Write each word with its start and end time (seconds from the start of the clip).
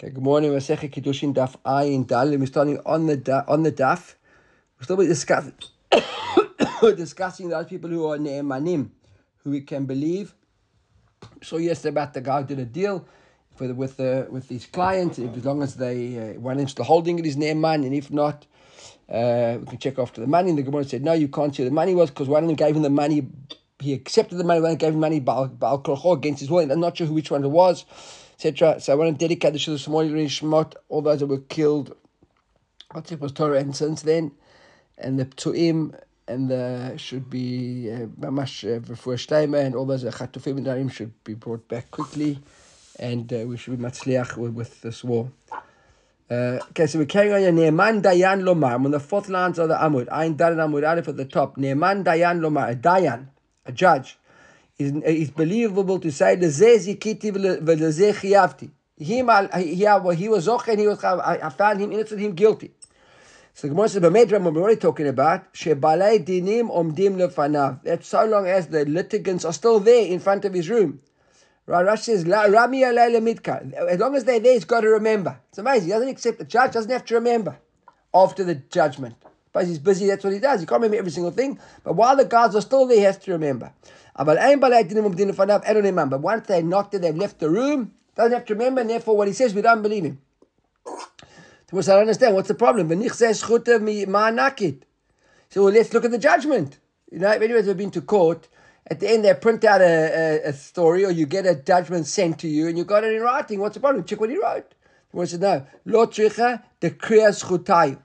Okay, 0.00 0.12
good 0.12 0.22
morning. 0.22 0.52
Masechet 0.52 0.92
Kiddushin 0.92 1.34
Daf 1.34 1.56
Ayin 1.66 2.06
Dal. 2.06 2.30
We're 2.30 2.46
starting 2.46 2.78
on 2.86 3.06
the 3.06 3.16
da, 3.16 3.42
on 3.48 3.64
the 3.64 3.72
Daf. 3.72 4.14
We're 4.78 4.84
still 4.84 4.96
discussing 4.98 5.54
discussing 6.96 7.48
those 7.48 7.66
people 7.66 7.90
who 7.90 8.06
are 8.06 8.16
ne'emanim, 8.16 8.90
who 9.38 9.50
we 9.50 9.62
can 9.62 9.86
believe. 9.86 10.36
So 11.42 11.56
yesterday 11.56 11.88
about 11.88 12.14
the 12.14 12.20
guy 12.20 12.42
who 12.42 12.46
did 12.46 12.60
a 12.60 12.64
deal 12.64 13.08
for 13.56 13.66
the, 13.66 13.74
with 13.74 13.96
the 13.96 14.28
with 14.30 14.48
his 14.48 14.66
client. 14.66 15.18
If, 15.18 15.36
as 15.36 15.44
long 15.44 15.64
as 15.64 15.74
they 15.74 16.16
uh, 16.16 16.38
one 16.38 16.60
inch 16.60 16.76
the 16.76 16.84
holding 16.84 17.18
it 17.18 17.26
is 17.26 17.36
ne'eman, 17.36 17.84
and 17.84 17.92
if 17.92 18.08
not, 18.12 18.46
uh, 19.08 19.56
we 19.58 19.66
can 19.66 19.78
check 19.78 19.98
after 19.98 20.20
the 20.20 20.28
money. 20.28 20.50
And 20.50 20.58
the 20.58 20.62
Gemara 20.62 20.84
said 20.84 21.02
no, 21.02 21.14
you 21.14 21.26
can't 21.26 21.52
see 21.52 21.64
the 21.64 21.72
money 21.72 21.96
was 21.96 22.10
because 22.10 22.28
one 22.28 22.44
of 22.44 22.48
them 22.48 22.54
gave 22.54 22.76
him 22.76 22.82
the 22.82 22.88
money. 22.88 23.26
He 23.80 23.94
accepted 23.94 24.38
the 24.38 24.44
money. 24.44 24.60
One 24.60 24.76
gave 24.76 24.92
him 24.92 25.00
money 25.00 25.18
by 25.18 25.48
against 25.60 26.38
his 26.38 26.50
will. 26.50 26.70
I'm 26.70 26.78
not 26.78 26.96
sure 26.96 27.08
who 27.08 27.14
which 27.14 27.32
one 27.32 27.42
it 27.42 27.48
was 27.48 27.84
etc. 28.38 28.80
So 28.80 28.92
I 28.92 28.96
want 28.96 29.18
to 29.18 29.18
dedicate 29.18 29.52
the 29.52 29.58
Shul 29.58 29.74
Shmoni 29.74 30.26
Shmot, 30.26 30.74
all 30.88 31.02
those 31.02 31.20
that 31.20 31.26
were 31.26 31.38
killed. 31.38 31.96
What's 32.92 33.10
it 33.10 33.20
was 33.20 33.32
Torah, 33.32 33.58
and 33.58 33.74
since 33.74 34.02
then, 34.02 34.30
and 34.96 35.18
the 35.18 35.24
Tuim, 35.26 35.98
and 36.28 36.48
the 36.48 36.94
should 36.96 37.28
be 37.28 37.88
Mamash 38.18 38.64
uh, 38.64 38.94
for 38.94 39.16
Shteimer, 39.16 39.64
and 39.64 39.74
all 39.74 39.86
those 39.86 40.04
Chatufim 40.04 40.58
and 40.58 40.66
Darim 40.66 40.90
should 40.90 41.12
be 41.24 41.34
brought 41.34 41.66
back 41.68 41.90
quickly, 41.90 42.38
and 42.98 43.30
uh, 43.32 43.38
we 43.38 43.56
should 43.56 43.76
be 43.76 43.84
Matzliach 43.84 44.36
with, 44.36 44.82
this 44.82 45.02
war. 45.02 45.30
Uh, 46.30 46.60
okay, 46.70 46.86
so 46.86 46.98
we're 46.98 47.06
carrying 47.06 47.32
on 47.34 47.56
here. 47.56 47.72
Ne'eman 47.72 48.02
Dayan 48.02 48.42
Lomar. 48.42 48.74
On 48.74 48.90
the 48.90 49.00
fourth 49.00 49.30
lines 49.30 49.58
of 49.58 49.68
the 49.68 49.74
Amud. 49.74 50.08
Ayin 50.08 50.36
Dayan 50.36 50.56
Amud 50.56 50.86
Aleph 50.86 51.08
at 51.08 51.16
the 51.16 51.24
top. 51.24 51.56
Ne'eman 51.56 52.04
Dayan 52.04 52.40
Lomar. 52.40 52.70
A 52.70 52.76
Dayan, 52.76 53.28
a 53.64 53.72
judge 53.72 54.17
it's 54.78 55.30
believable 55.30 55.98
to 55.98 56.10
say 56.10 56.36
the 56.36 56.46
zezikiti 56.46 57.32
v'lezechiyavti. 57.32 58.70
Him, 58.96 59.30
yeah, 59.58 60.12
he 60.12 60.28
was 60.28 60.48
okay 60.48 60.72
and 60.72 60.80
he 60.80 60.86
was. 60.88 61.02
I 61.04 61.48
found 61.50 61.80
him 61.80 61.92
innocent, 61.92 62.20
him 62.20 62.32
guilty. 62.32 62.72
So 63.54 63.66
the 63.66 63.74
Gemara 63.74 63.88
says, 63.88 64.02
"Bamedram." 64.02 64.52
We're 64.52 64.60
already 64.62 64.80
talking 64.80 65.06
about 65.08 65.52
shebalei 65.52 66.24
dinim 66.24 66.68
omdim 66.70 67.16
lefanav. 67.16 67.80
That's 67.84 68.08
so 68.08 68.24
long 68.24 68.46
as 68.46 68.68
the 68.68 68.84
litigants 68.84 69.44
are 69.44 69.52
still 69.52 69.80
there 69.80 70.06
in 70.06 70.20
front 70.20 70.44
of 70.44 70.52
his 70.52 70.68
room. 70.68 71.00
Rashi 71.68 71.98
says, 72.04 72.24
"Rami 72.24 72.82
alei 72.82 73.10
lemidka." 73.16 73.72
As 73.72 73.98
long 74.00 74.14
as 74.16 74.24
they're 74.24 74.40
there, 74.40 74.54
he's 74.54 74.64
got 74.64 74.80
to 74.80 74.88
remember. 74.88 75.38
It's 75.48 75.58
amazing. 75.58 75.86
He 75.88 75.92
doesn't 75.92 76.08
accept 76.08 76.38
the 76.38 76.44
judge. 76.44 76.72
Doesn't 76.72 76.90
have 76.90 77.04
to 77.04 77.14
remember 77.14 77.56
after 78.14 78.42
the 78.42 78.54
judgment. 78.56 79.14
But 79.52 79.66
he's 79.66 79.78
busy. 79.78 80.06
That's 80.06 80.24
what 80.24 80.32
he 80.32 80.38
does. 80.40 80.60
He 80.60 80.66
can't 80.66 80.80
remember 80.80 80.98
every 80.98 81.10
single 81.10 81.32
thing. 81.32 81.58
But 81.84 81.94
while 81.94 82.16
the 82.16 82.24
guards 82.24 82.56
are 82.56 82.60
still 82.60 82.86
there, 82.86 82.96
he 82.96 83.02
has 83.04 83.18
to 83.18 83.32
remember. 83.32 83.72
But 84.18 84.36
once 86.20 86.46
they 86.46 86.62
knocked 86.62 86.94
it, 86.94 87.02
they've 87.02 87.16
left 87.16 87.38
the 87.38 87.48
room, 87.48 87.92
doesn't 88.16 88.32
have 88.32 88.44
to 88.46 88.54
remember, 88.54 88.80
and 88.80 88.90
therefore 88.90 89.16
what 89.16 89.28
he 89.28 89.34
says, 89.34 89.54
we 89.54 89.62
don't 89.62 89.80
believe 89.82 90.04
him. 90.04 90.20
So 90.84 91.78
I 91.78 91.82
don't 91.82 92.00
understand, 92.00 92.34
what's 92.34 92.48
the 92.48 92.54
problem? 92.54 92.88
So 95.50 95.64
well, 95.64 95.72
let's 95.72 95.94
look 95.94 96.04
at 96.04 96.10
the 96.10 96.18
judgment. 96.18 96.78
You 97.12 97.20
know, 97.20 97.30
if 97.30 97.40
anyone's 97.40 97.68
ever 97.68 97.78
been 97.78 97.90
to 97.92 98.00
court, 98.00 98.48
at 98.90 99.00
the 99.00 99.08
end 99.08 99.24
they 99.24 99.32
print 99.34 99.64
out 99.64 99.80
a, 99.80 99.84
a, 100.44 100.48
a, 100.48 100.52
story 100.52 101.04
or 101.04 101.10
you 101.10 101.26
get 101.26 101.46
a 101.46 101.54
judgment 101.54 102.06
sent 102.06 102.40
to 102.40 102.48
you 102.48 102.68
and 102.68 102.76
you 102.76 102.84
got 102.84 103.04
it 103.04 103.14
in 103.14 103.22
writing. 103.22 103.60
What's 103.60 103.74
the 103.74 103.80
problem? 103.80 104.04
Check 104.04 104.20
what 104.20 104.30
he 104.30 104.38
wrote. 104.38 104.74
Said, 105.24 105.40
no. 105.40 105.66
Lo 105.84 106.06
tricha 106.06 106.62
the 106.80 106.90
kriyas 106.90 107.44
chutayu. 107.44 107.98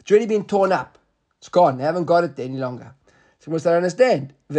It's 0.00 0.10
already 0.10 0.26
been 0.26 0.44
torn 0.44 0.72
up. 0.72 0.98
It's 1.38 1.48
gone. 1.48 1.78
They 1.78 1.84
haven't 1.84 2.04
got 2.04 2.24
it 2.24 2.38
any 2.38 2.56
longer. 2.56 2.95
So 3.46 3.52
we 3.52 3.58
start 3.60 3.76
understand. 3.76 4.34
If 4.50 4.56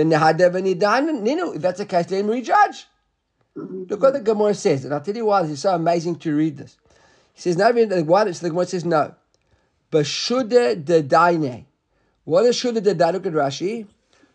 that's 1.61 1.77
the 1.77 1.85
case, 1.85 2.09
let 2.09 2.21
him 2.21 2.27
rejudge. 2.27 2.87
Mm-hmm. 3.57 3.83
Look 3.89 4.01
what 4.01 4.13
the 4.13 4.21
Gemara 4.21 4.53
says, 4.53 4.85
and 4.85 4.93
I'll 4.93 5.01
tell 5.01 5.15
you 5.15 5.25
why 5.25 5.41
this 5.41 5.51
is 5.51 5.61
so 5.61 5.75
amazing 5.75 6.15
to 6.19 6.33
read 6.33 6.55
this. 6.55 6.77
He 7.33 7.41
says, 7.41 7.57
no, 7.57 7.69
why? 8.03 8.31
So 8.31 8.45
the 8.45 8.49
Gemara 8.49 8.65
says, 8.65 8.85
no. 8.85 9.13
Bashuda 9.91 10.85
de 10.85 11.03
daine. 11.03 11.65
What 12.23 12.45
is 12.45 12.55
shuda 12.55 12.81
de 12.81 12.95
daine? 12.95 13.13
Look 13.13 13.25
at 13.25 13.33
Rashi. 13.33 13.87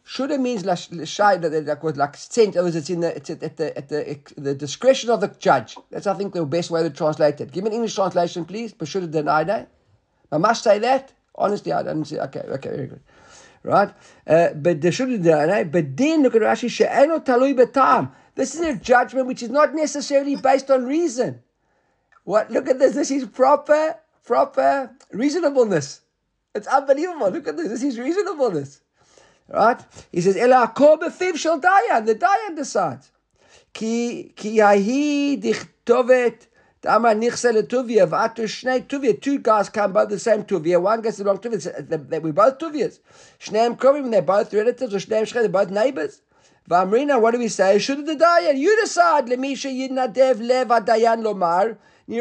Shuda 0.07 0.39
means 0.39 0.65
that 0.65 1.79
was 1.83 1.97
like 1.97 2.17
sent. 2.17 2.55
Otherwise, 2.55 2.77
it's 2.77 2.91
in 2.91 3.01
the 3.01 3.17
it's 3.17 3.31
at 3.31 3.57
the 3.57 3.77
at 3.79 3.89
the 3.89 4.19
the 4.37 4.55
discretion 4.55 5.09
of 5.09 5.23
the 5.23 5.29
judge. 5.29 5.79
That's 5.91 6.07
I 6.07 6.13
think 6.15 6.35
the 6.35 6.45
best 6.45 6.71
way 6.71 6.83
to 6.83 6.91
translate 6.91 7.41
it. 7.41 7.53
Give 7.53 7.65
me 7.65 7.71
an 7.71 7.75
English 7.77 7.95
translation, 7.95 8.45
please. 8.45 8.75
Bashuda 8.75 9.11
de 9.11 9.23
daine. 9.23 9.67
I 10.31 10.37
must 10.39 10.63
say 10.65 10.79
that. 10.81 11.13
Honestly, 11.37 11.73
I 11.73 11.83
don't 11.83 12.05
see. 12.05 12.19
Okay, 12.19 12.41
okay, 12.41 12.69
very 12.69 12.87
good 12.89 13.01
right? 13.63 13.91
Uh, 14.27 14.49
then 14.55 16.23
look 16.23 16.35
at 16.35 16.43
Rashi 16.43 16.71
she'eno 16.71 17.19
talui 17.21 17.55
betam. 17.55 18.13
This 18.35 18.55
is 18.55 18.61
a 18.61 18.75
judgment 18.75 19.27
which 19.27 19.43
is 19.43 19.51
not 19.51 19.75
necessarily 19.75 20.37
based 20.37 20.71
on 20.71 20.87
reason. 20.87 21.43
What? 22.25 22.51
Look 22.51 22.69
at 22.69 22.79
this. 22.79 22.95
This 22.95 23.11
is 23.11 23.27
proper, 23.27 23.97
proper 24.25 24.91
reasonableness. 25.13 26.01
It's 26.55 26.67
unbelievable. 26.67 27.31
Look 27.31 27.49
at 27.49 27.57
this. 27.57 27.69
This 27.69 27.83
is 27.83 27.99
reasonableness. 27.99 28.81
Right? 29.49 29.81
He 30.11 30.21
says, 30.21 30.37
Ela 30.37 30.73
befiv 30.75 31.37
shel 31.37 31.61
dayan. 31.61 32.07
The 32.07 32.15
dayan 32.15 32.57
decides. 32.57 33.11
Ki 33.73 34.33
ki 34.37 34.51
yahi 34.51 35.41
dichtovet 35.41 36.47
Two 36.83 36.89
guys 39.39 39.69
come 39.69 39.93
both 39.93 40.09
the 40.09 40.19
same 40.19 40.43
tuvia. 40.43 40.83
One 40.83 41.01
gets 41.01 41.19
the 41.19 41.25
wrong 41.25 41.39
tuvia. 41.39 42.21
We're 42.21 42.33
both 42.33 42.59
tuvias. 42.59 42.99
Shneim 43.39 43.77
krovim, 43.77 44.11
they're 44.11 44.21
both 44.21 44.53
relatives, 44.53 44.93
or 44.93 44.99
shneim 44.99 45.33
they're 45.33 45.49
both 45.49 45.71
neighbors. 45.71 46.23
V'amrina, 46.69 47.21
what 47.21 47.31
do 47.33 47.39
we 47.39 47.47
say? 47.47 47.79
Should 47.79 48.05
the 48.07 48.17
dayan? 48.17 48.59
You 48.59 48.77
decide. 48.81 49.27
Lemisha 49.27 49.71
yidnadev 49.71 50.45
lev 50.45 50.71
dayan 50.85 51.23
lomar. 51.23 51.77
Eh? 52.09 52.19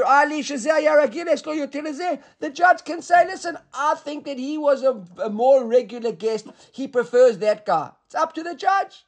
The 2.40 2.50
judge 2.52 2.86
can 2.86 3.02
say, 3.02 3.26
listen, 3.26 3.58
I 3.74 3.96
think 3.96 4.26
that 4.26 4.38
he 4.38 4.60
was 4.60 4.84
a, 4.84 5.04
a 5.24 5.32
more 5.32 5.66
regular 5.66 6.12
guest. 6.12 6.46
He 6.72 6.88
prefers 6.88 7.40
that 7.40 7.66
guy. 7.66 7.90
It's 8.06 8.14
up 8.14 8.36
to 8.36 8.44
the 8.44 8.54
judge 8.54 9.06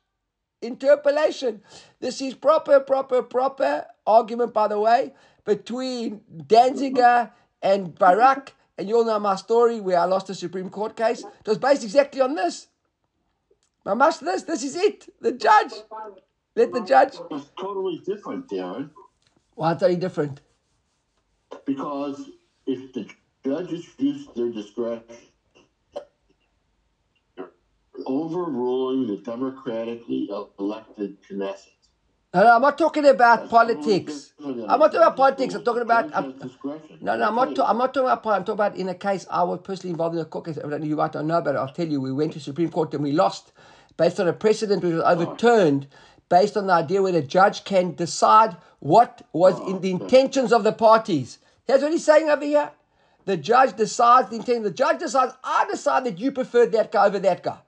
interpolation. 0.64 1.62
This 2.00 2.22
is 2.22 2.34
proper, 2.34 2.80
proper, 2.80 3.22
proper 3.22 3.86
argument, 4.08 4.54
by 4.54 4.68
the 4.68 4.80
way 4.80 5.14
between 5.46 6.22
Danziger 6.36 7.32
and 7.62 7.96
Barak, 7.96 8.54
and 8.78 8.88
you 8.88 8.98
all 8.98 9.06
know 9.06 9.20
my 9.20 9.36
story 9.36 9.80
where 9.80 10.00
I 10.00 10.06
lost 10.06 10.30
a 10.30 10.36
Supreme 10.36 10.70
Court 10.70 10.96
case. 10.96 11.24
It 11.24 11.48
was 11.48 11.58
based 11.58 11.84
exactly 11.84 12.22
on 12.22 12.36
this. 12.36 12.68
My 13.86 13.94
master, 13.94 14.26
this, 14.26 14.44
this 14.44 14.64
is 14.64 14.76
it. 14.76 15.14
The 15.20 15.34
judge. 15.34 15.74
Let 16.56 16.72
the 16.72 16.82
judge. 16.82 17.16
It's 17.32 17.52
totally 17.60 18.02
different, 18.06 18.48
Darren. 18.48 18.90
Why 19.56 19.74
totally 19.74 19.98
different? 19.98 20.42
Because 21.66 22.30
if 22.66 22.94
the 22.94 23.08
judges 23.46 23.86
use 23.98 24.28
their 24.36 24.52
discretion, 24.52 25.04
overruling 28.06 29.08
the 29.08 29.18
democratically 29.18 30.30
elected 30.60 31.18
Knesset. 31.24 31.83
Uh, 32.34 32.40
no, 32.40 32.46
no, 32.46 32.56
I'm 32.56 32.62
not 32.64 32.78
talking 32.80 33.06
about 33.06 33.48
politics. 33.48 34.34
I'm 34.44 34.66
not 34.80 34.92
talking 34.92 34.98
about 35.02 35.16
politics. 35.16 35.54
I'm 35.54 35.64
talking 35.64 35.84
about. 35.84 36.10
I'm, 36.16 36.34
no, 37.00 37.16
no, 37.16 37.28
I'm 37.28 37.36
not. 37.36 37.60
I'm 37.60 37.78
not 37.78 37.94
talking 37.94 38.10
about. 38.10 38.26
I'm 38.26 38.44
talking 38.44 38.54
about 38.54 38.76
in 38.76 38.90
a 38.90 38.96
case 38.96 39.28
I 39.30 39.44
was 39.44 39.60
personally 39.64 39.92
involved 39.92 40.16
in 40.16 40.22
a 40.22 40.26
court 40.26 40.46
case. 40.46 40.58
You 40.58 40.96
might 40.96 41.14
not 41.14 41.26
know 41.26 41.38
about 41.38 41.54
it. 41.54 41.58
I'll 41.60 41.72
tell 41.72 41.88
you. 41.88 42.02
We 42.02 42.12
went 42.12 42.34
to 42.34 42.40
Supreme 42.40 42.72
Court 42.72 42.92
and 42.96 43.04
we 43.04 43.12
lost, 43.12 43.52
based 43.98 44.20
on 44.20 44.28
a 44.28 44.34
precedent 44.34 44.84
which 44.84 44.94
was 44.96 45.04
overturned, 45.04 45.86
based 46.28 46.58
on 46.58 46.66
the 46.66 46.74
idea 46.74 47.04
where 47.04 47.12
the 47.12 47.22
judge 47.22 47.66
can 47.66 47.94
decide 47.94 48.58
what 48.80 49.22
was 49.32 49.60
in 49.70 49.82
the 49.82 49.92
intentions 49.92 50.52
of 50.52 50.64
the 50.64 50.74
parties. 50.74 51.38
Here's 51.66 51.84
what 51.84 51.92
he's 51.92 52.04
saying 52.04 52.30
over 52.30 52.44
here. 52.44 52.72
The 53.26 53.38
judge 53.38 53.78
decides 53.78 54.30
the 54.32 54.38
intent. 54.38 54.64
The 54.64 54.72
judge 54.72 54.98
decides. 54.98 55.34
I 55.44 55.68
decide 55.70 56.04
that 56.06 56.18
you 56.18 56.32
prefer 56.32 56.66
that 56.66 56.92
guy 56.92 57.06
over 57.06 57.20
that 57.20 57.44
guy. 57.44 57.60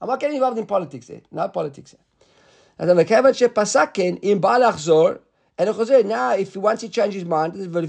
I'm 0.00 0.08
not 0.08 0.20
getting 0.20 0.36
involved 0.36 0.56
in 0.58 0.66
politics 0.66 1.08
here. 1.08 1.22
No 1.32 1.48
politics 1.48 1.90
here. 1.90 2.00
And 2.80 2.88
now, 6.08 6.32
if 6.34 6.52
he 6.52 6.58
wants 6.60 6.82
to 6.82 6.88
change 6.88 7.14
his 7.14 7.24
mind, 7.24 7.54
we 7.54 7.66
don't 7.66 7.82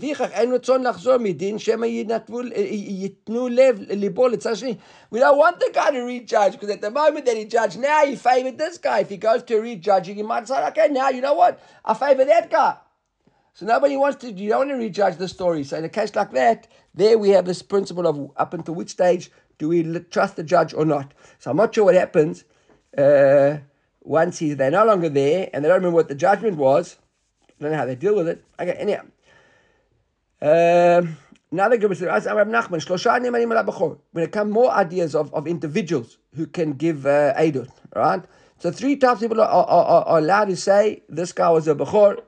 want 5.38 5.60
the 5.60 5.72
guy 5.72 5.92
to 5.92 6.00
rejudge 6.02 6.54
because 6.54 6.70
at 6.72 6.82
the 6.82 6.90
moment 6.90 7.26
that 7.28 7.38
he 7.38 7.46
judged, 7.46 7.78
now 7.78 8.04
he 8.04 8.16
favored 8.16 8.58
this 8.58 8.80
guy. 8.80 9.02
If 9.02 9.10
he 9.10 9.18
goes 9.18 9.44
to 9.44 9.60
rejudging, 9.60 10.16
he 10.16 10.24
might 10.24 10.48
say, 10.48 10.66
okay, 10.70 10.88
now 10.90 11.10
you 11.10 11.22
know 11.22 11.36
what? 11.36 11.62
I 11.86 11.94
favor 11.94 12.26
that 12.26 12.50
guy. 12.50 12.78
So 13.54 13.68
nobody 13.68 13.96
wants 13.98 14.18
to, 14.22 14.32
you 14.32 14.50
don't 14.50 14.70
want 14.70 14.72
to 14.72 14.76
rejudge 14.76 15.18
the 15.18 15.28
story. 15.28 15.64
So 15.64 15.78
in 15.78 15.84
a 15.84 15.90
case 15.90 16.16
like 16.16 16.32
that, 16.32 16.68
there 16.96 17.20
we 17.20 17.30
have 17.30 17.46
this 17.46 17.62
principle 17.62 18.08
of 18.08 18.32
up 18.38 18.56
until 18.56 18.74
which 18.74 18.90
stage 18.90 19.30
do 19.60 19.70
we 19.70 20.00
trust 20.10 20.38
the 20.38 20.44
judge 20.44 20.74
or 20.74 20.86
not. 20.86 21.14
So 21.38 21.52
I'm 21.52 21.58
not 21.58 21.76
sure 21.76 21.84
what 21.84 21.94
happens. 21.94 22.46
Uh, 22.98 23.58
once 24.02 24.40
he's 24.40 24.58
they're 24.58 24.72
no 24.72 24.86
longer 24.86 25.10
there 25.10 25.50
and 25.54 25.64
they 25.64 25.70
don't 25.70 25.78
remember 25.78 25.96
what 25.96 26.08
the 26.08 26.16
judgment 26.16 26.58
was, 26.58 26.98
I 27.44 27.64
don't 27.64 27.72
know 27.72 27.78
how 27.78 27.86
they 27.86 27.96
deal 27.96 28.16
with 28.16 28.28
it. 28.28 28.44
Okay, 28.60 28.74
anyhow. 28.74 29.02
Um, 30.42 31.18
another 31.52 31.78
group 31.78 31.92
is 31.92 32.02
when 32.02 34.24
it 34.24 34.32
comes 34.32 34.54
more 34.54 34.72
ideas 34.72 35.16
of, 35.16 35.34
of 35.34 35.48
individuals 35.48 36.18
who 36.36 36.48
can 36.48 36.74
give 36.74 37.06
uh, 37.06 37.34
right? 37.96 38.24
So 38.60 38.72
three 38.72 38.98
types 38.98 39.22
of 39.22 39.30
people 39.30 39.42
are, 39.42 39.48
are, 39.48 40.06
are, 40.06 40.18
allowed 40.18 40.46
to 40.46 40.56
say 40.56 41.04
this 41.08 41.32
guy 41.32 41.50
was 41.50 41.68
a 41.68 41.76
Bechor, 41.76 42.22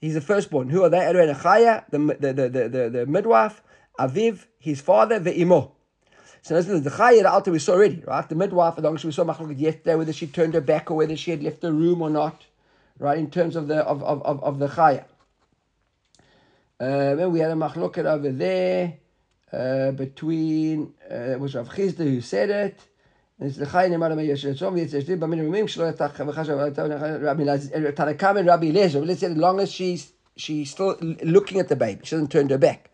He's 0.00 0.14
the 0.14 0.20
firstborn. 0.20 0.68
Who 0.68 0.84
are 0.84 0.90
they? 0.90 0.98
Elu 0.98 1.28
and 1.28 1.38
Chaya, 1.38 1.84
the, 1.90 1.98
the, 1.98 2.32
the, 2.32 2.48
the, 2.48 2.68
the, 2.68 2.90
the 2.90 3.06
midwife, 3.06 3.62
Aviv, 3.98 4.46
his 4.58 4.80
father, 4.80 5.18
Ve'imo. 5.18 5.72
So 6.46 6.54
listen, 6.54 6.80
the 6.80 6.90
Chaya, 6.90 7.42
the 7.42 7.50
we 7.50 7.58
saw 7.58 7.72
already, 7.72 8.04
right? 8.06 8.28
The 8.28 8.36
midwife, 8.36 8.74
as 8.76 8.84
long 8.84 8.94
as 8.94 9.04
we 9.04 9.10
saw 9.10 9.24
Machlokes 9.24 9.58
yesterday, 9.58 9.96
whether 9.96 10.12
she 10.12 10.28
turned 10.28 10.54
her 10.54 10.60
back 10.60 10.92
or 10.92 10.94
whether 10.94 11.16
she 11.16 11.32
had 11.32 11.42
left 11.42 11.60
the 11.60 11.72
room 11.72 12.00
or 12.00 12.08
not, 12.08 12.46
right? 13.00 13.18
In 13.18 13.32
terms 13.32 13.56
of 13.56 13.66
the 13.66 13.78
of 13.78 14.00
of 14.04 14.22
of, 14.22 14.44
of 14.44 14.60
the 14.60 14.68
Chaya. 14.68 15.06
Uh, 16.78 17.16
then 17.16 17.32
we 17.32 17.40
had 17.40 17.50
a 17.50 17.54
machloket 17.54 18.04
over 18.04 18.30
there 18.30 18.94
uh, 19.52 19.90
between 19.90 20.94
uh, 21.10 21.32
it 21.32 21.40
was 21.40 21.56
Rav 21.56 21.68
Chisda 21.68 22.04
who 22.04 22.20
said 22.20 22.50
it. 22.50 22.80
It's 23.40 23.56
the 23.56 23.66
Chayin 23.66 23.90
Emar 23.90 24.14
Meir 24.14 24.36
Shetzom. 24.36 24.78
It's 24.78 24.92
the 24.92 25.16
Bamim 25.16 25.40
Rumim 25.40 25.64
Shlo 25.64 25.92
Yatach 25.92 26.14
V'Chashav 26.14 27.24
Rabbi 27.24 27.44
Tanakam 27.90 28.38
and 28.38 28.46
Rabbi 28.46 28.70
Lezer. 28.70 29.04
Let's 29.04 29.18
say 29.18 29.26
as 29.26 29.36
long 29.36 29.58
as 29.58 29.72
she's 29.72 30.12
she's 30.36 30.70
still 30.70 30.96
looking 31.24 31.58
at 31.58 31.66
the 31.66 31.74
baby, 31.74 32.02
she 32.04 32.14
hasn't 32.14 32.30
turned 32.30 32.52
her 32.52 32.58
back. 32.58 32.92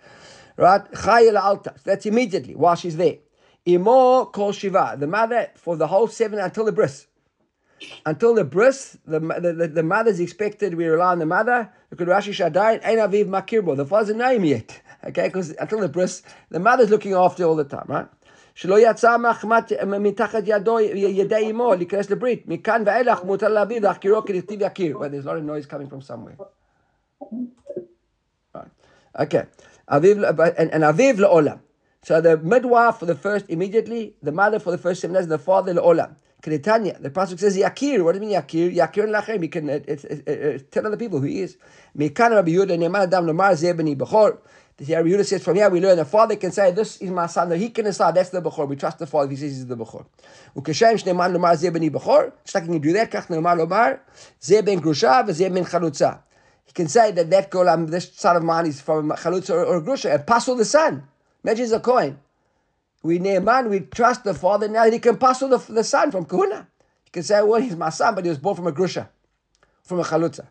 Right? 0.57 0.91
Chayil 0.93 1.39
Alta. 1.39 1.75
That's 1.85 2.07
immediately 2.07 2.55
while 2.55 2.77
she's 2.77 2.97
there. 2.97 3.19
Imo 3.68 4.26
Kol 4.26 4.52
Shiva. 4.52 4.96
The 4.98 5.08
mother 5.08 5.50
for 5.56 5.76
the 5.76 5.88
whole 5.88 6.08
seven 6.08 6.40
until 6.40 6.66
the 6.66 6.72
bris. 6.72 7.08
Until 8.06 8.34
the 8.34 8.44
bris, 8.44 8.98
the, 9.06 9.20
the, 9.20 9.54
the, 9.54 9.68
the 9.68 9.84
mother 9.84 10.10
is 10.10 10.20
expected, 10.20 10.74
we 10.74 10.86
rely 10.86 11.12
on 11.12 11.20
the 11.20 11.26
mother. 11.26 11.72
Look 11.92 12.02
at 12.02 12.08
Rashi 12.08 12.34
Shaddai, 12.34 12.80
Ein 12.84 12.98
Aviv 12.98 13.28
Makirbo. 13.28 13.76
The 13.78 13.86
father 13.86 14.14
doesn't 14.14 14.18
know 14.18 14.34
him 14.34 14.46
yet. 14.46 14.82
Okay, 15.04 15.28
because 15.28 15.52
until 15.52 15.82
the 15.82 15.90
bris, 15.90 16.24
the 16.50 16.60
mother's 16.60 16.90
looking 16.90 17.14
after 17.14 17.44
all 17.44 17.56
the 17.56 17.64
time, 17.64 17.86
right? 17.88 18.08
שלא 18.58 18.80
יצא 18.80 19.18
מתחת 19.86 20.44
ידו, 20.46 20.80
ידי 20.80 21.52
אמו 21.52 21.74
להיכנס 21.74 22.10
לברית. 22.10 22.44
מכאן 22.48 22.84
ואילך 22.86 23.24
מותר 23.24 23.48
להביא 23.48 23.82
להחקירו 23.82 24.26
כדכתיב 24.26 24.62
יכיר. 24.62 24.98
Well, 24.98 25.10
there's 25.10 25.26
a 25.26 25.30
lot 25.30 25.38
of 25.38 25.44
noise 25.44 25.66
coming 25.68 25.88
from 25.88 26.02
somewhere. 26.02 26.38
Right. 28.56 28.72
Okay. 29.20 29.44
אביב, 29.90 30.18
and, 30.58 30.74
and 30.74 30.84
אביב 30.90 31.20
לעולם. 31.20 31.58
So 32.05 32.21
the 32.21 32.37
midwife 32.37 32.97
for 32.97 33.07
the 33.07 33.15
first 33.15 33.47
immediately, 33.49 34.15
the 34.23 34.33
mother 34.33 34.59
for 34.59 34.73
the 34.73 34.79
first 34.79 35.01
seven 35.01 35.15
days, 35.15 35.23
and 35.25 35.33
the 35.33 35.39
father 35.39 35.73
le'olam. 35.75 36.17
Kretanya, 36.43 37.01
the 37.01 37.11
pasuk 37.11 37.39
says 37.39 37.57
yakir. 37.57 38.03
What 38.03 38.15
does 38.15 38.23
it 38.23 38.27
mean 38.27 38.35
yakir? 38.35 38.75
Yakir 38.75 39.05
and 39.05 39.15
lachem. 39.15 39.43
You 39.43 39.49
can 39.49 39.71
uh, 39.71 39.79
uh, 39.89 40.57
uh, 40.57 40.59
tell 40.73 40.85
other 40.89 40.97
people 40.97 41.21
who 41.21 41.27
he 41.27 41.43
is. 41.43 41.57
Mekan 41.97 42.31
Rabbi 42.31 42.51
Yehuda 42.51 42.77
ne'man 42.77 43.03
adam 43.03 43.27
lomar 43.27 43.53
zebeni 43.53 43.97
bechor. 43.97 44.39
The 44.79 44.97
Rabbi 44.97 45.11
Yehuda 45.11 45.25
says 45.25 45.45
from 45.45 45.55
here 45.55 45.71
we 45.71 45.81
learn 45.81 45.97
the 45.97 46.05
father 46.05 46.35
can 46.35 46.51
say 46.51 46.73
this 46.73 46.97
is 47.01 47.13
my 47.13 47.27
son. 47.29 47.51
No, 47.51 47.55
he 47.55 47.71
can 47.71 47.85
decide 47.85 48.17
that's 48.17 48.31
the 48.31 48.43
bechor. 48.43 48.67
We 48.67 48.75
trust 48.75 48.99
the 48.99 49.07
father. 49.07 49.27
if 49.27 49.31
He 49.31 49.37
says 49.37 49.53
he's 49.53 49.67
the 49.69 49.77
bechor. 49.77 50.05
Ukeshem 50.57 51.01
shne'man 51.01 51.37
lomar 51.37 51.55
zebeni 51.55 51.89
bechor. 51.89 52.33
Just 52.43 52.57
like 52.57 52.67
you 52.67 52.81
do 52.81 52.93
that. 52.95 53.13
Kach 53.13 53.31
ne'man 53.31 53.59
lomar 53.59 54.01
zeben 54.41 54.81
grusha 54.81 55.25
v'zeben 55.25 55.65
chalutza. 55.65 56.19
He 56.65 56.73
can 56.73 56.89
say 56.89 57.13
that 57.13 57.31
that 57.31 57.51
girl, 57.51 57.69
um, 57.69 57.87
this 57.87 58.11
son 58.17 58.35
of 58.35 58.43
mine, 58.43 58.67
is 58.67 58.81
from 58.81 59.11
chalutza 59.11 59.51
or, 59.51 59.65
or 59.65 59.81
grusha, 59.81 60.13
and 60.13 60.27
pass 60.27 60.49
all 60.49 60.57
the 60.57 60.65
son. 60.65 61.07
Imagine 61.45 61.65
it's 61.65 61.73
a 61.73 61.81
coin. 61.81 62.19
We 63.03 63.19
Naaman, 63.19 63.69
we 63.69 63.81
trust 63.81 64.25
the 64.25 64.35
father 64.35 64.69
now 64.69 64.85
that 64.85 64.93
he 64.93 64.99
can 64.99 65.17
pass 65.17 65.43
on 65.43 65.51
the, 65.51 65.59
the 65.59 65.83
son 65.83 66.13
from 66.13 66.25
Kahuna. 66.25 66.69
He 67.05 67.11
can 67.11 67.23
say, 67.25 67.43
well, 67.43 67.61
he's 67.61 67.75
my 67.77 67.91
son, 67.91 68.15
but 68.15 68.25
he 68.25 68.29
was 68.29 68.39
born 68.39 68.55
from 68.55 68.69
a 68.69 68.73
grusha, 68.73 69.09
from 69.83 69.99
a 69.99 70.05
chalutza. 70.05 70.47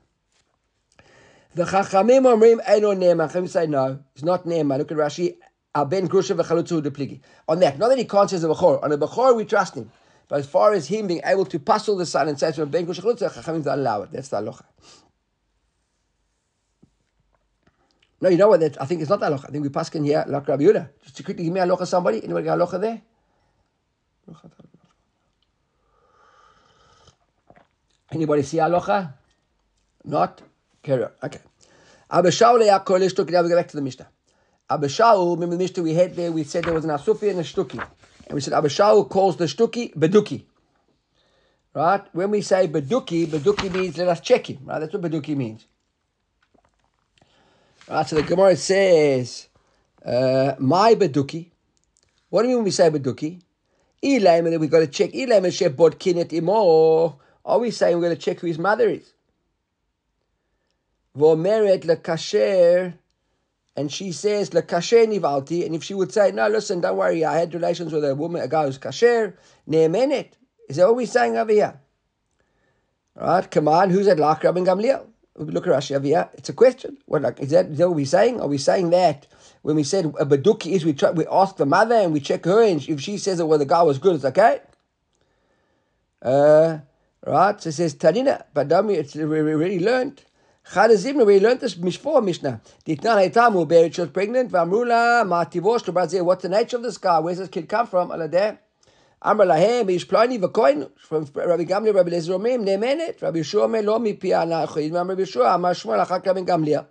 The 1.55 1.63
Chachamim 1.63 2.23
Omrim 2.23 2.63
Eino 2.65 2.97
Naaman. 2.97 3.29
Chachamim 3.29 3.49
say, 3.49 3.67
no, 3.67 3.99
it's 4.13 4.23
not 4.23 4.45
Naaman. 4.45 4.79
Look 4.79 4.91
at 4.91 4.97
Rashi. 4.97 5.37
Ben 5.87 6.07
Grusha 6.07 6.35
v'chalutza 6.35 6.81
u'depligi. 6.81 7.21
On 7.47 7.59
that, 7.61 7.77
not 7.77 7.87
that 7.87 7.97
he 7.97 8.05
can't 8.05 8.29
the 8.29 8.37
Bechor. 8.37 8.83
On 8.83 8.89
the 8.89 8.97
Bechor, 8.97 9.35
we 9.35 9.45
trust 9.45 9.75
him. 9.75 9.89
But 10.27 10.39
as 10.39 10.47
far 10.47 10.73
as 10.73 10.87
him 10.87 11.07
being 11.07 11.21
able 11.25 11.45
to 11.45 11.59
puzzle 11.59 11.95
the 11.95 12.05
son 12.05 12.27
and 12.27 12.37
say 12.37 12.51
to 12.51 12.63
him, 12.63 12.69
Ben 12.69 12.85
Grusha 12.85 13.01
chalutza, 13.01 13.31
Chachamim 13.31 13.63
don't 13.63 13.79
allow 13.79 14.01
it. 14.01 14.11
That's 14.11 14.27
the 14.27 14.37
halacha. 14.41 14.63
No, 18.21 18.29
you 18.29 18.37
know 18.37 18.49
what? 18.49 18.59
That, 18.59 18.79
I 18.79 18.85
think 18.85 19.01
it's 19.01 19.09
not 19.09 19.19
halacha. 19.19 19.49
I 19.49 19.51
think 19.51 19.63
we 19.63 19.69
pass 19.69 19.89
in 19.95 20.03
here, 20.03 20.23
like 20.27 20.47
Rabbi 20.47 20.63
Yehuda. 20.63 20.89
Just 21.03 21.17
to 21.17 21.23
quickly 21.23 21.43
give 21.43 21.53
me 21.53 21.59
halacha 21.59 21.87
somebody. 21.87 22.23
Anybody 22.23 22.45
got 22.45 22.59
halacha 22.59 22.79
there? 22.79 23.01
Anybody 28.11 28.43
see 28.43 28.57
halacha? 28.57 29.13
Not? 30.05 30.41
Carry 30.83 31.03
on. 31.03 31.11
Okay. 31.23 31.39
Abba 32.11 32.29
Shaul 32.29 32.61
Yaakov 32.61 33.09
Shtuki. 33.09 33.31
Now 33.31 33.41
we 33.41 33.49
go 33.49 33.55
back 33.55 33.69
to 33.69 33.75
the 33.77 33.81
Mishnah. 33.81 34.07
Abba 34.69 34.87
Shaul, 34.87 35.35
remember 35.35 35.55
the 35.55 35.63
Mishnah 35.63 35.83
we 35.83 35.93
had 35.93 36.15
there, 36.15 36.31
we 36.31 36.43
said 36.43 36.63
there 36.63 36.73
was 36.73 36.85
an 36.85 36.91
Asufi 36.91 37.29
and 37.29 37.39
a 37.39 37.43
Shtuki. 37.43 37.79
And 38.27 38.35
we 38.35 38.41
said 38.41 38.53
Abba 38.53 38.67
Shaul 38.67 39.09
calls 39.09 39.37
the 39.37 39.45
Shtuki 39.45 39.93
Beduki. 39.95 40.45
Right? 41.73 42.03
When 42.13 42.31
we 42.31 42.41
say 42.41 42.67
Beduki, 42.67 43.25
Beduki 43.27 43.73
means 43.73 43.97
let 43.97 44.09
us 44.09 44.19
check 44.19 44.49
him. 44.49 44.59
Right? 44.65 44.79
That's 44.79 44.93
what 44.93 45.01
Beduki 45.01 45.35
means. 45.35 45.65
Right, 47.91 48.07
so 48.07 48.15
the 48.15 48.23
Gemara 48.23 48.55
says, 48.55 49.49
uh, 50.05 50.53
my 50.59 50.95
Beduki. 50.95 51.51
What 52.29 52.43
do 52.43 52.47
you 52.47 52.51
mean 52.51 52.59
when 52.59 52.63
we 52.63 52.71
say 52.71 52.89
Beduki? 52.89 53.41
Elam, 54.01 54.45
and 54.45 54.53
then 54.53 54.61
we've 54.61 54.71
got 54.71 54.79
to 54.79 54.87
check 54.87 55.13
Elam 55.13 55.43
and 55.43 55.53
Sheb 55.53 55.75
Bodkinet 55.75 56.31
Imo. 56.31 57.19
Are 57.43 57.59
we 57.59 57.69
saying 57.69 57.97
we're 57.97 58.03
going 58.03 58.15
to 58.15 58.21
check 58.21 58.39
who 58.39 58.47
his 58.47 58.57
mother 58.57 58.87
is? 58.87 59.13
Vomeret 61.17 61.83
lekasher, 61.83 62.93
and 63.75 63.91
she 63.91 64.13
says 64.13 64.51
lekasher 64.51 65.05
nivalti, 65.05 65.65
and 65.65 65.75
if 65.75 65.83
she 65.83 65.93
would 65.93 66.13
say, 66.13 66.31
no, 66.31 66.47
listen, 66.47 66.79
don't 66.79 66.95
worry, 66.95 67.25
I 67.25 67.39
had 67.39 67.53
relations 67.53 67.91
with 67.91 68.05
a 68.05 68.15
woman, 68.15 68.41
a 68.41 68.47
guy 68.47 68.67
who's 68.67 68.79
kasher, 68.79 69.33
neemenet. 69.69 70.29
Is 70.69 70.77
that 70.77 70.87
what 70.87 70.95
we're 70.95 71.07
saying 71.07 71.35
over 71.35 71.51
here? 71.51 71.77
All 73.19 73.27
right, 73.27 73.51
come 73.51 73.67
on, 73.67 73.89
who's 73.89 74.07
at 74.07 74.17
Lach 74.17 74.43
Rabin 74.43 74.63
Gamliel? 74.63 75.10
Look 75.37 75.65
at 75.65 75.73
Rashi 75.73 76.03
here. 76.03 76.29
It's 76.33 76.49
a 76.49 76.53
question. 76.53 76.97
What 77.05 77.21
like 77.21 77.39
is 77.39 77.51
that? 77.51 77.67
Is 77.67 77.77
that 77.77 77.87
what 77.87 77.95
we're 77.95 78.05
saying? 78.05 78.41
Are 78.41 78.47
we 78.47 78.57
saying 78.57 78.89
that 78.89 79.27
when 79.61 79.75
we 79.75 79.83
said 79.83 80.05
a 80.19 80.25
baduki 80.25 80.73
is 80.73 80.83
we 80.83 80.93
try 80.93 81.11
we 81.11 81.25
ask 81.27 81.55
the 81.55 81.65
mother 81.65 81.95
and 81.95 82.11
we 82.11 82.19
check 82.19 82.45
her 82.45 82.61
and 82.63 82.85
if 82.87 82.99
she 82.99 83.17
says 83.17 83.37
that 83.37 83.45
well 83.45 83.57
the 83.57 83.65
guy 83.65 83.81
was 83.81 83.97
good, 83.97 84.15
it's 84.15 84.25
okay. 84.25 84.59
Uh, 86.21 86.79
right. 87.25 87.61
So 87.61 87.69
it 87.69 87.73
says 87.73 87.95
Tanina, 87.95 88.43
but 88.53 88.67
Dami, 88.67 88.95
it's 88.95 89.15
we 89.15 89.23
already 89.23 89.79
learned. 89.79 90.21
Chadazimna, 90.69 91.25
we 91.25 91.39
learned 91.39 91.61
this 91.61 91.73
before 91.73 92.21
Mishnah. 92.21 92.61
Ditnan 92.85 93.31
Haitamu, 93.31 93.67
Berit, 93.67 93.95
she 93.95 94.01
was 94.01 94.11
pregnant. 94.11 94.51
Vamrula, 94.51 95.25
Mativosh. 95.25 96.23
What's 96.23 96.43
the 96.43 96.49
nature 96.49 96.77
of 96.77 96.83
this 96.83 96.97
guy? 96.97 97.19
Where's 97.19 97.39
this 97.39 97.49
kid 97.49 97.67
come 97.67 97.87
from? 97.87 98.09
Aladeh. 98.09 98.57
Amr 99.23 99.45
lahem 99.45 99.89
ish 99.91 100.07
plani 100.07 100.39
v'koin 100.39 100.89
from 100.97 101.27
Rabbi 101.35 101.63
Gamliel, 101.65 101.93
Rabbi 101.93 102.09
Lezer 102.09 102.39
Omim 102.39 102.65
nemenet. 102.65 103.21
Rabbi 103.21 103.39
Yeshua 103.39 103.69
me 103.69 103.81
lo 103.81 103.99
mi 103.99 104.13
pi 104.13 104.29
anachid. 104.29 104.93
Rabbi 104.93 105.21
Yeshua 105.21 105.53
amar 105.53 105.73
Shmuel 105.73 106.03
achak 106.03 106.25
Rabbi 106.25 106.41
Gamliel. 106.41 106.87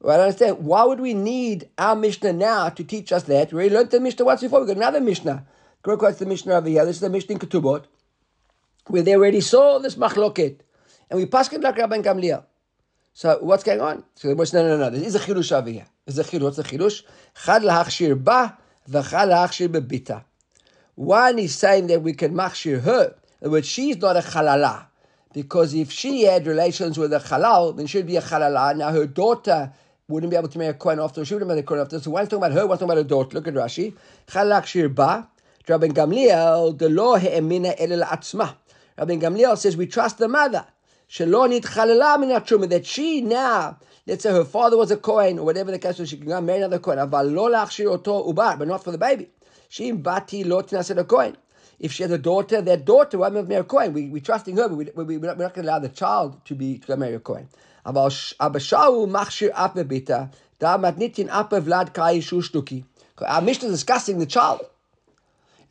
Well, 0.00 0.20
I 0.20 0.24
understand. 0.24 0.64
Why 0.64 0.84
would 0.84 1.00
we 1.00 1.12
need 1.12 1.68
our 1.76 1.96
Mishnah 1.96 2.32
now 2.32 2.70
to 2.70 2.82
teach 2.84 3.12
us 3.12 3.24
that? 3.24 3.52
We 3.52 3.58
already 3.58 3.74
learned 3.74 3.90
the 3.90 4.00
Mishnah 4.00 4.24
once 4.24 4.40
before. 4.40 4.60
We 4.60 4.68
got 4.68 4.76
another 4.76 5.00
Mishnah. 5.00 5.44
Go 5.82 5.96
quotes 5.98 6.18
the 6.18 6.24
Mishnah 6.24 6.54
over 6.54 6.68
here. 6.68 6.86
This 6.86 6.96
is 6.96 7.00
the 7.00 7.10
Mishnah 7.10 7.34
in 7.34 7.38
Ketubot, 7.40 7.84
where 8.86 9.02
they 9.02 9.14
already 9.14 9.40
saw 9.40 9.78
this 9.80 9.96
machloket, 9.96 10.60
and 11.10 11.18
we 11.18 11.26
passed 11.26 11.52
it 11.52 11.60
like 11.60 11.76
Rabbi 11.76 11.98
Gamliel. 11.98 12.44
So 13.12 13.38
what's 13.42 13.64
going 13.64 13.80
on? 13.80 14.04
So 14.14 14.32
the 14.32 14.34
no, 14.34 14.68
no, 14.68 14.76
no. 14.78 14.90
There 14.90 15.02
is 15.02 15.14
a 15.14 15.18
chidush 15.18 15.52
over 15.52 15.68
here. 15.68 15.86
There's 16.06 16.18
a 16.18 16.24
chidush. 16.24 16.42
What's 16.42 16.56
the 16.56 16.62
chidush? 16.62 17.02
Chad 17.44 17.62
lahachshir 17.62 18.22
ba, 18.22 18.56
v'chad 18.88 19.28
lahachshir 19.28 19.68
bebita. 19.68 20.24
One 20.98 21.38
is 21.38 21.54
saying 21.54 21.86
that 21.86 22.02
we 22.02 22.12
can 22.12 22.34
machshir 22.34 22.80
her, 22.80 23.14
but 23.40 23.64
she's 23.64 23.98
not 23.98 24.16
a 24.16 24.20
halala. 24.20 24.86
Because 25.32 25.72
if 25.72 25.92
she 25.92 26.22
had 26.24 26.44
relations 26.44 26.98
with 26.98 27.12
a 27.12 27.20
halal, 27.20 27.76
then 27.76 27.86
she'd 27.86 28.08
be 28.08 28.16
a 28.16 28.20
halala. 28.20 28.76
Now 28.76 28.90
her 28.90 29.06
daughter 29.06 29.72
wouldn't 30.08 30.30
be 30.30 30.36
able 30.36 30.48
to 30.48 30.58
marry 30.58 30.70
a 30.70 30.74
kohen 30.74 30.98
after. 30.98 31.24
She 31.24 31.34
wouldn't 31.34 31.46
marry 31.46 31.60
a 31.60 31.62
kohen 31.62 31.82
after. 31.82 32.00
So 32.00 32.10
one's 32.10 32.28
talking 32.28 32.42
about 32.42 32.50
her, 32.50 32.66
one's 32.66 32.80
talking 32.80 32.90
about 32.90 32.96
her 33.00 33.08
daughter. 33.08 33.36
Look 33.36 33.46
at 33.46 33.54
Rashi. 33.54 33.94
Chalak 34.26 34.66
shir 34.66 34.88
ba. 34.88 35.28
Rabbi 35.68 35.86
Gamliel, 35.86 36.76
the 36.76 36.88
law 36.88 37.14
he'emina 37.14 37.74
elel 37.78 38.04
atzma. 38.04 38.56
Rabbi 38.98 39.18
Gamliel 39.18 39.56
says 39.56 39.76
we 39.76 39.86
trust 39.86 40.18
the 40.18 40.26
mother. 40.26 40.66
Shalonit 41.08 41.62
chalala 41.62 42.18
min 42.18 42.68
that 42.70 42.86
she 42.86 43.20
now, 43.20 43.78
let's 44.04 44.24
say 44.24 44.32
her 44.32 44.44
father 44.44 44.76
was 44.76 44.90
a 44.90 44.96
kohen 44.96 45.38
or 45.38 45.44
whatever 45.44 45.70
the 45.70 45.78
case 45.78 46.00
was, 46.00 46.08
she 46.08 46.16
can 46.16 46.26
go 46.26 46.40
marry 46.40 46.58
another 46.58 46.80
ubar, 46.80 48.58
but 48.58 48.66
not 48.66 48.82
for 48.82 48.90
the 48.90 48.98
baby. 48.98 49.30
She 49.68 49.92
bati 49.92 50.44
lo 50.44 50.62
tinaset 50.62 50.98
a 50.98 51.04
kohen. 51.04 51.36
If 51.78 51.92
she 51.92 52.02
has 52.02 52.10
a 52.10 52.18
daughter, 52.18 52.60
that 52.60 52.84
daughter 52.84 53.18
will 53.18 53.30
marry 53.30 53.54
a 53.54 53.64
kohen. 53.64 53.92
We 53.92 54.08
we 54.08 54.20
trusting 54.20 54.56
her, 54.56 54.68
but 54.68 54.76
we, 54.76 54.84
we, 54.96 55.18
we're 55.18 55.26
not, 55.26 55.38
going 55.38 55.52
to 55.52 55.60
allow 55.62 55.78
the 55.78 55.88
child 55.88 56.44
to 56.46 56.54
be 56.54 56.78
to 56.78 56.96
marry 56.96 57.14
a 57.14 57.20
shtuki. 62.42 62.84
Our 63.26 63.40
Mishnah 63.42 63.68
is 63.68 63.74
discussing 63.74 64.18
the 64.18 64.26
child. 64.26 64.60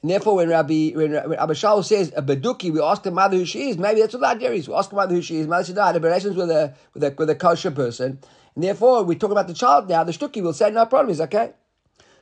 And 0.02 0.12
therefore, 0.12 0.36
when 0.36 0.50
Rabbi 0.50 0.92
when, 0.92 1.14
when 1.14 1.56
says 1.84 2.14
a 2.16 2.22
beduki, 2.22 2.72
we 2.72 2.82
ask 2.82 3.04
the 3.04 3.12
mother 3.12 3.38
who 3.38 3.46
she 3.46 3.70
is. 3.70 3.78
Maybe 3.78 4.02
that's 4.02 4.14
what 4.14 4.22
that 4.22 4.42
is. 4.42 4.68
We 4.68 4.76
ask 4.76 4.90
the 4.90 4.96
mother 4.96 5.16
who 5.16 5.22
she 5.22 5.38
is. 5.38 5.48
Mother 5.48 5.64
said, 5.64 5.78
"I 5.78 5.92
had 5.94 6.04
relations 6.04 6.36
with 6.36 6.52
a 6.52 6.76
with 6.94 7.04
a 7.04 7.16
with 7.18 7.30
a 7.30 7.36
kosher 7.36 7.72
person." 7.72 8.20
And 8.56 8.64
therefore, 8.64 9.04
we 9.04 9.16
talk 9.16 9.32
about 9.32 9.48
the 9.48 9.54
child 9.54 9.90
now. 9.90 10.04
The 10.04 10.12
shtuki 10.12 10.42
will 10.42 10.54
say, 10.54 10.70
"No 10.70 10.86
problem, 10.86 11.12
it's 11.12 11.20
okay." 11.22 11.52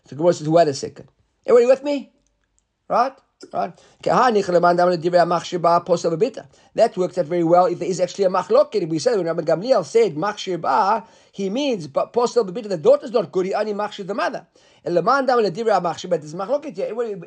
So 0.05 0.15
Gemara 0.15 0.33
says, 0.33 0.49
"Wait 0.49 0.67
a 0.67 0.73
second. 0.73 1.09
Everybody 1.45 1.67
with 1.67 1.83
me? 1.83 2.11
Right? 2.89 3.13
Right? 3.53 3.79
That 4.01 4.33
works 6.97 7.17
out 7.17 7.25
very 7.25 7.43
well 7.43 7.65
if 7.65 7.79
there 7.79 7.89
is 7.89 7.99
actually 7.99 8.23
a 8.25 8.29
machloket. 8.29 8.87
We 8.87 8.99
say 8.99 9.17
when 9.17 9.25
Rabbi 9.25 9.41
Gamliel 9.41 9.83
said 9.85 10.15
machshir 10.15 11.05
he 11.31 11.49
means 11.49 11.87
but 11.87 12.13
posel 12.13 12.47
bebita, 12.49 12.69
the 12.69 12.77
daughter's 12.77 13.11
not 13.11 13.29
good, 13.31 13.45
he 13.45 13.53
only 13.53 13.73
machshir 13.73 14.07
the 14.07 14.13
mother. 14.13 14.47
But 14.83 14.93
there's 14.93 16.33
machloket 16.33 16.77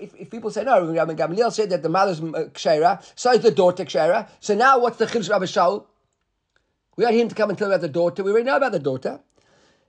if, 0.00 0.14
if 0.14 0.30
people 0.30 0.50
say 0.50 0.64
no, 0.64 0.90
Rabbi 0.92 1.12
Gamliel 1.14 1.52
said 1.52 1.68
that 1.70 1.82
the 1.82 1.90
mother's 1.90 2.20
uh, 2.22 2.48
so 3.14 3.32
is 3.32 3.40
the 3.40 3.50
daughter 3.50 3.84
kshera. 3.84 4.28
So 4.40 4.54
now 4.54 4.78
what's 4.80 4.96
the 4.96 5.06
chiddush 5.06 5.28
Rabbi 5.30 5.44
Shaul? 5.44 5.84
We 6.96 7.04
want 7.04 7.16
him 7.16 7.28
to 7.28 7.34
come 7.34 7.50
and 7.50 7.58
tell 7.58 7.68
about 7.68 7.82
the 7.82 7.88
daughter. 7.88 8.24
We 8.24 8.30
already 8.30 8.46
know 8.46 8.56
about 8.56 8.72
the 8.72 8.80
daughter. 8.80 9.20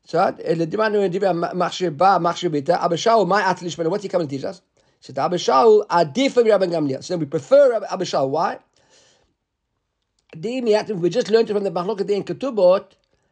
So, 0.05 0.17
machshir 0.17 1.95
ba, 1.95 2.19
machshir 2.19 2.49
bita. 2.49 2.81
Abba 2.81 2.95
Shaul, 2.95 3.27
my 3.27 3.41
atlish, 3.41 3.77
what's 3.89 4.03
he 4.03 4.09
coming 4.09 4.27
to 4.27 4.35
teach 4.35 4.45
us? 4.45 4.61
So 5.01 5.13
the 5.13 5.21
Abba 5.21 5.37
Shaul 5.37 5.87
adif 5.87 6.35
Rabbi 6.35 6.65
Gamliel. 6.65 7.03
So 7.03 7.15
we 7.15 7.25
prefer 7.25 7.75
Abba 7.89 8.05
Shaul. 8.05 8.29
Why? 8.29 8.59
We 10.35 11.09
just 11.09 11.29
learned 11.29 11.49
it 11.49 11.53
from 11.53 11.63
the 11.63 11.71
Mahlokat 11.71 12.09
in 12.09 12.23
Ketubot. 12.23 12.85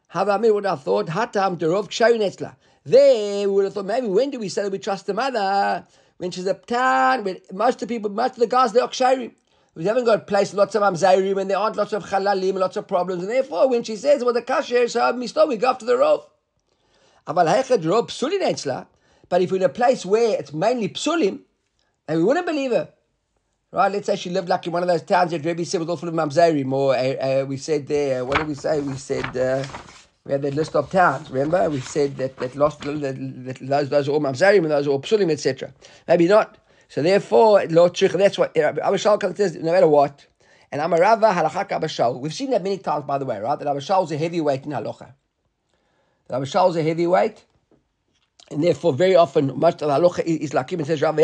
Have 0.09 0.29
Amir 0.29 0.53
would 0.53 0.65
have 0.65 0.83
thought 0.83 1.07
Hatam 1.07 1.57
Derov 1.57 1.89
Ksharin 1.89 2.21
Etzla. 2.21 2.55
They 2.85 3.45
would 3.45 3.65
have 3.65 3.73
thought 3.73 3.85
maybe 3.85 4.07
when 4.07 4.29
do 4.29 4.39
we 4.39 4.47
say 4.47 4.63
that 4.63 4.71
we 4.71 4.79
trust 4.79 5.07
the 5.07 5.13
mother? 5.13 5.85
When 6.17 6.31
she's 6.31 6.47
a 6.47 6.53
tan, 6.53 7.25
when 7.25 7.37
most 7.51 7.81
of 7.81 7.87
the 7.89 7.93
people, 7.95 8.09
most 8.09 8.35
of 8.35 8.39
the 8.39 8.47
guys, 8.47 8.71
they're 8.71 8.87
Ksharim. 8.87 9.33
We 9.75 9.83
haven't 9.83 10.05
got 10.05 10.25
place 10.25 10.53
lots 10.53 10.73
of 10.73 10.81
amzairim 10.81 11.39
and 11.39 11.49
there 11.51 11.57
aren't 11.57 11.75
lots 11.75 11.91
of 11.93 12.05
chalalim, 12.05 12.57
lots 12.57 12.77
of 12.77 12.87
problems, 12.87 13.21
and 13.21 13.31
therefore 13.31 13.69
when 13.69 13.83
she 13.83 13.95
says 13.95 14.23
well 14.23 14.33
the 14.33 14.41
kasher, 14.41 14.89
so 14.89 15.13
misto, 15.13 15.45
we 15.45 15.57
go 15.57 15.69
after 15.69 15.85
the 15.85 15.93
rov. 15.93 16.23
But 17.27 17.47
if 19.41 19.51
we're 19.51 19.57
in 19.57 19.63
a 19.63 19.69
place 19.69 20.05
where 20.05 20.39
it's 20.39 20.53
mainly 20.53 20.89
psulim, 20.89 21.41
and 22.07 22.19
we 22.19 22.23
wouldn't 22.23 22.45
believe 22.45 22.71
her. 22.71 22.89
Right, 23.69 23.91
let's 23.91 24.05
say 24.05 24.15
she 24.15 24.29
lived 24.29 24.47
like 24.47 24.65
in 24.65 24.71
one 24.71 24.81
of 24.81 24.87
those 24.87 25.01
towns 25.01 25.31
that 25.31 25.43
Rebbe 25.43 25.65
said 25.65 25.81
was 25.81 25.89
all 25.89 25.97
full 25.97 26.07
of 26.07 26.15
mamzerim, 26.15 26.71
or 26.71 26.95
uh, 26.95 27.41
uh, 27.41 27.45
we 27.45 27.57
said 27.57 27.85
there, 27.85 28.23
what 28.23 28.37
did 28.37 28.47
we 28.47 28.53
say? 28.53 28.79
We 28.79 28.95
said, 28.95 29.35
uh, 29.35 29.65
we 30.23 30.31
had 30.31 30.41
that 30.43 30.53
list 30.53 30.73
of 30.73 30.89
towns, 30.89 31.29
remember? 31.29 31.69
We 31.69 31.81
said 31.81 32.15
that, 32.15 32.37
that 32.37 32.55
lost, 32.55 32.79
that, 32.79 33.01
that 33.01 33.57
those, 33.61 33.89
those 33.89 34.07
are 34.07 34.11
all 34.13 34.21
mamzerim 34.21 34.59
and 34.59 34.71
those 34.71 34.87
are 34.87 34.91
all 34.91 35.01
psulim, 35.01 35.29
etc. 35.29 35.73
Maybe 36.07 36.29
not. 36.29 36.57
So 36.87 37.03
therefore, 37.03 37.67
that's 37.67 38.37
what, 38.37 38.55
Abishal 38.55 39.35
says, 39.35 39.57
no 39.57 39.73
matter 39.73 39.89
what, 39.89 40.25
and 40.71 40.81
Amarava 40.81 41.33
halachak 41.33 41.69
Abishal. 41.69 42.19
We've 42.21 42.33
seen 42.33 42.51
that 42.51 42.63
many 42.63 42.77
times, 42.77 43.03
by 43.03 43.17
the 43.17 43.25
way, 43.25 43.39
right? 43.39 43.59
That 43.59 43.67
Abishal 43.67 44.05
is 44.05 44.11
a 44.13 44.17
heavyweight 44.17 44.65
in 44.65 44.71
halacha. 44.71 45.13
That 46.27 46.41
Abishal 46.41 46.69
is 46.69 46.75
a 46.75 46.83
heavyweight 46.83 47.43
and 48.49 48.63
therefore, 48.63 48.93
very 48.93 49.15
often, 49.15 49.59
much 49.59 49.81
of 49.81 49.89
the 49.89 49.93
halacha 49.93 50.23
is 50.23 50.53
like 50.53 50.71
even 50.71 50.85
says 50.85 51.01
Rabbi 51.01 51.21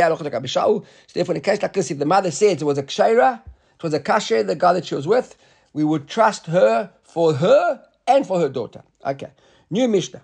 So 0.47 0.83
therefore, 1.13 1.35
in 1.35 1.39
a 1.39 1.41
case 1.41 1.61
like 1.61 1.73
this, 1.73 1.89
if 1.89 1.99
the 1.99 2.05
mother 2.05 2.31
said 2.31 2.61
it 2.61 2.65
was 2.65 2.77
a 2.77 2.83
kshaira, 2.83 3.41
it 3.75 3.83
was 3.83 3.93
a 3.93 3.99
kasher, 3.99 4.45
the 4.45 4.55
guy 4.55 4.73
that 4.73 4.85
she 4.85 4.95
was 4.95 5.07
with, 5.07 5.37
we 5.71 5.83
would 5.83 6.07
trust 6.07 6.47
her 6.47 6.91
for 7.01 7.35
her 7.35 7.83
and 8.07 8.27
for 8.27 8.39
her 8.39 8.49
daughter. 8.49 8.83
Okay, 9.05 9.31
new 9.69 9.87
Mishnah. 9.87 10.21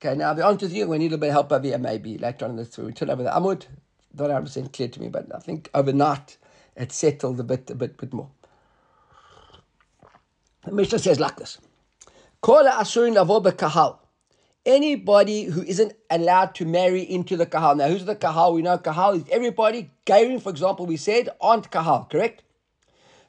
Okay, 0.00 0.16
now 0.16 0.28
I'll 0.28 0.34
be 0.36 0.42
honest 0.42 0.62
with 0.62 0.72
you, 0.72 0.86
we 0.86 0.98
need 0.98 1.06
a 1.06 1.16
little 1.16 1.18
bit 1.18 1.28
of 1.28 1.32
help 1.32 1.52
over 1.52 1.66
here, 1.66 1.78
maybe 1.78 2.16
later 2.16 2.44
on 2.44 2.52
in 2.52 2.56
this. 2.58 2.78
We 2.78 2.92
turn 2.92 3.10
over 3.10 3.24
the 3.24 3.30
Amud, 3.30 3.66
not 4.16 4.30
100% 4.30 4.72
clear 4.72 4.88
to 4.88 5.00
me, 5.00 5.08
but 5.08 5.34
I 5.34 5.40
think 5.40 5.68
overnight 5.74 6.36
it 6.76 6.92
settled 6.92 7.40
a 7.40 7.44
bit, 7.44 7.70
a 7.70 7.74
bit, 7.74 7.96
bit 7.96 8.12
more. 8.12 8.30
The 10.64 10.72
Mishnah 10.72 11.00
says 11.00 11.18
like 11.18 11.36
this: 11.36 11.58
Kol 12.44 12.64
asurin 12.64 13.14
lavo 13.14 13.40
kahal 13.40 14.00
anybody 14.66 15.44
who 15.44 15.62
isn't 15.62 15.94
allowed 16.10 16.54
to 16.56 16.66
marry 16.66 17.00
into 17.00 17.38
the 17.38 17.46
kahal. 17.46 17.74
Now, 17.74 17.88
who's 17.88 18.04
the 18.04 18.14
kahal? 18.14 18.52
We 18.52 18.60
know 18.60 18.76
kahal 18.76 19.14
is 19.14 19.24
everybody. 19.30 19.90
Gairin, 20.04 20.42
for 20.42 20.50
example, 20.50 20.84
we 20.84 20.98
said 20.98 21.30
aren't 21.40 21.70
kahal, 21.70 22.06
correct? 22.10 22.42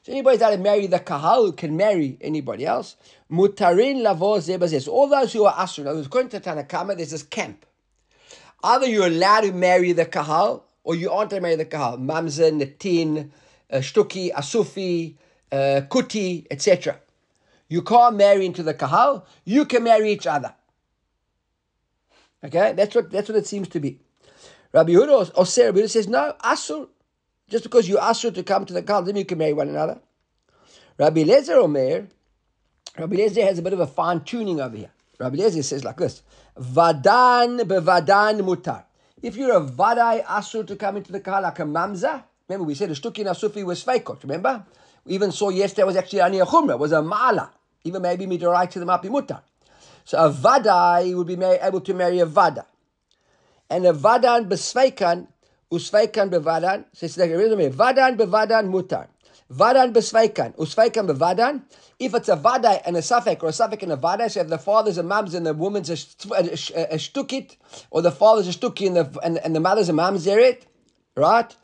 So 0.02 0.12
anybody's 0.12 0.42
allowed 0.42 0.56
to 0.56 0.58
marry 0.58 0.86
the 0.86 0.98
kahal 0.98 1.52
can 1.52 1.78
marry 1.78 2.18
anybody 2.20 2.66
else. 2.66 2.96
Mutarin 3.32 4.02
lavo 4.02 4.36
zebazes. 4.36 4.86
All 4.86 5.08
those 5.08 5.32
who 5.32 5.46
are. 5.46 5.66
Now, 5.78 5.92
according 5.92 6.28
to 6.32 6.40
Tanakama, 6.40 6.94
there's 6.94 7.12
this 7.12 7.22
camp. 7.22 7.64
Either 8.62 8.86
you're 8.86 9.06
allowed 9.06 9.44
to 9.44 9.52
marry 9.52 9.92
the 9.92 10.04
kahal 10.04 10.66
or 10.84 10.94
you 10.94 11.10
aren't 11.10 11.32
allowed 11.32 11.38
to 11.38 11.40
marry 11.40 11.56
the 11.56 11.64
kahal. 11.64 11.96
Mamza, 11.96 12.52
Natin, 12.52 13.30
uh, 13.72 13.76
Shtuki, 13.76 14.30
Asufi, 14.34 15.16
uh, 15.50 15.86
Kuti, 15.88 16.46
etc. 16.50 17.00
You 17.68 17.82
can't 17.82 18.16
marry 18.16 18.46
into 18.46 18.62
the 18.62 18.74
kahal. 18.74 19.26
You 19.44 19.64
can 19.64 19.82
marry 19.84 20.12
each 20.12 20.26
other. 20.26 20.54
Okay, 22.44 22.74
that's 22.74 22.94
what 22.94 23.10
that's 23.10 23.28
what 23.28 23.38
it 23.38 23.46
seems 23.46 23.68
to 23.68 23.80
be. 23.80 23.98
Rabbi 24.72 24.92
Yehuda 24.92 25.32
or 25.34 25.46
Sarah 25.46 25.88
says 25.88 26.06
no, 26.06 26.34
asur. 26.44 26.88
Just 27.48 27.64
because 27.64 27.88
you 27.88 27.96
asur 27.96 28.34
to 28.34 28.42
come 28.42 28.66
to 28.66 28.74
the 28.74 28.82
cult, 28.82 29.06
then 29.06 29.16
you 29.16 29.24
can 29.24 29.38
marry 29.38 29.52
one 29.52 29.68
another. 29.68 30.00
Rabbi 30.98 31.22
Lezer 31.22 31.62
Omer, 31.62 32.08
Rabbi 32.98 33.16
Lezer 33.16 33.44
has 33.44 33.58
a 33.58 33.62
bit 33.62 33.72
of 33.72 33.80
a 33.80 33.86
fine 33.86 34.20
tuning 34.20 34.60
over 34.60 34.76
here. 34.76 34.90
Rabbi 35.18 35.36
Lezer 35.36 35.64
says 35.64 35.84
like 35.84 35.96
this: 35.96 36.22
Vadan 36.58 37.60
bevadan 37.60 38.40
mutar. 38.42 38.84
If 39.22 39.36
you're 39.36 39.56
a 39.56 39.60
vadai 39.60 40.24
asur 40.24 40.66
to 40.66 40.76
come 40.76 40.98
into 40.98 41.12
the 41.12 41.20
kahal 41.20 41.42
like 41.42 41.58
a 41.58 41.62
mamza, 41.62 42.24
remember 42.48 42.66
we 42.66 42.74
said 42.74 42.90
a 42.90 42.94
shtuki 42.94 43.24
nasufi 43.24 43.64
was 43.64 43.82
feikot. 43.84 44.22
Remember, 44.22 44.64
we 45.04 45.14
even 45.14 45.32
saw 45.32 45.48
yesterday 45.48 45.84
was 45.84 45.96
actually 45.96 46.20
ani 46.20 46.40
a 46.40 46.44
chumra, 46.44 46.78
was 46.78 46.92
a 46.92 46.96
ma'ala. 46.96 47.50
Even 47.86 48.02
maybe 48.02 48.26
midorai 48.26 48.40
to 48.40 48.48
write 48.50 48.70
to 48.72 48.78
the 48.80 48.86
mapi 48.86 49.08
mutar. 49.08 49.40
So 50.04 50.18
a 50.18 50.30
vadai 50.30 51.16
would 51.16 51.26
be 51.26 51.34
able 51.42 51.80
to 51.80 51.94
marry 51.94 52.20
a 52.20 52.26
vada. 52.26 52.66
And 53.68 53.86
a 53.86 53.92
vadan 53.92 54.48
besveikan, 54.48 55.26
usveikan 55.72 56.30
bevadan, 56.30 56.84
says 56.92 57.18
like 57.18 57.30
vadan 57.30 58.16
bevadan 58.16 58.70
mutar. 58.70 59.08
Vadan 59.52 59.92
besveikan, 59.92 60.54
usveikan 60.56 61.08
bevadan. 61.08 61.62
If 61.98 62.14
it's 62.14 62.28
a 62.28 62.36
vadai 62.36 62.82
and 62.86 62.96
a 62.96 63.00
safek, 63.00 63.42
or 63.42 63.48
a 63.48 63.52
safek 63.52 63.82
and 63.82 63.92
a 63.92 63.96
vadai, 63.96 64.30
so 64.30 64.40
if 64.40 64.48
the 64.48 64.58
father's 64.58 64.98
a 64.98 65.02
mams 65.02 65.34
and 65.34 65.46
the 65.46 65.54
woman's 65.54 65.90
a, 65.90 65.96
a, 66.34 66.42
a, 66.42 66.94
a 66.94 66.98
shtukit, 66.98 67.56
or 67.90 68.02
the 68.02 68.12
father's 68.12 68.46
a 68.48 68.52
shtuki 68.52 68.86
and 68.86 68.96
the, 68.96 69.18
and, 69.24 69.38
and 69.38 69.56
the 69.56 69.60
mother's 69.60 69.88
a 69.88 69.92
mamzeret, 69.92 70.62
right? 71.16 71.56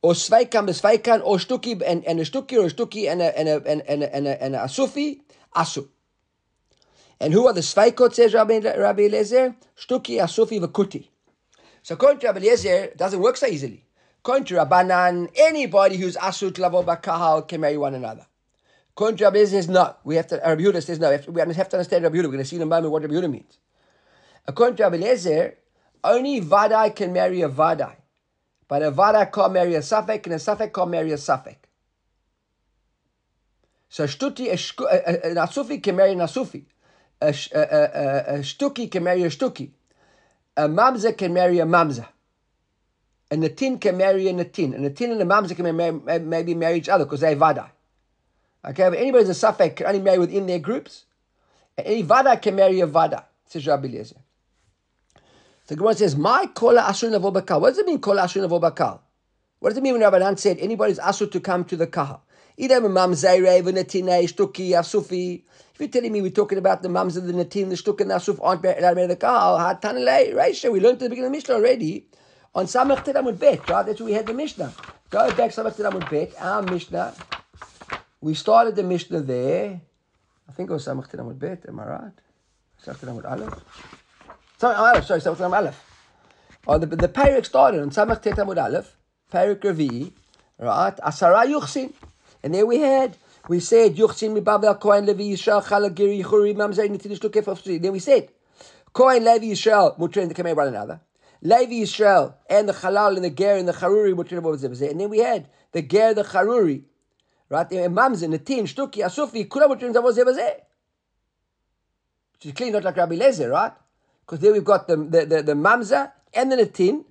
Or 0.00 0.14
sveikan 0.14 0.66
besveikan, 0.66 1.20
or 1.22 1.36
shtuki 1.36 1.82
and, 1.84 2.04
and 2.06 2.20
a 2.20 2.24
shtuki, 2.24 2.56
or 2.56 2.66
a 2.66 2.70
shtuki 2.70 3.10
and 3.10 3.20
a, 3.20 3.38
and 3.38 3.48
a, 3.48 3.56
and 3.66 3.82
a, 3.82 3.90
and 3.90 4.02
a, 4.02 4.14
and 4.14 4.26
a, 4.26 4.42
and 4.42 4.54
a 4.54 4.58
asufi, 4.60 5.20
asu. 5.54 5.88
And 7.20 7.34
who 7.34 7.46
are 7.46 7.52
the 7.52 7.60
Sveikot, 7.60 8.14
says 8.14 8.32
Rabbi, 8.32 8.58
Rabbi 8.58 9.02
Eliezer? 9.02 9.54
Shtuki, 9.76 10.20
Asufi, 10.20 10.58
Vakuti. 10.58 11.08
So 11.82 11.94
according 11.94 12.20
to 12.20 12.28
Rabbi 12.28 12.38
Eliezer, 12.38 12.84
it 12.84 12.96
doesn't 12.96 13.20
work 13.20 13.36
so 13.36 13.46
easily. 13.46 13.84
According 14.20 14.44
to 14.46 14.54
Rabbanan, 14.54 15.30
anybody 15.36 15.96
who's 15.96 16.16
Asut 16.16 16.58
Lavo 16.58 16.82
Bakahal 16.82 17.46
can 17.46 17.60
marry 17.60 17.76
one 17.76 17.94
another. 17.94 18.26
According 18.90 19.18
to 19.18 19.24
Rabbi 19.24 19.36
Eliezer, 19.36 19.56
says 19.56 19.68
no. 19.68 19.94
We 20.04 20.16
have 20.16 20.26
to, 20.28 20.36
Rabbi 20.36 20.62
Yehuda 20.62 20.82
says 20.82 20.98
no. 20.98 21.08
We 21.08 21.12
have, 21.14 21.24
to, 21.24 21.32
we 21.32 21.40
have 21.40 21.68
to 21.68 21.76
understand 21.76 22.04
Rabbi 22.04 22.16
Yehuda. 22.16 22.24
We're 22.24 22.28
going 22.28 22.38
to 22.38 22.44
see 22.44 22.56
in 22.56 22.62
a 22.62 22.66
moment 22.66 22.92
what 22.92 23.02
Rabbi 23.02 23.14
Yehuda 23.14 23.30
means. 23.30 23.58
According 24.46 24.76
to 24.76 24.82
Rabbi 24.84 24.96
Eliezer, 24.96 25.58
only 26.04 26.40
Vadai 26.40 26.94
can 26.94 27.12
marry 27.12 27.42
a 27.42 27.48
Vadai. 27.48 27.96
But 28.68 28.82
a 28.82 28.92
Vadai 28.92 29.32
can't 29.32 29.52
marry 29.52 29.74
a 29.74 29.80
Safek, 29.80 30.24
and 30.24 30.34
a 30.34 30.36
Safek 30.36 30.72
can't 30.72 30.90
marry 30.90 31.12
a 31.12 31.16
Safek. 31.16 31.56
So 33.90 34.04
Shtuti, 34.04 34.48
an 35.74 35.80
can 35.82 35.96
marry 35.96 36.12
a, 36.12 37.26
a, 37.26 38.38
a, 38.38 38.88
can 38.88 39.02
marry 39.02 39.22
a 39.24 39.28
shtuki. 39.28 39.70
A 40.56 40.68
mamza 40.68 41.16
can 41.18 41.34
marry 41.34 41.58
a 41.58 41.64
mamza. 41.64 42.06
A 43.32 43.34
natin 43.34 43.80
can 43.80 43.96
marry 43.96 44.28
a 44.28 44.32
natin. 44.32 44.74
A 44.74 44.78
natin 44.78 45.10
and 45.10 45.20
a 45.20 45.24
mamza 45.24 45.56
can 45.56 46.28
maybe 46.28 46.54
marry 46.54 46.76
each 46.76 46.88
other 46.88 47.04
because 47.04 47.18
they're 47.18 47.34
vada. 47.34 47.72
Okay, 48.64 48.88
but 48.90 48.98
anybody 48.98 49.24
who's 49.24 49.42
a 49.42 49.46
safek 49.46 49.74
can 49.74 49.86
only 49.86 50.00
marry 50.00 50.18
within 50.18 50.46
their 50.46 50.60
groups. 50.60 51.06
And 51.76 51.86
any 51.86 52.02
vada 52.02 52.36
can 52.36 52.54
marry 52.54 52.78
a 52.78 52.86
vada, 52.86 53.24
says 53.46 53.66
Rabbi 53.66 53.88
Eliezer. 53.88 54.16
The 55.66 55.74
Gemara 55.76 55.94
says, 55.94 56.14
"My 56.14 56.46
kola 56.46 56.82
asur 56.82 57.10
bakal." 57.32 57.60
What 57.60 57.70
does 57.70 57.78
it 57.78 57.86
mean, 57.86 58.00
kola 58.00 58.22
asur 58.22 58.48
bakal? 58.48 59.00
What 59.58 59.70
does 59.70 59.78
it 59.78 59.82
mean 59.82 59.98
when 59.98 60.02
Rabbanan 60.02 60.38
said 60.38 60.58
anybody's 60.58 60.98
asur 61.00 61.30
to 61.32 61.40
come 61.40 61.64
to 61.64 61.76
the 61.76 61.86
kahal? 61.86 62.22
Asufi. 64.72 65.42
If 65.72 65.80
you're 65.80 65.88
telling 65.88 66.12
me 66.12 66.20
we're 66.20 66.30
talking 66.30 66.58
about 66.58 66.82
the 66.82 66.90
mums 66.90 67.16
of 67.16 67.24
the 67.26 67.32
Natim, 67.32 67.70
the 67.70 67.74
Shtuk 67.74 68.00
and 68.00 68.10
the 68.10 68.16
Asuf 68.16 68.38
aren't 68.42 68.64
allowed 68.64 68.94
to 68.94 69.06
the 69.06 69.16
Kahal, 69.16 69.58
Hatanale, 69.58 70.34
Reisha, 70.34 70.70
we 70.70 70.78
learned 70.78 70.94
at 70.94 71.00
the 71.00 71.08
beginning 71.08 71.28
of 71.28 71.32
the 71.32 71.38
Mishnah 71.38 71.54
already. 71.54 72.06
On 72.54 72.66
Samach 72.66 73.04
Tedamud 73.04 73.38
Bet, 73.38 73.68
right? 73.70 73.86
That's 73.86 74.00
where 74.00 74.06
we 74.06 74.12
had 74.12 74.26
the 74.26 74.34
Mishnah. 74.34 74.74
Go 75.08 75.32
back 75.34 75.52
Samach 75.52 75.76
Tedamud 75.76 76.10
Bet, 76.10 76.34
our 76.38 76.62
Mishnah. 76.62 77.14
We 78.20 78.34
started 78.34 78.76
the 78.76 78.82
Mishnah 78.82 79.20
there. 79.20 79.80
I 80.48 80.52
think 80.52 80.68
it 80.68 80.72
was 80.72 80.86
Samach 80.86 81.08
Tedamud 81.10 81.38
Bet, 81.38 81.64
am 81.66 81.80
I 81.80 81.86
right? 81.86 82.12
Samach 82.84 82.98
Tedamud 82.98 83.30
Aleph? 83.30 83.54
Sorry, 84.58 84.74
Aleph, 84.74 85.06
sorry, 85.06 85.20
Samach 85.20 85.36
Tedamud 85.36 85.56
Aleph. 85.56 85.84
Oh, 86.66 86.76
the, 86.76 86.86
the 86.86 87.08
Parak 87.08 87.46
started 87.46 87.80
on 87.80 87.90
Samach 87.90 88.22
Tedamud 88.22 88.62
Aleph, 88.62 88.96
Parak 89.32 89.64
Ravi, 89.64 90.12
right? 90.58 90.96
Asara 90.98 91.46
Yuchsin. 91.46 91.94
And 92.42 92.54
there 92.54 92.66
we 92.66 92.78
had 92.78 93.16
we 93.48 93.60
said 93.60 93.96
Yuchsin 93.96 94.32
mi 94.32 94.40
Babel 94.40 94.74
Kohen 94.76 95.06
Levi 95.06 95.24
Yisrael 95.24 95.62
Chalagiri 95.64 96.22
Yichuri 96.22 96.54
Mamzer 96.54 96.88
Nitinish 96.88 97.18
Tukef 97.18 97.80
Then 97.80 97.92
we 97.92 97.98
said 97.98 98.28
Kohen 98.92 99.24
Levi 99.24 99.46
Yisrael 99.46 99.98
Mutrin 99.98 100.28
the 100.28 100.34
Kamei 100.34 100.54
one 100.54 100.68
another. 100.68 101.00
Levi 101.42 101.82
Yisrael, 101.84 102.34
and 102.50 102.68
the 102.68 102.72
Halal 102.72 103.16
and 103.16 103.24
the 103.24 103.30
Ger 103.30 103.56
and 103.56 103.66
the 103.66 103.72
Charuri, 103.72 104.90
and 104.90 105.00
then 105.00 105.08
we 105.08 105.18
had 105.18 105.48
the 105.72 105.80
Ger, 105.80 106.12
the 106.12 106.22
Charuri, 106.22 106.82
right? 107.48 107.68
The 107.68 107.76
Mamza, 107.76 108.28
Natin, 108.28 108.64
Shtuki, 108.64 109.02
Asufi, 109.02 109.48
Kulam 109.48 109.70
Which 109.70 109.82
is 112.44 112.52
clean, 112.52 112.72
not 112.72 112.84
like 112.84 112.96
Rabbi 112.96 113.16
Lezer, 113.16 113.50
right? 113.50 113.72
Because 114.20 114.40
there 114.40 114.52
we've 114.52 114.64
got 114.64 114.86
the, 114.86 114.96
the, 114.96 115.24
the, 115.24 115.42
the 115.42 115.54
Mamza 115.54 116.12
and 116.34 116.52
the 116.52 116.56
Natin, 116.56 117.06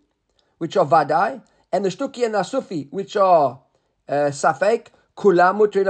which 0.60 0.78
are 0.78 0.86
Vadai, 0.86 1.42
and 1.72 1.84
the 1.84 1.90
Shtuki 1.90 2.24
and 2.24 2.36
the 2.36 2.40
Asufi, 2.40 2.88
which 2.92 3.16
are 3.16 3.60
uh, 4.08 4.14
Safek, 4.30 4.88
Kulam 5.20 5.60
Mutrin 5.60 5.86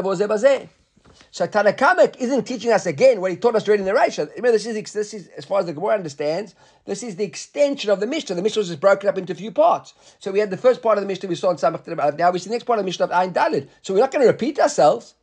isn't 2.19 2.43
teaching 2.45 2.71
us 2.71 2.85
again 2.87 3.21
what 3.21 3.29
he 3.29 3.37
taught 3.37 3.55
us 3.55 3.63
during 3.63 3.85
the 3.85 3.91
Reisha. 3.91 4.27
Remember, 4.35 4.51
this 4.51 4.65
is, 4.65 4.91
this 4.91 5.13
is, 5.13 5.27
as 5.37 5.45
far 5.45 5.59
as 5.59 5.67
the 5.67 5.73
Gemara 5.73 5.95
understands, 5.95 6.55
this 6.85 7.03
is 7.03 7.15
the 7.15 7.25
extension 7.25 7.91
of 7.91 7.99
the 7.99 8.07
Mishnah. 8.07 8.35
The 8.35 8.41
Mishnah 8.41 8.61
was 8.61 8.75
broken 8.77 9.07
up 9.07 9.19
into 9.19 9.33
a 9.33 9.35
few 9.35 9.51
parts. 9.51 9.93
So 10.17 10.31
we 10.31 10.39
had 10.39 10.49
the 10.49 10.57
first 10.57 10.81
part 10.81 10.97
of 10.97 11.03
the 11.03 11.07
Mishnah 11.07 11.29
we 11.29 11.35
saw 11.35 11.51
in 11.51 11.57
Samach 11.57 12.17
Now 12.17 12.31
we 12.31 12.39
see 12.39 12.49
the 12.49 12.55
next 12.55 12.63
part 12.63 12.79
of 12.79 12.85
the 12.85 12.87
Mishnah 12.87 13.05
of 13.05 13.11
Ayin 13.11 13.33
Dalid. 13.33 13.67
So 13.83 13.93
we're 13.93 13.99
not 13.99 14.11
going 14.11 14.25
to 14.25 14.31
repeat 14.31 14.59
ourselves. 14.59 15.13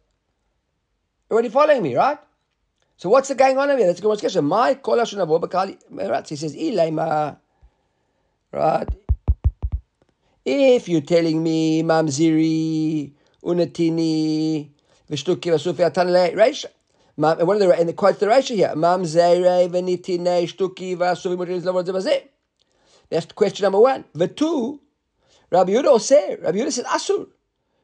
Already 1.29 1.49
following 1.49 1.83
me, 1.83 1.97
right? 1.97 2.19
So 2.99 3.09
what's 3.09 3.29
the 3.29 3.35
going 3.35 3.59
on 3.59 3.69
over 3.69 3.79
here? 3.79 3.89
That's 3.89 3.99
a 3.99 4.03
good 4.03 4.21
question. 4.21 4.45
My 4.45 4.75
kol 4.75 4.99
bakali. 4.99 5.79
Right? 5.91 6.29
He 6.29 6.37
says, 6.37 6.55
Ilema. 6.55 7.39
Right? 8.53 8.89
If 10.45 10.89
you're 10.89 11.01
telling 11.01 11.43
me 11.43 11.83
mamziri 11.83 13.16
unatini 13.47 14.71
V'shtuki 15.11 15.53
v'asufi 15.53 15.89
atan 15.89 16.09
reisha. 16.35 16.67
One 17.15 17.41
of 17.41 17.61
the 17.61 17.79
and 17.79 17.89
the 17.89 17.93
quotes 17.93 18.19
the 18.19 18.27
reisha 18.27 18.55
here. 18.55 18.75
Mam 18.75 19.05
zeire 19.05 19.69
v'nitine 19.69 20.47
shtuki 20.47 20.97
v'asufi 20.97 21.37
mutrin 21.37 21.63
zlavod 21.63 21.87
zevazeh. 21.87 22.29
That's 23.09 23.27
question 23.27 23.65
number 23.65 23.79
one. 23.79 24.05
The 24.15 24.27
two, 24.27 24.81
Rabbi 25.51 25.73
Yehuda 25.73 25.87
Oser. 25.87 26.39
Rabbi 26.43 26.59
Yehuda 26.59 26.73
said 26.73 26.85
asur. 26.87 27.29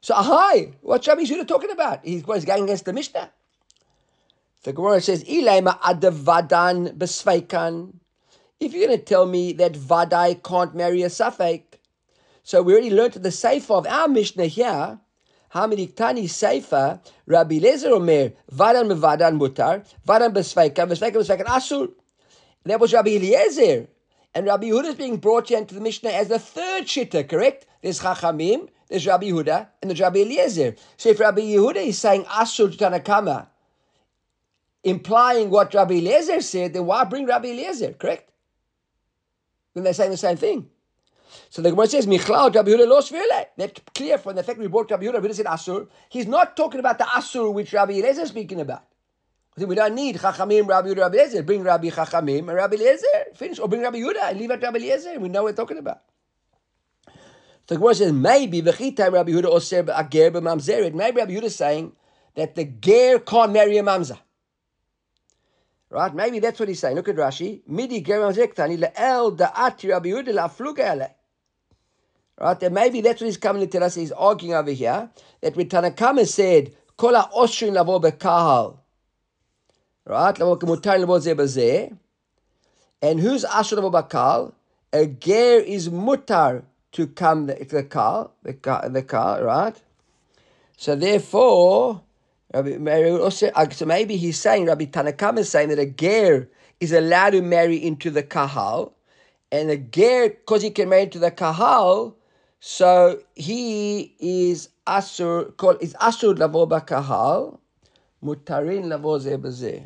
So 0.00 0.14
ahai, 0.14 0.74
what's 0.80 1.06
Rabbi 1.06 1.22
Yehuda 1.22 1.46
talking 1.46 1.70
about? 1.70 2.04
He's, 2.04 2.24
he's 2.24 2.44
going 2.44 2.64
against 2.64 2.84
the 2.86 2.92
Mishnah. 2.92 3.30
The 4.64 4.72
Gemara 4.72 5.00
says, 5.00 5.22
Ilaima 5.24 5.78
adavadan 5.80 6.96
besveikan. 6.98 7.94
If 8.58 8.72
you're 8.72 8.86
going 8.86 8.98
to 8.98 9.04
tell 9.04 9.26
me 9.26 9.52
that 9.54 9.74
Vadai 9.74 10.42
can't 10.42 10.74
marry 10.74 11.02
a 11.02 11.06
Safek, 11.06 11.62
so 12.42 12.62
we 12.62 12.72
already 12.72 12.90
learned 12.90 13.14
the 13.14 13.30
Sefer 13.30 13.74
of 13.74 13.86
our 13.86 14.08
Mishnah 14.08 14.46
here 14.46 14.98
Hamiriktani 15.54 16.24
Seifa, 16.24 17.00
Rabbi 17.26 17.60
Lezer 17.60 17.92
Omer, 17.92 18.32
Vadan 18.50 18.88
Mevadan 18.88 19.38
Mutar, 19.38 19.84
Vadan 20.06 20.32
Besveikan, 20.32 20.88
Besveikan 20.88 21.16
Besveikan 21.16 21.46
Asur. 21.46 21.92
That 22.64 22.80
was 22.80 22.92
Rabbi 22.92 23.10
Eliezer. 23.16 23.88
And 24.34 24.46
Rabbi 24.46 24.68
Yehuda 24.68 24.84
is 24.84 24.94
being 24.94 25.18
brought 25.18 25.48
here 25.48 25.58
into 25.58 25.74
the 25.74 25.80
Mishnah 25.80 26.10
as 26.10 26.28
the 26.28 26.38
third 26.38 26.84
shitta, 26.84 27.28
correct? 27.28 27.66
There's 27.82 28.00
Chachamim, 28.00 28.68
there's 28.88 29.06
Rabbi 29.06 29.26
Yehuda, 29.26 29.68
and 29.82 29.90
there's 29.90 30.00
Rabbi 30.00 30.20
Eliezer. 30.20 30.76
So 30.96 31.10
if 31.10 31.20
Rabbi 31.20 31.42
Yehuda 31.42 31.86
is 31.86 31.98
saying 31.98 32.24
Asur 32.24 32.70
to 32.70 32.78
Tanakama, 32.78 33.48
implying 34.84 35.50
what 35.50 35.74
Rabbi 35.74 35.94
Eliezer 35.94 36.40
said, 36.40 36.72
then 36.72 36.86
why 36.86 37.04
bring 37.04 37.26
Rabbi 37.26 37.48
Eliezer, 37.48 37.92
correct? 37.92 38.30
Then 39.74 39.84
they're 39.84 39.92
saying 39.92 40.12
the 40.12 40.16
same 40.16 40.38
thing. 40.38 40.70
So 41.50 41.62
the 41.62 41.70
Gemara 41.70 41.86
says, 41.86 42.06
Michlal 42.06 42.54
Rabbi 42.54 42.70
Yehuda 42.70 42.88
lo 42.88 43.00
svile. 43.00 43.46
That's 43.56 43.80
clear 43.94 44.18
from 44.18 44.36
the 44.36 44.42
fact 44.42 44.58
we 44.58 44.66
brought 44.66 44.90
Rabbi 44.90 45.04
Yehuda, 45.04 45.14
Rabbi 45.14 45.28
Yehuda 45.28 45.34
said 45.34 45.46
Asur. 45.46 45.88
He's 46.08 46.26
not 46.26 46.56
talking 46.56 46.80
about 46.80 46.98
the 46.98 47.04
Asur 47.04 47.52
which 47.52 47.72
Rabbi 47.72 47.92
Eliezer 47.94 48.22
is 48.22 48.28
speaking 48.28 48.60
about. 48.60 48.84
We 49.56 49.74
don't 49.74 49.94
need 49.94 50.16
Chachamim, 50.16 50.66
Rabbi 50.66 50.88
Yehuda, 50.88 50.98
Rabbi 50.98 51.16
Eliezer. 51.16 51.42
Bring 51.42 51.62
Rabbi 51.62 51.88
Chachamim 51.88 52.38
and 52.38 52.54
Rabbi 52.54 52.76
Eliezer. 52.76 53.06
Finish. 53.34 53.58
Or 53.58 53.68
bring 53.68 53.82
Rabbi 53.82 53.98
Yehuda 53.98 54.30
and 54.30 54.38
leave 54.38 54.50
out 54.50 54.62
Rabbi 54.62 54.78
Eliezer. 54.78 55.20
We 55.20 55.28
know 55.28 55.42
what 55.42 55.52
we're 55.52 55.56
talking 55.56 55.78
about. 55.78 56.00
So 57.68 57.74
the 57.74 57.76
Gemara 57.76 57.94
says, 57.94 58.12
maybe 58.12 58.62
V'chitai 58.62 59.12
Rabbi 59.12 59.30
Yehuda 59.32 59.44
oser 59.44 59.80
ager 59.80 60.30
b'mamzeret. 60.30 60.94
Maybe 60.94 61.20
Rabbi 61.20 61.32
Yehuda 61.32 61.44
is 61.44 61.56
saying 61.56 61.92
that 62.34 62.54
the 62.54 62.64
ger 62.64 63.18
can't 63.18 63.52
marry 63.52 63.76
a 63.76 63.82
mamza. 63.82 64.18
Right? 65.90 66.14
Maybe 66.14 66.38
that's 66.38 66.58
what 66.58 66.70
he's 66.70 66.80
saying. 66.80 66.96
Look 66.96 67.08
at 67.08 67.16
Rashi. 67.16 67.60
Midi 67.66 68.00
ger 68.00 68.20
mamzer 68.20 68.52
ktani 68.54 68.78
le'el 68.78 69.36
da'ati 69.36 69.90
Rabbi 69.90 70.08
Yehuda 70.08 70.28
la'fluga 70.28 70.78
eleh. 70.78 71.10
Right? 72.40 72.62
And 72.62 72.74
maybe 72.74 73.00
that's 73.00 73.20
what 73.20 73.26
he's 73.26 73.36
coming 73.36 73.62
to 73.62 73.68
tell 73.68 73.84
us. 73.84 73.94
He's 73.94 74.12
arguing 74.12 74.54
over 74.54 74.70
here 74.70 75.10
that 75.40 75.56
when 75.56 75.68
Tanakama 75.68 76.26
said, 76.26 76.74
Kola 76.96 77.30
Oshrin 77.36 77.74
Lavo 77.74 77.98
Bekahal. 78.00 78.78
Right? 80.06 80.38
Lavo 80.38 80.56
Kemutar 80.56 80.98
Lavo. 80.98 81.98
And 83.02 83.18
who's 83.18 83.44
Asher 83.44 83.76
Lavo 83.76 83.90
Bakal? 83.90 84.52
A 84.92 85.06
ger 85.06 85.58
is 85.58 85.88
mutar 85.88 86.62
to 86.92 87.06
come 87.06 87.48
to 87.48 87.64
the 87.64 87.82
car, 87.82 88.30
the 88.42 88.52
car, 88.52 88.88
the 88.88 89.02
car, 89.02 89.42
right? 89.42 89.74
So 90.76 90.94
therefore, 90.94 92.02
Rabbi, 92.52 92.76
uh, 92.76 93.30
so 93.30 93.86
maybe 93.86 94.16
he's 94.16 94.38
saying, 94.38 94.66
Rabbi 94.66 94.84
Tanakam 94.84 95.38
is 95.38 95.48
saying 95.48 95.70
that 95.70 95.78
a 95.78 95.86
ger 95.86 96.48
is 96.80 96.92
allowed 96.92 97.30
to 97.30 97.42
marry 97.42 97.76
into 97.76 98.10
the 98.10 98.22
kahal, 98.22 98.92
and 99.50 99.70
a 99.70 99.78
ger, 99.78 100.28
because 100.28 100.62
he 100.62 100.70
can 100.70 100.90
marry 100.90 101.04
into 101.04 101.18
the 101.18 101.30
kahal, 101.30 102.14
so 102.64 103.18
he 103.34 104.14
is 104.20 104.68
asur 104.86 105.56
called 105.56 105.78
is 105.82 105.94
asur 105.94 106.38
lavo 106.38 106.64
bakahal, 106.64 107.58
mutarin 108.22 108.84
lavo 108.84 109.18
zebazeh. 109.18 109.84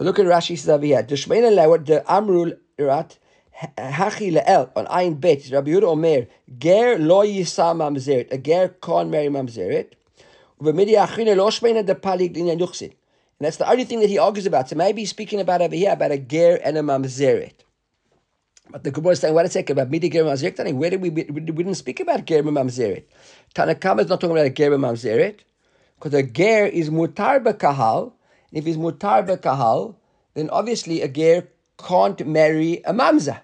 Look 0.00 0.18
at 0.18 0.24
Rashi 0.24 0.56
here. 0.82 1.02
Deshmeina 1.02 1.52
lewat 1.52 1.84
de 1.84 2.00
amrul 2.08 2.56
rat 2.78 3.18
hachi 3.76 4.32
leel 4.32 4.72
on 4.74 4.86
ayin 4.86 5.20
bet. 5.20 5.50
Rabbi 5.50 5.72
Yehuda 5.72 5.82
Omer 5.82 6.26
ger 6.58 6.98
lo 6.98 7.22
yisa 7.22 7.76
mamzeret. 7.76 8.32
A 8.32 8.38
ger 8.38 8.68
can't 8.80 9.10
marry 9.10 9.28
mamzeret. 9.28 9.92
Achine 10.62 11.36
lo 11.36 11.50
shmeina 11.50 11.84
de 11.84 11.94
palig. 11.94 12.34
And 12.38 12.94
that's 13.40 13.58
the 13.58 13.70
only 13.70 13.84
thing 13.84 14.00
that 14.00 14.08
he 14.08 14.16
argues 14.16 14.46
about. 14.46 14.70
So 14.70 14.76
maybe 14.76 15.02
he's 15.02 15.10
speaking 15.10 15.40
about 15.40 15.60
over 15.60 15.76
here 15.76 15.92
about 15.92 16.12
a 16.12 16.18
ger 16.18 16.58
and 16.64 16.78
a 16.78 16.80
mamzeret. 16.80 17.52
But 18.70 18.82
the 18.84 18.90
Gemara 18.90 19.12
is 19.12 19.20
saying, 19.20 19.34
wait 19.34 19.46
a 19.46 19.48
second, 19.48 19.78
about 19.78 19.90
Midi 19.90 20.08
Ger 20.08 20.24
Mamzeret, 20.24 20.74
where 20.74 20.90
did 20.90 21.00
we, 21.00 21.10
we, 21.10 21.22
we 21.24 21.40
didn't 21.40 21.74
speak 21.74 22.00
about 22.00 22.24
Ger 22.24 22.42
Mamzeret. 22.42 23.04
Tanakama 23.54 24.00
is 24.00 24.08
not 24.08 24.20
talking 24.20 24.32
about 24.32 24.46
a 24.46 24.50
Ger 24.50 24.70
Mamzeret, 24.70 25.40
because 25.96 26.14
a 26.14 26.22
Ger 26.22 26.66
is 26.66 26.90
Mutar 26.90 27.42
Kahal. 27.58 28.12
If 28.52 28.64
he's 28.64 28.76
Mutar 28.76 29.40
Kahal, 29.40 29.96
then 30.34 30.50
obviously 30.50 31.02
a 31.02 31.08
Ger 31.08 31.48
can't 31.78 32.26
marry 32.26 32.82
a 32.84 32.92
Mamza. 32.92 33.40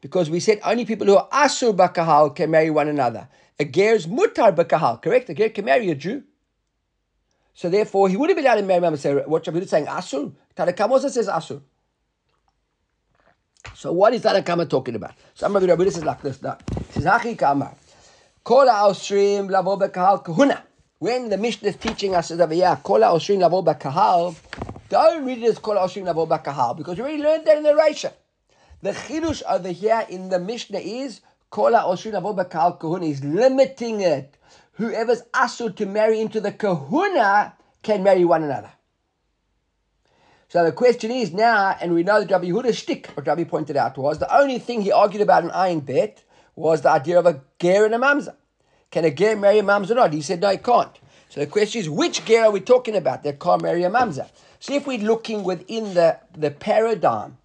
Because 0.00 0.28
we 0.28 0.40
said 0.40 0.60
only 0.64 0.84
people 0.84 1.06
who 1.06 1.16
are 1.16 1.28
Asur 1.30 1.74
Bakahal 1.74 2.34
can 2.36 2.50
marry 2.50 2.70
one 2.70 2.88
another. 2.88 3.28
A 3.58 3.64
Ger 3.64 3.94
is 3.94 4.06
Mutar 4.06 4.54
Bakahal, 4.54 5.00
correct? 5.00 5.30
A 5.30 5.34
Ger 5.34 5.48
can 5.48 5.64
marry 5.64 5.90
a 5.90 5.94
Jew. 5.94 6.24
So 7.54 7.70
therefore, 7.70 8.08
he 8.08 8.16
wouldn't 8.16 8.36
be 8.36 8.44
allowed 8.44 8.56
to 8.56 8.62
marry 8.62 8.80
Mamza. 8.80 9.26
What 9.26 9.44
Shabbat 9.44 9.62
is 9.62 9.70
saying, 9.70 9.86
Asur. 9.86 10.34
Tanakama 10.56 10.90
also 10.90 11.08
says 11.08 11.28
Asur. 11.28 11.62
So 13.74 13.92
what 13.92 14.14
is 14.14 14.22
that 14.22 14.44
Kama 14.44 14.66
talking 14.66 14.94
about? 14.94 15.14
So 15.34 15.50
Rabbi 15.50 15.66
Rabbi 15.66 15.88
says 15.88 16.04
like 16.04 16.22
this. 16.22 16.42
Now. 16.42 16.58
He 16.92 17.00
says, 17.00 17.04
Hachi 17.04 17.36
Kama. 17.38 17.74
Kol 18.44 18.66
ha'osrim 18.66 19.50
lavo 19.50 19.78
bekahal 19.78 20.22
kahuna. 20.22 20.62
When 20.98 21.30
the 21.30 21.38
Mishnah 21.38 21.70
is 21.70 21.76
teaching 21.76 22.14
us 22.14 22.30
over 22.30 22.52
here, 22.52 22.78
kol 22.82 23.00
ha'osrim 23.00 23.40
lavo 23.40 23.62
bekahal, 23.62 24.36
don't 24.90 25.24
read 25.24 25.38
it 25.38 25.44
as 25.48 25.58
kol 25.58 25.76
ha'osrim 25.76 26.04
lavo 26.04 26.26
bekahal, 26.26 26.76
because 26.76 26.98
we 26.98 27.04
already 27.04 27.22
learned 27.22 27.46
that 27.46 27.56
in 27.56 27.62
the 27.62 27.70
Reisha. 27.70 28.12
The 28.82 28.92
chidush 28.92 29.42
over 29.48 29.70
here 29.70 30.04
in 30.10 30.28
the 30.28 30.38
Mishnah 30.38 30.80
is 30.80 31.22
kol 31.48 31.72
ha'osrim 31.72 32.12
lavo 32.12 32.34
bekahal 32.34 32.78
kahuna. 32.78 33.06
He's 33.06 33.24
limiting 33.24 34.02
it. 34.02 34.34
Whoever's 34.72 35.22
asur 35.32 35.74
to 35.76 35.86
marry 35.86 36.20
into 36.20 36.38
the 36.38 36.52
kahuna 36.52 37.54
can 37.82 38.02
marry 38.02 38.26
one 38.26 38.42
another. 38.42 38.73
So 40.48 40.64
the 40.64 40.72
question 40.72 41.10
is 41.10 41.32
now, 41.32 41.76
and 41.80 41.94
we 41.94 42.02
know 42.02 42.20
that 42.20 42.30
Rabbi 42.30 42.46
Yehuda's 42.46 42.78
shtick, 42.78 43.08
what 43.14 43.26
Rabbi 43.26 43.44
pointed 43.44 43.76
out 43.76 43.96
was, 43.98 44.18
the 44.18 44.36
only 44.36 44.58
thing 44.58 44.82
he 44.82 44.92
argued 44.92 45.22
about 45.22 45.44
an 45.44 45.50
Ayin 45.50 45.84
Bet 45.84 46.22
was 46.54 46.82
the 46.82 46.90
idea 46.90 47.18
of 47.18 47.26
a 47.26 47.42
ger 47.58 47.84
and 47.84 47.94
a 47.94 47.98
mamza. 47.98 48.34
Can 48.90 49.04
a 49.04 49.10
ger 49.10 49.36
marry 49.36 49.58
a 49.58 49.62
mamza 49.62 49.90
or 49.90 49.94
not? 49.94 50.12
He 50.12 50.22
said, 50.22 50.40
no, 50.40 50.50
he 50.50 50.58
can't. 50.58 50.96
So 51.28 51.40
the 51.40 51.46
question 51.46 51.80
is, 51.80 51.90
which 51.90 52.24
ger 52.24 52.44
are 52.44 52.50
we 52.50 52.60
talking 52.60 52.94
about 52.94 53.22
that 53.24 53.40
can't 53.40 53.62
marry 53.62 53.82
a 53.82 53.90
mamza? 53.90 54.28
So 54.60 54.74
if 54.74 54.86
we're 54.86 54.98
looking 54.98 55.42
within 55.42 55.94
the, 55.94 56.20
the 56.36 56.50
paradigm 56.50 57.38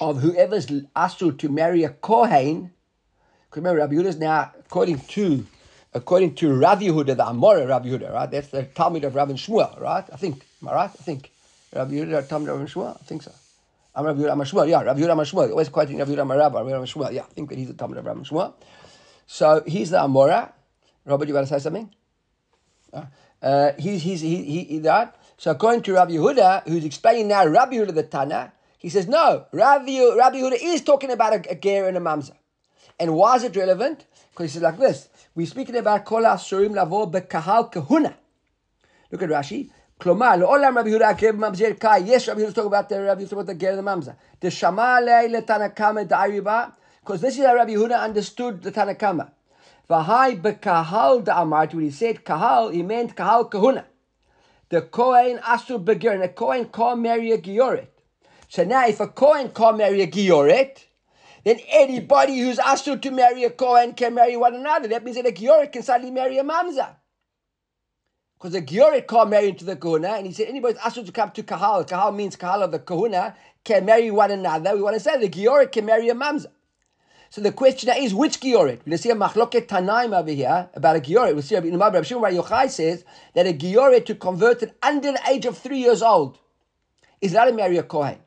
of 0.00 0.20
whoever's 0.22 0.70
asked 0.96 1.18
to 1.18 1.48
marry 1.48 1.84
a 1.84 1.90
kohen, 1.90 2.72
remember, 3.54 3.80
Rabbi 3.80 3.94
Yehuda 3.94 4.06
is 4.06 4.18
now, 4.18 4.52
according 4.58 5.00
to 5.00 5.46
according 5.92 6.34
to 6.34 6.52
Rav 6.52 6.80
Yehuda, 6.80 7.16
the 7.16 7.24
Amora 7.24 7.68
Rav 7.68 7.84
Yehuda, 7.84 8.12
right? 8.12 8.30
That's 8.30 8.48
the 8.48 8.64
Talmud 8.64 9.04
of 9.04 9.14
Rav 9.14 9.30
and 9.30 9.38
Shmuel, 9.38 9.80
right? 9.80 10.04
I 10.12 10.16
think. 10.16 10.44
Am 10.60 10.68
I 10.68 10.74
right? 10.74 10.90
I 10.90 11.02
think. 11.02 11.30
Rabbi 11.74 11.94
Yehuda 11.94 12.28
Tam 12.28 12.44
Rabbi 12.44 12.64
Shmuel? 12.64 12.94
I 13.00 13.04
think 13.04 13.22
so. 13.22 13.32
I'm 13.94 14.06
Rabbi 14.06 14.20
Yehuda 14.20 14.36
Shmuel, 14.36 14.68
yeah, 14.68 14.82
Rabbi 14.82 15.00
Yehuda 15.00 15.16
Shmuel. 15.30 15.50
Always 15.50 15.68
quoting 15.68 15.98
Rabbi 15.98 16.12
Yehuda 16.12 16.28
Rabbi, 16.28 16.58
Rabbi 16.58 16.70
Yehuda 16.70 16.92
Shmuel. 16.92 17.12
Yeah, 17.12 17.22
I 17.22 17.32
think 17.34 17.48
that 17.50 17.58
he's 17.58 17.72
the 17.72 17.84
of 17.84 17.90
Rabbi 17.92 18.20
Shmuel. 18.20 18.54
So 19.26 19.62
he's 19.66 19.90
the 19.90 19.98
Amora. 19.98 20.52
Robert, 21.04 21.28
you 21.28 21.34
want 21.34 21.48
to 21.48 21.54
say 21.54 21.58
something? 21.62 21.90
Uh, 22.92 23.02
uh, 23.42 23.72
he's, 23.78 24.02
he's, 24.02 24.20
he, 24.20 24.44
he, 24.44 24.64
he, 24.64 24.78
that. 24.78 25.16
So 25.36 25.50
according 25.50 25.82
to 25.82 25.94
Rabbi 25.94 26.12
Yehuda, 26.12 26.68
who's 26.68 26.84
explaining 26.84 27.28
now 27.28 27.46
Rabbi 27.46 27.74
Yehuda 27.74 27.94
the 27.94 28.04
Tana, 28.04 28.52
He 28.78 28.90
says, 28.90 29.08
no, 29.08 29.46
Rabbi, 29.50 29.98
Rabbi 30.14 30.36
Yehuda 30.36 30.58
is 30.60 30.82
talking 30.82 31.10
about 31.10 31.32
a, 31.32 31.52
a 31.52 31.54
ger 31.54 31.88
and 31.88 31.96
a 31.96 32.00
mamza. 32.00 32.32
And 33.00 33.14
why 33.14 33.36
is 33.36 33.42
it 33.42 33.56
relevant? 33.56 34.04
Because 34.30 34.50
he 34.50 34.54
says 34.54 34.62
like 34.62 34.78
this, 34.78 35.08
we're 35.34 35.46
speaking 35.46 35.76
about 35.76 36.04
kol 36.04 36.22
asurim 36.22 36.74
lavo 36.74 37.06
bekahal 37.06 37.72
kahuna. 37.72 38.14
Look 39.10 39.22
at 39.22 39.30
Rashi. 39.30 39.70
כלומר, 40.01 40.35
לעולם 40.35 40.77
רבי 40.77 40.89
יהודה 40.89 41.09
הגר 41.09 41.31
בממזר 41.31 41.73
קאי, 41.79 42.01
יש 42.05 42.29
רבי 42.29 42.41
יהודה 42.41 42.61
talking 42.61 42.65
about 42.65 42.89
the 42.89 42.95
רבי 43.11 43.23
יהודה 43.23 43.41
about 43.41 43.47
the 43.47 43.61
ger 43.61 43.71
and 43.71 43.79
the 43.79 43.81
mamza. 43.81 44.11
דשמע 44.41 44.95
עליה 44.95 45.27
לתנא 45.27 45.67
דאי 46.03 46.31
ריבה, 46.31 46.65
because 47.03 47.21
this 47.21 47.37
is 47.37 47.45
how 47.45 47.55
Rabbi 47.55 47.73
Yehuda 47.73 48.03
understood 48.03 48.61
the 48.61 48.71
Tanakama. 48.71 49.31
V'hai 49.89 50.39
bekahal 50.39 51.23
da'amarti, 51.23 51.73
when 51.73 51.85
he 51.85 51.91
said 51.91 52.23
kahal, 52.23 52.69
he 52.69 52.83
meant 52.83 53.15
kahal 53.15 53.45
kahuna. 53.45 53.85
The 54.69 54.83
Kohen 54.83 55.39
asur 55.39 55.83
begir, 55.83 56.13
and 56.13 56.23
a 56.23 56.29
Kohen 56.29 56.65
can't 56.65 56.99
marry 56.99 57.31
a 57.31 57.39
Gioret. 57.39 57.87
So 58.47 58.63
now 58.63 58.87
if 58.87 58.99
a 58.99 59.07
Kohen 59.07 59.49
can't 59.49 59.77
marry 59.77 60.01
a 60.01 60.07
Gioret, 60.07 60.85
then 61.43 61.57
anybody 61.69 62.39
who's 62.39 62.59
asur 62.59 63.01
to 63.01 63.09
marry 63.11 63.43
a 63.45 63.49
Kohen 63.49 63.93
can 63.93 64.13
marry 64.13 64.37
one 64.37 64.53
another. 64.53 64.87
That 64.87 65.03
means 65.03 65.17
that 65.17 65.25
a 65.25 65.31
Gioret 65.31 65.71
can 65.71 65.81
suddenly 65.81 66.11
marry 66.11 66.37
a 66.37 66.43
Mamza. 66.43 66.95
Because 68.44 68.60
the 68.60 68.76
Gioret 68.76 69.08
can't 69.08 69.30
marry 69.30 69.48
into 69.48 69.64
the 69.64 69.74
Kahuna, 69.74 70.16
and 70.18 70.26
he 70.26 70.32
said 70.34 70.48
anybody 70.48 70.74
who's 70.74 70.92
asur 70.92 71.06
to 71.06 71.12
come 71.12 71.30
to 71.30 71.42
Kahal, 71.42 71.82
Kahal 71.88 72.14
means 72.14 72.36
Kahal 72.36 72.62
of 72.62 72.72
the 72.72 72.78
Kahuna, 72.78 73.34
can 73.64 73.86
marry 73.86 74.10
one 74.10 74.30
another. 74.30 74.76
We 74.76 74.82
want 74.82 74.96
to 74.96 75.00
say 75.00 75.16
the 75.16 75.30
Gioret 75.30 75.72
can 75.72 75.86
marry 75.86 76.10
a 76.10 76.14
Mamza. 76.14 76.48
So 77.30 77.40
the 77.40 77.52
question 77.52 77.88
is, 77.96 78.12
which 78.12 78.40
Gioret? 78.40 78.52
We're 78.52 78.76
going 78.76 78.90
to 78.90 78.98
see 78.98 79.08
a 79.08 79.14
Machloket 79.14 79.66
Tanaim 79.66 80.14
over 80.14 80.30
here 80.30 80.68
about 80.74 80.96
a 80.96 81.00
Gioret. 81.00 81.32
We'll 81.32 81.40
see 81.40 81.54
in 81.54 81.78
Rabbi 81.78 82.02
Shimon 82.02 82.34
Yochai 82.34 82.68
says 82.68 83.06
that 83.32 83.46
a 83.46 83.54
Gioret 83.54 84.04
to 84.04 84.14
convert 84.14 84.58
converted 84.58 84.74
under 84.82 85.12
the 85.12 85.20
age 85.26 85.46
of 85.46 85.56
three 85.56 85.78
years 85.78 86.02
old 86.02 86.38
is 87.22 87.32
not 87.32 87.48
a 87.48 87.52
marry 87.54 87.78
a 87.78 87.82
Kohen. 87.82 88.18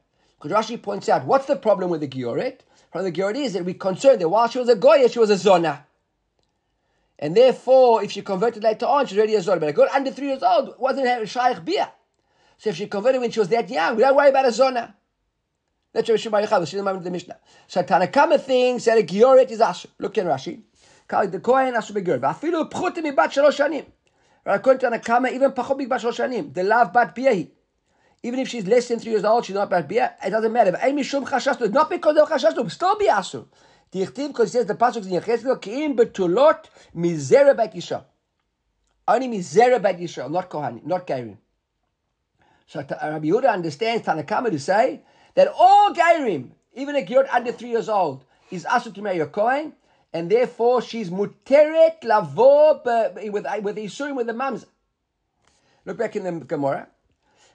Because 0.41 0.51
Rashi 0.51 0.81
points 0.81 1.09
out, 1.09 1.25
what's 1.25 1.45
the 1.45 1.55
problem 1.55 1.91
with 1.91 2.01
the 2.01 2.07
Gioret? 2.07 2.61
From 2.91 3.03
the 3.03 3.11
Gioret 3.11 3.35
is 3.35 3.53
that 3.53 3.65
we're 3.65 3.75
concerned 3.75 4.21
that 4.21 4.29
while 4.29 4.47
she 4.47 4.57
was 4.57 4.67
a 4.67 4.75
Goya, 4.75 5.09
she 5.09 5.19
was 5.19 5.29
a 5.29 5.37
Zona. 5.37 5.85
And 7.19 7.35
therefore, 7.35 8.03
if 8.03 8.11
she 8.11 8.21
converted 8.21 8.63
later 8.63 8.85
on, 8.85 9.05
she's 9.07 9.17
already 9.17 9.35
a 9.35 9.41
Zona. 9.41 9.59
But 9.59 9.69
a 9.69 9.73
girl 9.73 9.87
under 9.93 10.11
three 10.11 10.27
years 10.27 10.43
old 10.43 10.75
wasn't 10.77 11.07
a 11.07 11.25
Shaykh 11.25 11.65
Bia. 11.65 11.91
So 12.57 12.69
if 12.69 12.75
she 12.75 12.87
converted 12.87 13.21
when 13.21 13.31
she 13.31 13.39
was 13.39 13.49
that 13.49 13.69
young, 13.69 13.95
we 13.95 14.03
don't 14.03 14.15
worry 14.15 14.29
about 14.29 14.45
a 14.45 14.51
Zona. 14.51 14.95
That's 15.93 16.09
Rav 16.09 16.19
Shimon 16.19 16.43
Yochai. 16.43 16.57
We'll 16.57 16.65
see 16.67 16.77
the 16.77 17.11
Mishnah. 17.11 17.37
So 17.67 17.81
Tanakama 17.81 18.39
thinks 18.39 18.85
that 18.85 18.99
a 18.99 19.01
Gioret 19.01 19.49
is 19.49 19.61
Asher. 19.61 19.89
Look 19.99 20.17
in 20.17 20.27
Rashi. 20.27 20.61
The 21.09 21.39
Kohen 21.39 21.75
Asher 21.75 21.93
Begir. 21.93 22.19
Vafilu 22.19 22.69
pchutim 22.69 23.03
mibat 23.03 23.31
shalosh 23.31 23.57
shanim. 23.57 23.85
According 24.45 24.79
to 24.81 24.87
Tanakama, 24.97 25.31
even 25.31 25.51
pachot 25.51 25.79
mibat 25.79 25.99
shalosh 26.01 26.19
shanim. 26.19 26.53
The 26.53 26.63
lav 26.63 26.93
bat 26.93 27.15
biyahi. 27.15 27.49
Even 28.23 28.39
if 28.39 28.47
she's 28.47 28.65
less 28.65 28.87
than 28.87 28.99
three 28.99 29.11
years 29.11 29.23
old, 29.23 29.45
she's 29.45 29.55
not 29.55 29.69
bat 29.69 29.87
biyah. 29.87 30.13
It 30.25 30.31
doesn't 30.31 30.51
matter. 30.51 30.71
Not 30.71 31.89
because 31.89 32.17
of 32.17 32.29
chashashtu. 32.29 32.71
Still 32.71 32.95
be 32.97 33.07
Asher. 33.07 33.45
The 33.92 34.06
Yichtiv, 34.06 34.28
because 34.28 34.48
it 34.48 34.52
says 34.52 34.66
the 34.66 34.74
pasuk 34.74 35.04
in 35.04 35.20
Yechezkel, 35.20 35.60
ki'im 35.60 35.96
betulot 35.96 36.64
mizera 36.96 37.56
bat 37.56 37.74
yisha. 37.74 38.04
Only 39.06 39.28
mizera 39.28 39.80
bat 39.82 39.98
yisha, 39.98 40.30
not 40.30 40.48
Kohanim, 40.48 40.84
not 40.86 41.06
Gairim. 41.06 41.36
So 42.66 42.80
Rabbi 42.80 43.26
Yehuda 43.26 43.52
understands 43.52 44.06
Tanakama 44.06 44.50
to 44.50 44.58
say 44.58 45.02
that 45.34 45.48
all 45.48 45.92
Gairim, 45.92 46.50
even 46.74 46.96
a 46.96 47.02
girl 47.02 47.24
under 47.30 47.52
three 47.52 47.70
years 47.70 47.88
old, 47.88 48.24
is 48.50 48.64
asked 48.64 48.94
to 48.94 49.02
marry 49.02 49.20
a 49.20 49.26
Kohen, 49.26 49.74
and 50.12 50.30
therefore 50.30 50.80
she's 50.80 51.10
muteret 51.10 52.02
lavo 52.04 52.80
with 52.84 53.46
with 53.62 53.76
Isurim 53.76 54.16
with 54.16 54.26
the 54.26 54.32
mums. 54.32 54.64
Look 55.84 55.98
back 55.98 56.16
in 56.16 56.24
the 56.24 56.32
Gemara. 56.46 56.86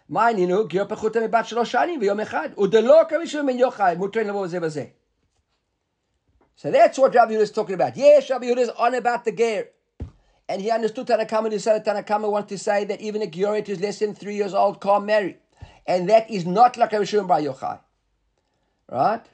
מה 0.10 0.28
ענינו? 0.28 0.68
גיור 0.68 0.88
פחותה 0.88 1.20
מבת 1.20 1.46
שלוש 1.46 1.72
שנים 1.72 2.00
ויום 2.00 2.20
אחד, 2.20 2.50
ודלא 2.60 3.02
כמישהו 3.10 3.46
בן 3.46 3.58
יוחאי, 3.58 3.96
מותרים 3.96 4.28
לבוא 4.28 4.44
בזה 4.44 4.60
בזה. 4.60 4.86
so 6.63 6.71
that's 6.71 6.97
what 6.97 7.13
Rabbi 7.13 7.33
Yehuda 7.33 7.41
is 7.41 7.51
talking 7.51 7.75
about. 7.75 7.97
Yes, 7.97 8.31
Rabbi 8.31 8.47
Yehuda 8.47 8.59
is 8.59 8.69
on 8.69 8.95
about 8.95 9.25
the 9.25 9.33
ger. 9.33 9.67
And 10.49 10.63
he 10.63 10.71
understood 10.71 11.09
Tanakama 11.09 11.51
to 11.51 11.59
say 11.59 11.77
that 11.77 11.85
Tanakama 11.85 12.31
wants 12.31 12.51
to 12.51 12.57
say 12.57 12.85
that 12.85 13.01
even 13.01 13.21
a 13.21 13.27
Giorit 13.27 13.67
who's 13.67 13.81
less 13.81 13.99
than 13.99 14.15
three 14.15 14.37
years 14.37 14.55
old 14.55 14.81
can't 14.81 15.05
marry. 15.05 15.39
And 15.89 16.09
that 16.09 16.31
is 16.31 16.47
not 16.47 16.77
like 16.77 16.93
a 16.93 17.05
Shimon 17.05 17.27
Bar 17.27 17.41
Yochai. 17.41 17.81
Right? 18.89 19.25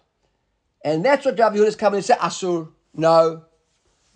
And 0.83 1.05
that's 1.05 1.27
what 1.27 1.39
Rabbi 1.39 1.57
Yehuda 1.57 1.67
is 1.67 1.77
coming 1.77 2.01
to 2.01 2.07
say, 2.07 2.15
Asur. 2.15 2.71
No. 2.95 3.43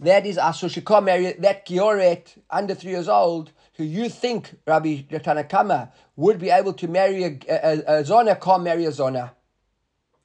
That 0.01 0.25
is 0.25 0.39
Asur. 0.39 0.71
She 0.71 0.81
can't 0.81 1.05
marry 1.05 1.35
that 1.35 1.67
Gioret 1.67 2.39
under 2.49 2.75
three 2.75 2.93
years 2.93 3.09
old 3.09 3.53
who 3.75 3.85
you 3.85 4.09
think, 4.09 4.57
Rabbi 4.67 5.03
Tanakama, 5.11 5.93
would 6.17 6.39
be 6.39 6.49
able 6.49 6.73
to 6.73 6.89
marry 6.89 7.25
a, 7.25 7.39
a, 7.47 7.99
a 7.99 8.05
Zona, 8.07 8.37
can't 8.37 8.63
marry 8.63 8.87
a 8.87 8.93
Zona. 8.93 9.35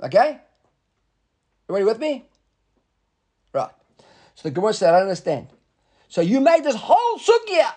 Okay? 0.01 0.39
Everybody 1.67 1.83
with 1.83 1.99
me? 1.99 2.23
Right. 4.36 4.36
So 4.36 4.48
the 4.48 4.54
Gemara 4.54 4.74
said, 4.74 4.94
I 4.94 4.98
don't 4.98 5.08
understand. 5.08 5.48
So 6.08 6.20
you 6.20 6.40
made 6.40 6.64
this 6.64 6.76
whole 6.76 7.18
sugya. 7.18 7.72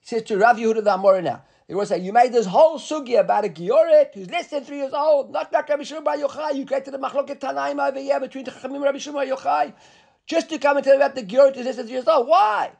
He 0.00 0.06
says 0.06 0.22
to 0.24 0.38
Rav 0.38 0.56
Yehuda 0.56 0.84
the 0.84 0.90
Amora 0.90 1.22
now. 1.22 1.42
He 1.66 1.74
was 1.74 1.88
saying, 1.88 2.04
you 2.04 2.12
made 2.12 2.32
this 2.32 2.46
whole 2.46 2.78
sugya 2.78 3.20
about 3.20 3.44
a 3.44 3.48
Gioret 3.48 4.14
who's 4.14 4.28
less 4.30 4.48
than 4.48 4.64
three 4.64 4.78
years 4.78 4.92
old, 4.92 5.30
not 5.30 5.52
like 5.52 5.68
Rabbi 5.68 5.84
Shimon 5.84 6.04
Bar 6.04 6.16
Yochai. 6.16 6.54
You 6.56 6.66
created 6.66 6.94
a 6.94 6.98
machloket 6.98 7.38
Tanaim 7.38 7.86
over 7.86 8.00
here 8.00 8.18
between 8.18 8.44
Chachamim 8.44 8.74
and 8.76 8.82
Rabbi 8.82 8.98
Shimon 8.98 9.28
Bar 9.28 9.36
Yochai, 9.36 9.72
just 10.26 10.48
to 10.50 10.58
come 10.58 10.78
and 10.78 10.84
tell 10.84 10.96
about 10.96 11.14
the 11.14 11.22
Gioret 11.22 11.54
who's 11.54 11.64
less 11.64 11.76
than 11.76 11.86
three 11.86 11.94
years 11.94 12.08
old. 12.08 12.26
Why? 12.28 12.70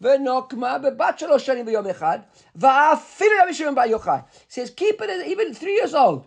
ונוקמה 0.00 0.78
בבת 0.78 1.18
שלוש 1.18 1.46
שנים 1.46 1.66
ביום 1.66 1.86
אחד, 1.86 2.18
ואפילו 2.56 3.30
רבי 3.42 3.54
שמעון 3.54 3.74
בר 3.74 3.86
יוחאי. 3.86 4.18
says, 4.48 4.70
keep 4.70 5.00
it 5.00 5.10
as 5.10 5.26
even 5.26 5.54
three 5.54 5.74
years 5.74 5.94
old. 5.94 6.26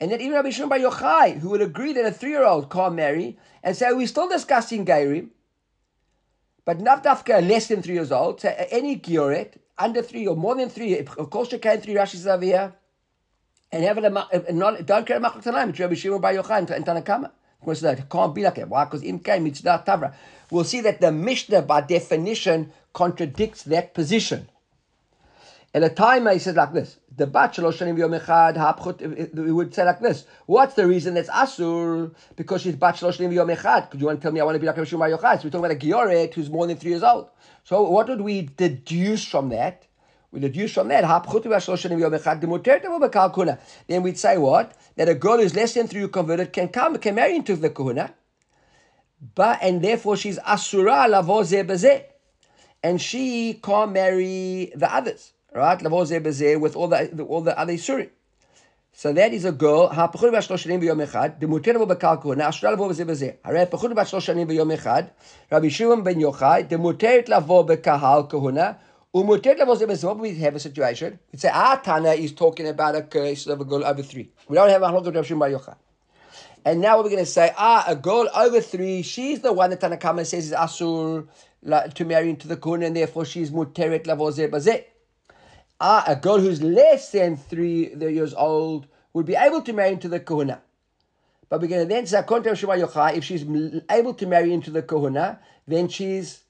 And 0.00 0.10
then 0.10 0.20
even 0.20 0.34
Rabbi 0.34 0.50
Shimon 0.50 0.68
Bar 0.68 0.78
Yochai, 0.78 1.38
who 1.38 1.50
would 1.50 1.62
agree 1.62 1.92
that 1.92 2.04
a 2.04 2.10
three-year-old 2.10 2.70
can't 2.70 2.94
marry, 2.94 3.38
and 3.62 3.76
say, 3.76 3.86
oh, 3.88 3.96
we're 3.96 4.06
still 4.06 4.28
discussing 4.28 4.84
Gairim, 4.84 5.28
but 6.64 6.80
not 6.80 7.04
less 7.04 7.68
than 7.68 7.82
three 7.82 7.94
years 7.94 8.12
old, 8.12 8.40
so 8.40 8.54
any 8.70 8.98
Gioret, 8.98 9.54
under 9.78 10.02
three 10.02 10.26
or 10.26 10.36
more 10.36 10.54
than 10.56 10.68
three, 10.68 10.98
of 10.98 11.30
course 11.30 11.52
you 11.52 11.58
can 11.58 11.80
three 11.80 11.94
Rashis 11.94 12.26
over 12.26 12.44
here, 12.44 12.74
and 13.72 13.84
have 13.84 13.98
a, 13.98 14.52
not, 14.52 14.86
don't 14.86 15.06
care 15.06 15.16
about 15.16 15.42
Tanakh, 15.42 15.70
it's 15.70 15.80
Rabbi 15.80 15.94
Shimon 15.94 16.20
Bar 16.20 16.34
Yochai 16.34 16.70
and 16.74 16.86
Tanakama. 16.86 17.30
Of 17.64 17.66
course, 17.66 17.80
that 17.80 18.10
can't 18.10 18.34
be 18.34 18.42
like 18.42 18.56
that. 18.56 18.68
Why? 18.68 18.84
Because 18.84 19.00
came 19.00 19.46
it's 19.46 19.64
not 19.64 19.86
Tavra. 19.86 20.12
We'll 20.50 20.64
see 20.64 20.82
that 20.82 21.00
the 21.00 21.10
Mishnah, 21.10 21.62
by 21.62 21.80
definition, 21.80 22.72
contradicts 22.92 23.62
that 23.62 23.94
position. 23.94 24.50
At 25.72 25.82
a 25.82 25.88
time, 25.88 26.28
he 26.28 26.38
says 26.38 26.56
like 26.56 26.74
this: 26.74 26.98
the 27.16 27.26
bat 27.26 27.54
shalosh 27.54 27.78
shanim 27.78 27.98
yom 27.98 28.12
echad 28.12 29.34
We 29.34 29.52
would 29.52 29.74
say 29.74 29.84
like 29.84 30.00
this: 30.00 30.26
What's 30.46 30.74
the 30.74 30.86
reason 30.86 31.14
that's 31.14 31.28
asur? 31.28 32.14
Because 32.36 32.62
she's 32.62 32.76
bat 32.76 32.96
shalosh 32.96 33.18
shanim 33.18 33.32
yom 33.32 33.48
echad. 33.48 33.90
Could 33.90 34.00
you 34.00 34.06
want 34.06 34.20
to 34.20 34.22
tell 34.22 34.32
me 34.32 34.40
I 34.40 34.44
want 34.44 34.56
to 34.56 34.60
be 34.60 34.66
like 34.66 34.76
Rishon 34.76 34.98
Bar 34.98 35.10
Yochai? 35.10 35.38
So 35.38 35.44
we're 35.44 35.50
talking 35.50 35.58
about 35.60 35.70
a 35.72 35.76
gioret 35.76 36.34
who's 36.34 36.50
more 36.50 36.66
than 36.66 36.76
three 36.76 36.90
years 36.90 37.02
old. 37.02 37.28
So 37.64 37.88
what 37.88 38.08
would 38.08 38.20
we 38.20 38.42
deduce 38.56 39.24
from 39.24 39.50
that? 39.50 39.86
We 40.34 40.40
deduce 40.40 40.72
from 40.74 40.88
that 40.88 41.04
Haphut 41.04 41.44
Bashoshad 41.44 42.40
the 42.40 42.46
Mutter 42.48 42.80
Bakalkuna. 42.80 43.60
then 43.86 44.02
we'd 44.02 44.18
say 44.18 44.36
what? 44.36 44.76
That 44.96 45.08
a 45.08 45.14
girl 45.14 45.38
who's 45.38 45.54
less 45.54 45.74
than 45.74 45.86
three 45.86 46.08
converted 46.08 46.52
can 46.52 46.68
come, 46.68 46.98
can 46.98 47.14
marry 47.14 47.36
into 47.36 47.54
the 47.54 47.70
kahuna, 47.70 48.12
but 49.36 49.60
and 49.62 49.80
therefore 49.80 50.16
she's 50.16 50.40
asura 50.40 51.06
lavo 51.08 51.44
and 52.82 53.00
she 53.00 53.54
can't 53.62 53.92
marry 53.92 54.72
the 54.74 54.92
others, 54.92 55.33
right? 55.53 55.81
Lavo 55.81 56.05
with 56.59 56.75
all 56.75 56.87
the, 56.87 57.23
all 57.23 57.41
the 57.41 57.57
other 57.57 57.73
suri. 57.73 58.09
So 58.91 59.13
that 59.13 59.33
is 59.33 59.45
a 59.45 59.51
girl, 59.51 59.89
הפחוד 59.91 60.31
בת 60.33 60.43
שלוש 60.43 60.63
שנים 60.63 60.79
ביום 60.79 61.01
אחד, 61.01 61.29
דמותר 61.39 61.71
לבוא 61.71 61.85
בקהל 61.85 62.17
כהונה, 62.21 62.49
אשרה 62.49 62.71
לבוא 62.71 62.87
בזה 62.87 63.05
בזה. 63.05 63.29
הרי 63.43 63.61
הפחוד 63.61 63.95
בת 63.95 64.07
שלוש 64.07 64.25
שנים 64.25 64.47
ביום 64.47 64.71
אחד, 64.71 65.03
רבי 65.51 65.69
שמעון 65.69 66.03
בן 66.03 66.19
יוחאי, 66.19 66.63
דמותרת 66.63 67.29
לבוא 67.29 67.61
בקהל 67.61 68.21
כהונה, 68.29 68.71
ומותרת 69.15 69.59
לבוא 69.59 69.75
בזה 69.75 69.87
בזה. 69.87 70.07
What 70.07 70.17
we 70.19 70.33
have 70.43 70.55
a 70.55 70.59
situation? 70.59 71.17
We 71.33 71.39
say, 71.39 71.49
ah, 71.53 71.79
Tana 71.83 72.11
is 72.11 72.33
talking 72.33 72.67
about 72.67 72.95
a 72.95 73.01
case 73.01 73.47
of 73.47 73.61
a 73.61 73.65
girl 73.65 73.85
over 73.85 74.01
three. 74.01 74.29
We 74.47 74.55
don't 74.55 74.69
have 74.69 74.81
a 74.81 74.87
halakha 74.87 75.07
of 75.07 75.15
Rav 75.15 75.25
Shimon 75.25 75.39
bar 75.39 75.59
Yochai. 75.59 75.75
And 76.65 76.81
now 76.81 76.97
we're 76.97 77.03
going 77.03 77.17
to 77.17 77.25
say, 77.25 77.53
ah, 77.57 77.85
a 77.87 77.95
girl 77.95 78.27
over 78.35 78.59
three, 78.59 79.01
she's 79.01 79.39
the 79.39 79.53
one 79.53 79.69
that 79.69 79.79
Tanakama 79.79 80.25
says 80.25 80.47
is 80.47 80.51
asur 80.51 81.27
to 81.95 82.05
marry 82.05 82.29
into 82.29 82.47
the 82.47 82.57
kun, 82.57 82.83
and 82.83 82.95
therefore 82.95 83.25
she's 83.25 83.49
muteret 83.49 84.05
lavozeh 84.05 84.49
bazeh. 84.49 84.83
Ah, 85.80 86.04
a 86.06 86.16
girl 86.16 86.38
who's 86.38 86.62
less 86.62 87.10
than 87.10 87.36
three 87.36 87.94
years 87.94 88.34
old 88.34 88.86
would 89.12 89.26
be 89.26 89.34
able 89.34 89.62
to 89.62 89.72
marry 89.72 89.92
into 89.92 90.08
the 90.08 90.20
kahuna. 90.20 90.62
But 91.48 91.60
we're 91.60 91.68
going 91.68 91.86
to 91.86 91.94
then 91.94 92.06
say, 92.06 92.24
if 93.16 93.24
she's 93.24 93.44
able 93.90 94.14
to 94.14 94.26
marry 94.26 94.52
into 94.52 94.70
the 94.70 94.82
kahuna, 94.82 95.40
then 95.66 95.88
she's 95.88 96.44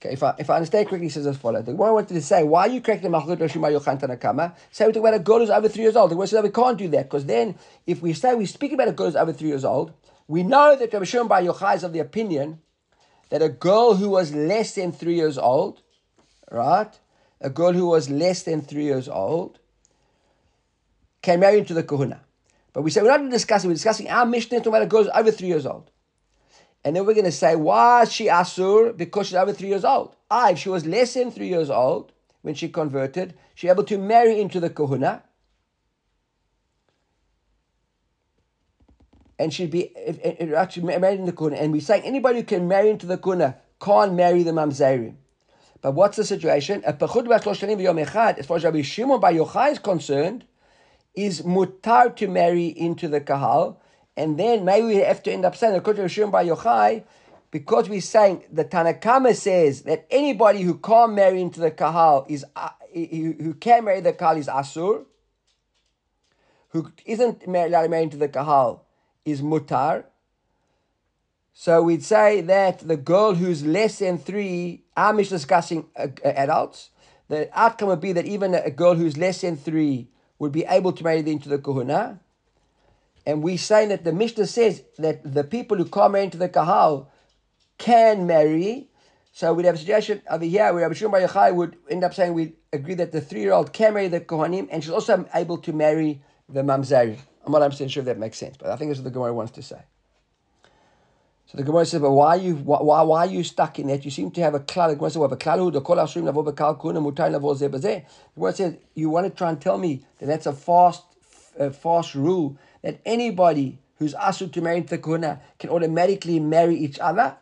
Okay, 0.00 0.12
if 0.12 0.22
I, 0.22 0.34
if 0.38 0.48
I 0.48 0.54
understand 0.54 0.86
correctly, 0.86 1.06
he 1.06 1.10
says 1.10 1.26
as 1.26 1.36
follows. 1.36 1.64
The 1.64 1.74
one 1.74 1.92
wanted 1.92 2.14
to 2.14 2.22
say, 2.22 2.44
why 2.44 2.62
are 2.62 2.68
you 2.68 2.80
correcting 2.80 3.10
Machlok 3.10 3.38
Roshim 3.38 3.62
Yochan 3.62 4.00
Tanakama? 4.00 4.54
Say 4.70 4.86
we 4.86 4.92
talk 4.92 5.00
about 5.00 5.14
a 5.14 5.18
girl 5.18 5.40
who's 5.40 5.50
over 5.50 5.68
three 5.68 5.82
years 5.82 5.96
old. 5.96 6.12
The 6.12 6.16
word 6.16 6.28
says 6.28 6.40
we 6.42 6.50
can't 6.50 6.78
do 6.78 6.86
that, 6.88 7.04
because 7.04 7.26
then 7.26 7.56
if 7.84 8.00
we 8.00 8.12
say 8.12 8.34
we 8.36 8.46
speak 8.46 8.72
about 8.72 8.86
a 8.86 8.92
girl 8.92 9.06
who's 9.06 9.16
over 9.16 9.32
three 9.32 9.48
years 9.48 9.64
old, 9.64 9.92
we 10.28 10.44
know 10.44 10.76
that 10.76 10.92
Rabbi 10.92 11.04
Shimon 11.04 11.26
Bar 11.26 11.42
Yochai 11.42 11.76
is 11.76 11.82
of 11.82 11.92
the 11.92 11.98
opinion 11.98 12.60
that 13.30 13.42
a 13.42 13.48
girl 13.48 13.94
who 13.94 14.10
was 14.10 14.32
less 14.32 14.74
than 14.76 14.92
three 14.92 15.16
years 15.16 15.36
old, 15.36 15.82
right? 16.50 16.96
A 17.40 17.50
girl 17.50 17.72
who 17.72 17.88
was 17.88 18.08
less 18.08 18.44
than 18.44 18.62
three 18.62 18.84
years 18.84 19.08
old 19.08 19.58
can 21.22 21.40
marry 21.40 21.58
into 21.58 21.74
the 21.74 21.82
kahuna. 21.82 22.20
But 22.72 22.82
we 22.82 22.90
say 22.92 23.02
we're 23.02 23.18
not 23.18 23.28
discussing, 23.30 23.68
we're 23.68 23.74
discussing 23.74 24.08
our 24.08 24.24
Mishnah 24.24 24.58
talking 24.58 24.72
about 24.72 24.82
a 24.82 24.86
girl 24.86 25.10
over 25.12 25.32
three 25.32 25.48
years 25.48 25.66
old. 25.66 25.90
And 26.88 26.96
then 26.96 27.04
we're 27.04 27.12
going 27.12 27.26
to 27.26 27.32
say, 27.32 27.54
why 27.54 28.04
is 28.04 28.10
she 28.10 28.28
asur? 28.28 28.96
Because 28.96 29.26
she's 29.26 29.36
over 29.36 29.52
three 29.52 29.68
years 29.68 29.84
old. 29.84 30.16
Ah, 30.30 30.52
if 30.52 30.58
she 30.58 30.70
was 30.70 30.86
less 30.86 31.12
than 31.12 31.30
three 31.30 31.48
years 31.48 31.68
old 31.68 32.12
when 32.40 32.54
she 32.54 32.70
converted, 32.70 33.34
she's 33.54 33.68
able 33.68 33.84
to 33.84 33.98
marry 33.98 34.40
into 34.40 34.58
the 34.58 34.70
kahuna. 34.70 35.22
And 39.38 39.52
she'd 39.52 39.70
be 39.70 39.92
if, 39.96 40.18
if, 40.22 40.54
actually 40.54 40.98
married 40.98 41.20
in 41.20 41.26
the 41.26 41.32
kahuna. 41.32 41.56
And 41.56 41.74
we're 41.74 41.82
saying 41.82 42.04
anybody 42.04 42.38
who 42.38 42.44
can 42.44 42.66
marry 42.66 42.88
into 42.88 43.04
the 43.04 43.18
kahuna 43.18 43.58
can't 43.82 44.14
marry 44.14 44.42
the 44.42 44.52
mamzerim. 44.52 45.16
But 45.82 45.92
what's 45.92 46.16
the 46.16 46.24
situation? 46.24 46.82
As 46.86 46.96
far 46.98 47.10
as 47.18 48.64
Rabbi 48.64 48.80
Shimon 48.80 49.20
Bar 49.20 49.32
Yochai 49.32 49.72
is 49.72 49.78
concerned, 49.78 50.46
is 51.14 51.42
mutar 51.42 52.16
to 52.16 52.28
marry 52.28 52.68
into 52.68 53.08
the 53.08 53.20
kahal, 53.20 53.78
and 54.18 54.36
then 54.36 54.64
maybe 54.64 54.88
we 54.88 54.96
have 54.96 55.22
to 55.22 55.32
end 55.32 55.44
up 55.44 55.54
saying 55.54 55.76
according 55.76 56.02
to 56.02 56.08
Shimon 56.08 56.32
Bar 56.32 56.42
Yochai, 56.42 57.04
because 57.52 57.88
we're 57.88 58.00
saying 58.00 58.42
the 58.52 58.64
Tanakama 58.64 59.34
says 59.34 59.82
that 59.82 60.06
anybody 60.10 60.62
who 60.62 60.76
can't 60.78 61.14
marry 61.14 61.40
into 61.40 61.60
the 61.60 61.70
kahal 61.70 62.26
is 62.28 62.44
uh, 62.56 62.70
who 62.92 63.54
can 63.54 63.84
marry 63.84 64.00
the 64.00 64.12
kahal 64.12 64.36
is 64.36 64.48
asur, 64.48 65.04
who 66.70 66.90
isn't 67.06 67.46
allowed 67.46 67.82
to 67.82 67.88
marry 67.88 68.02
into 68.02 68.16
the 68.16 68.28
kahal 68.28 68.84
is 69.24 69.40
mutar. 69.40 70.04
So 71.52 71.82
we'd 71.82 72.04
say 72.04 72.40
that 72.40 72.80
the 72.86 72.96
girl 72.96 73.34
who's 73.34 73.64
less 73.64 74.00
than 74.00 74.18
three, 74.18 74.82
Amish 74.96 75.28
discussing 75.28 75.86
uh, 75.96 76.08
adults, 76.24 76.90
the 77.28 77.48
outcome 77.52 77.88
would 77.88 78.00
be 78.00 78.12
that 78.12 78.26
even 78.26 78.54
a 78.54 78.70
girl 78.70 78.94
who's 78.94 79.16
less 79.16 79.42
than 79.42 79.56
three 79.56 80.08
would 80.40 80.52
be 80.52 80.64
able 80.64 80.92
to 80.92 81.04
marry 81.04 81.20
into 81.20 81.48
the 81.48 81.58
kahuna. 81.58 82.20
And 83.28 83.42
we 83.42 83.58
say 83.58 83.84
that 83.84 84.04
the 84.04 84.12
Mishnah 84.12 84.46
says 84.46 84.82
that 84.96 85.20
the 85.22 85.44
people 85.44 85.76
who 85.76 85.84
can't 85.84 86.12
marry 86.12 86.24
into 86.24 86.38
the 86.38 86.48
kahal 86.48 87.10
can 87.76 88.26
marry. 88.26 88.88
So 89.32 89.52
we'd 89.52 89.66
have 89.66 89.74
a 89.74 89.78
suggestion 89.78 90.22
over 90.30 90.46
here 90.46 90.72
where 90.72 90.84
Rabbi 90.84 90.94
Shimon 90.94 91.12
Bar 91.12 91.28
Yochai 91.28 91.54
would 91.54 91.76
end 91.90 92.04
up 92.04 92.14
saying 92.14 92.32
we 92.32 92.54
agree 92.72 92.94
that 92.94 93.12
the 93.12 93.20
three-year-old 93.20 93.74
can 93.74 93.92
marry 93.92 94.08
the 94.08 94.22
kohanim 94.22 94.68
and 94.70 94.82
she's 94.82 94.94
also 94.94 95.28
able 95.34 95.58
to 95.58 95.74
marry 95.74 96.22
the 96.48 96.62
mamzerim. 96.62 97.18
I'm 97.44 97.52
not 97.52 97.60
understanding 97.60 97.90
sure 97.90 98.00
if 98.00 98.06
that 98.06 98.18
makes 98.18 98.38
sense, 98.38 98.56
but 98.56 98.70
I 98.70 98.76
think 98.76 98.88
that's 98.88 99.00
what 99.00 99.04
the 99.04 99.10
Gemara 99.10 99.34
wants 99.34 99.52
to 99.52 99.62
say. 99.62 99.82
So 101.44 101.58
the 101.58 101.64
Gemara 101.64 101.84
says, 101.84 102.00
but 102.00 102.12
why 102.12 102.28
are 102.28 102.38
you 102.38 102.54
why, 102.56 103.02
why 103.02 103.26
are 103.26 103.30
you 103.30 103.44
stuck 103.44 103.78
in 103.78 103.88
that? 103.88 104.06
You 104.06 104.10
seem 104.10 104.30
to 104.30 104.40
have 104.40 104.54
a 104.54 104.60
cloud. 104.60 104.88
The 104.88 104.94
Gemara 104.94 105.10
says, 105.10 105.18
well, 105.18 105.30
a 105.30 105.36
cloud 105.36 105.74
the 105.74 105.82
kol 105.82 105.96
ashrim 105.96 106.24
lavo 106.24 106.50
bekal 106.50 106.80
kuna 106.80 106.98
mutai 106.98 107.30
lavo 107.30 107.52
The 107.52 108.04
Gemara 108.34 108.52
says, 108.54 108.76
you 108.94 109.10
want 109.10 109.26
to 109.26 109.30
try 109.30 109.50
and 109.50 109.60
tell 109.60 109.76
me 109.76 110.06
that 110.18 110.24
that's 110.24 110.46
a 110.46 110.54
fast, 110.54 111.02
a 111.58 111.70
fast 111.70 112.14
rule 112.14 112.56
that 112.82 113.00
anybody 113.04 113.78
who's 113.98 114.14
asked 114.14 114.52
to 114.52 114.60
marry 114.60 114.80
the 114.80 114.98
kuna 114.98 115.40
can 115.58 115.70
automatically 115.70 116.40
marry 116.40 116.76
each 116.76 116.98
other? 116.98 117.36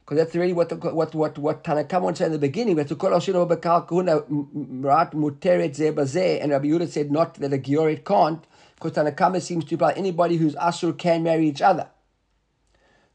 Because 0.00 0.18
that's 0.18 0.36
really 0.36 0.52
what 0.52 0.68
the, 0.68 0.76
what 0.76 1.14
what 1.14 1.36
what 1.38 1.64
Tanakam 1.64 2.16
said 2.16 2.26
in 2.26 2.32
the 2.32 2.38
beginning. 2.38 2.78
Have 2.78 2.86
to 2.88 2.96
call 2.96 3.10
ashrim 3.10 3.48
bekal 3.48 3.88
kuna 3.88 4.22
rat 4.86 5.12
muteret 5.12 6.42
and 6.42 6.52
Rabbi 6.52 6.66
Yehuda 6.66 6.88
said 6.88 7.10
not 7.10 7.34
that 7.34 7.52
a 7.52 7.58
gioret 7.58 8.04
can't, 8.04 8.44
because 8.76 8.92
Tanakama 8.92 9.42
seems 9.42 9.64
to 9.64 9.74
imply 9.74 9.92
anybody 9.92 10.36
who's 10.36 10.54
asur 10.54 10.96
can 10.96 11.24
marry 11.24 11.48
each 11.48 11.60
other. 11.62 11.88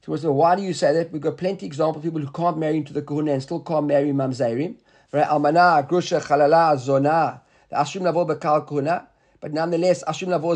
So 0.06 0.16
said, 0.16 0.30
why 0.32 0.56
do 0.56 0.64
you 0.64 0.74
say 0.74 0.94
that? 0.94 1.12
We've 1.12 1.22
got 1.22 1.38
plenty 1.38 1.68
of 1.68 1.70
examples 1.70 1.98
of 1.98 2.04
people 2.04 2.22
who 2.22 2.32
can't 2.32 2.58
marry 2.58 2.78
into 2.78 2.92
the 2.92 3.04
kahuna 3.04 3.34
and 3.34 3.44
still 3.44 3.60
can't 3.60 3.86
marry 3.86 4.12
mamzerim. 4.12 4.76
Right? 5.12 5.28
Almana, 5.28 5.88
grusha, 5.88 6.20
chalala, 6.20 6.78
zona. 6.80 7.42
The 7.70 7.76
ashrim 7.76 8.02
lavo 8.02 8.26
bekal 8.26 8.68
kahuna. 8.68 9.08
But 9.42 9.54
nonetheless, 9.54 10.04
Ashum 10.04 10.28
Lavo 10.28 10.50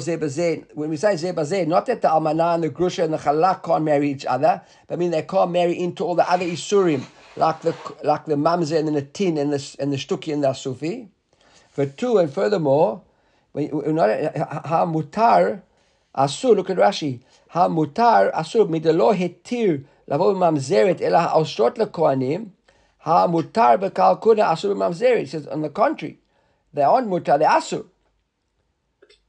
when 0.75 0.91
we 0.91 0.97
say 0.97 1.15
zebaze, 1.15 1.65
not 1.65 1.87
that 1.87 2.03
the 2.03 2.07
Almanah 2.07 2.53
and 2.53 2.63
the 2.63 2.69
Grusha 2.69 3.03
and 3.03 3.13
the 3.13 3.17
Chalak 3.17 3.63
can't 3.63 3.83
marry 3.83 4.11
each 4.11 4.27
other, 4.27 4.61
but 4.85 4.93
I 4.93 4.97
mean 4.97 5.09
they 5.09 5.23
can't 5.23 5.49
marry 5.49 5.79
into 5.79 6.03
all 6.05 6.13
the 6.13 6.29
other 6.29 6.45
Isurim, 6.45 7.03
like 7.35 7.61
the 7.61 7.75
like 8.03 8.25
the 8.25 8.35
Mamzeh 8.35 8.77
and 8.77 8.87
the 8.87 9.01
Natin 9.01 9.39
and 9.39 9.51
the, 9.51 9.75
and 9.79 9.91
the 9.91 9.97
Shtuki 9.97 10.31
and 10.31 10.43
the 10.43 10.53
Sufi. 10.53 11.09
But 11.75 11.97
two, 11.97 12.19
and 12.19 12.31
furthermore, 12.31 13.01
when 13.53 13.95
not 13.95 14.09
Ha 14.37 14.85
Mutar, 14.85 15.63
Asur, 16.15 16.55
look 16.55 16.69
at 16.69 16.77
Rashi, 16.77 17.21
Ha 17.49 17.67
Mutar, 17.67 18.31
Asur, 18.33 18.69
Midalo 18.69 19.17
Hetir, 19.17 19.83
Lavo 20.05 20.35
Mamzeret, 20.35 21.01
Elah 21.01 21.31
Aushrot 21.33 21.75
lekoanim 21.77 22.51
Ha 22.99 23.27
Mutar, 23.27 23.79
Bakal 23.79 24.21
Kuna, 24.21 24.43
Asur 24.43 24.75
Mamzeret. 24.75 25.23
It 25.23 25.29
says, 25.29 25.47
on 25.47 25.63
the 25.63 25.69
contrary, 25.69 26.19
they 26.71 26.83
aren't 26.83 27.07
Mutar, 27.07 27.39
they 27.39 27.45
Asur. 27.45 27.87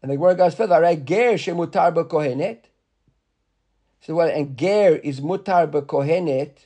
And 0.02 0.10
the 0.12 0.16
word 0.16 0.36
goes 0.36 0.54
further, 0.54 0.80
ger 0.96 1.34
shemutar 1.34 1.92
kohenet. 2.08 2.64
So 4.00 4.14
well, 4.14 4.28
and 4.28 4.56
ger 4.56 4.96
is 4.96 5.20
mutar 5.20 5.68
kohenet, 5.70 6.58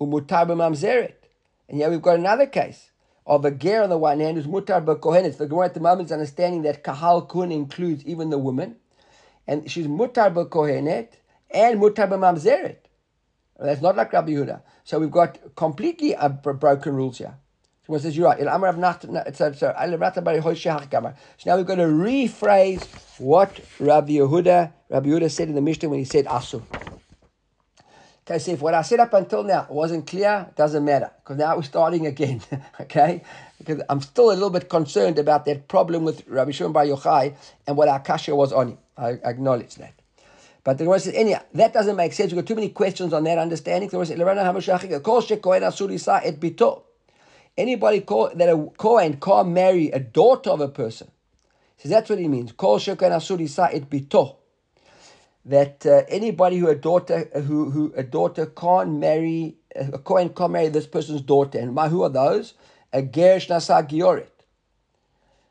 umutar 0.00 0.46
mamzeret. 0.46 1.14
And 1.68 1.78
yet 1.78 1.90
we've 1.90 2.02
got 2.02 2.18
another 2.18 2.46
case 2.46 2.90
of 3.26 3.44
a 3.44 3.50
ger 3.50 3.82
on 3.82 3.90
the 3.90 3.98
one 3.98 4.20
hand 4.20 4.36
who's 4.36 4.46
mutar 4.46 4.84
kohenet. 4.84 5.36
The 5.36 5.46
Gemara 5.46 5.66
at 5.66 5.74
the 5.74 5.80
moment 5.80 6.06
is 6.06 6.12
understanding 6.12 6.62
that 6.62 6.84
kahal 6.84 7.22
kun 7.22 7.50
includes 7.50 8.04
even 8.04 8.30
the 8.30 8.38
woman, 8.38 8.76
and 9.46 9.70
she's 9.70 9.86
mutar 9.86 10.32
kohenet 10.48 11.08
and 11.50 11.80
mutar 11.80 12.08
mamzeret. 12.08 12.76
That's 13.58 13.82
not 13.82 13.96
like 13.96 14.12
Rabbi 14.12 14.30
Yehuda. 14.30 14.62
So 14.84 15.00
we've 15.00 15.10
got 15.10 15.56
completely 15.56 16.14
broken 16.42 16.94
rules 16.94 17.18
here. 17.18 17.34
Someone 17.88 18.02
says, 18.02 18.16
you're 18.18 18.26
right. 18.26 18.38
So, 18.38 18.44
now 18.44 18.58
we're 21.56 21.64
going 21.64 21.78
to 21.78 21.86
rephrase 21.86 22.86
what 23.18 23.60
Rabbi 23.80 24.10
Yehuda, 24.10 24.72
Rabbi 24.90 25.08
Yehuda 25.08 25.30
said 25.30 25.48
in 25.48 25.54
the 25.54 25.62
Mishnah 25.62 25.88
when 25.88 25.98
he 25.98 26.04
said 26.04 26.26
asu. 26.26 26.62
Okay, 28.26 28.38
so 28.40 28.52
if 28.52 28.60
what 28.60 28.74
I 28.74 28.82
said 28.82 29.00
up 29.00 29.14
until 29.14 29.42
now 29.42 29.66
wasn't 29.70 30.06
clear, 30.06 30.48
it 30.50 30.56
doesn't 30.56 30.84
matter 30.84 31.10
because 31.24 31.38
now 31.38 31.56
we're 31.56 31.62
starting 31.62 32.06
again. 32.06 32.42
okay, 32.82 33.22
because 33.56 33.80
I'm 33.88 34.02
still 34.02 34.32
a 34.32 34.34
little 34.34 34.50
bit 34.50 34.68
concerned 34.68 35.18
about 35.18 35.46
that 35.46 35.66
problem 35.66 36.04
with 36.04 36.28
Rabbi 36.28 36.50
Shimon 36.50 36.74
Bar 36.74 36.84
Yochai 36.84 37.36
and 37.66 37.74
what 37.74 37.88
our 37.88 38.02
was 38.36 38.52
on 38.52 38.68
him. 38.68 38.78
I 38.98 39.12
acknowledge 39.24 39.76
that. 39.76 39.94
But 40.62 40.76
the 40.76 40.84
Gemara 40.84 41.00
says, 41.00 41.14
anyhow, 41.14 41.40
that 41.54 41.72
doesn't 41.72 41.96
make 41.96 42.12
sense. 42.12 42.32
We've 42.32 42.42
got 42.42 42.48
too 42.48 42.54
many 42.54 42.68
questions 42.68 43.14
on 43.14 43.24
that 43.24 43.38
understanding. 43.38 43.88
The 43.88 43.92
Gemara 43.92 44.04
says, 44.04 44.18
Anybody 47.58 48.00
call, 48.00 48.30
that 48.34 48.48
a 48.48 48.70
Kohen 48.78 49.18
can't 49.20 49.48
marry 49.48 49.90
a 49.90 49.98
daughter 49.98 50.50
of 50.50 50.60
a 50.60 50.68
person. 50.68 51.10
So 51.76 51.88
that's 51.88 52.08
what 52.08 52.18
he 52.18 52.28
means. 52.28 52.52
That 55.44 55.86
uh, 55.86 56.02
anybody 56.08 56.58
who 56.58 56.68
a 56.68 56.74
daughter 56.74 57.28
who, 57.34 57.70
who 57.70 57.92
a 57.96 58.02
daughter 58.04 58.46
can't 58.46 58.92
marry 58.92 59.56
a 59.74 59.98
Kohen 59.98 60.30
can't 60.30 60.52
marry 60.52 60.68
this 60.68 60.86
person's 60.86 61.20
daughter. 61.20 61.58
And 61.58 61.78
who 61.78 62.02
are 62.02 62.08
those? 62.08 62.54
A 62.92 63.02
Gersh 63.02 63.48
Nasa. 63.48 64.26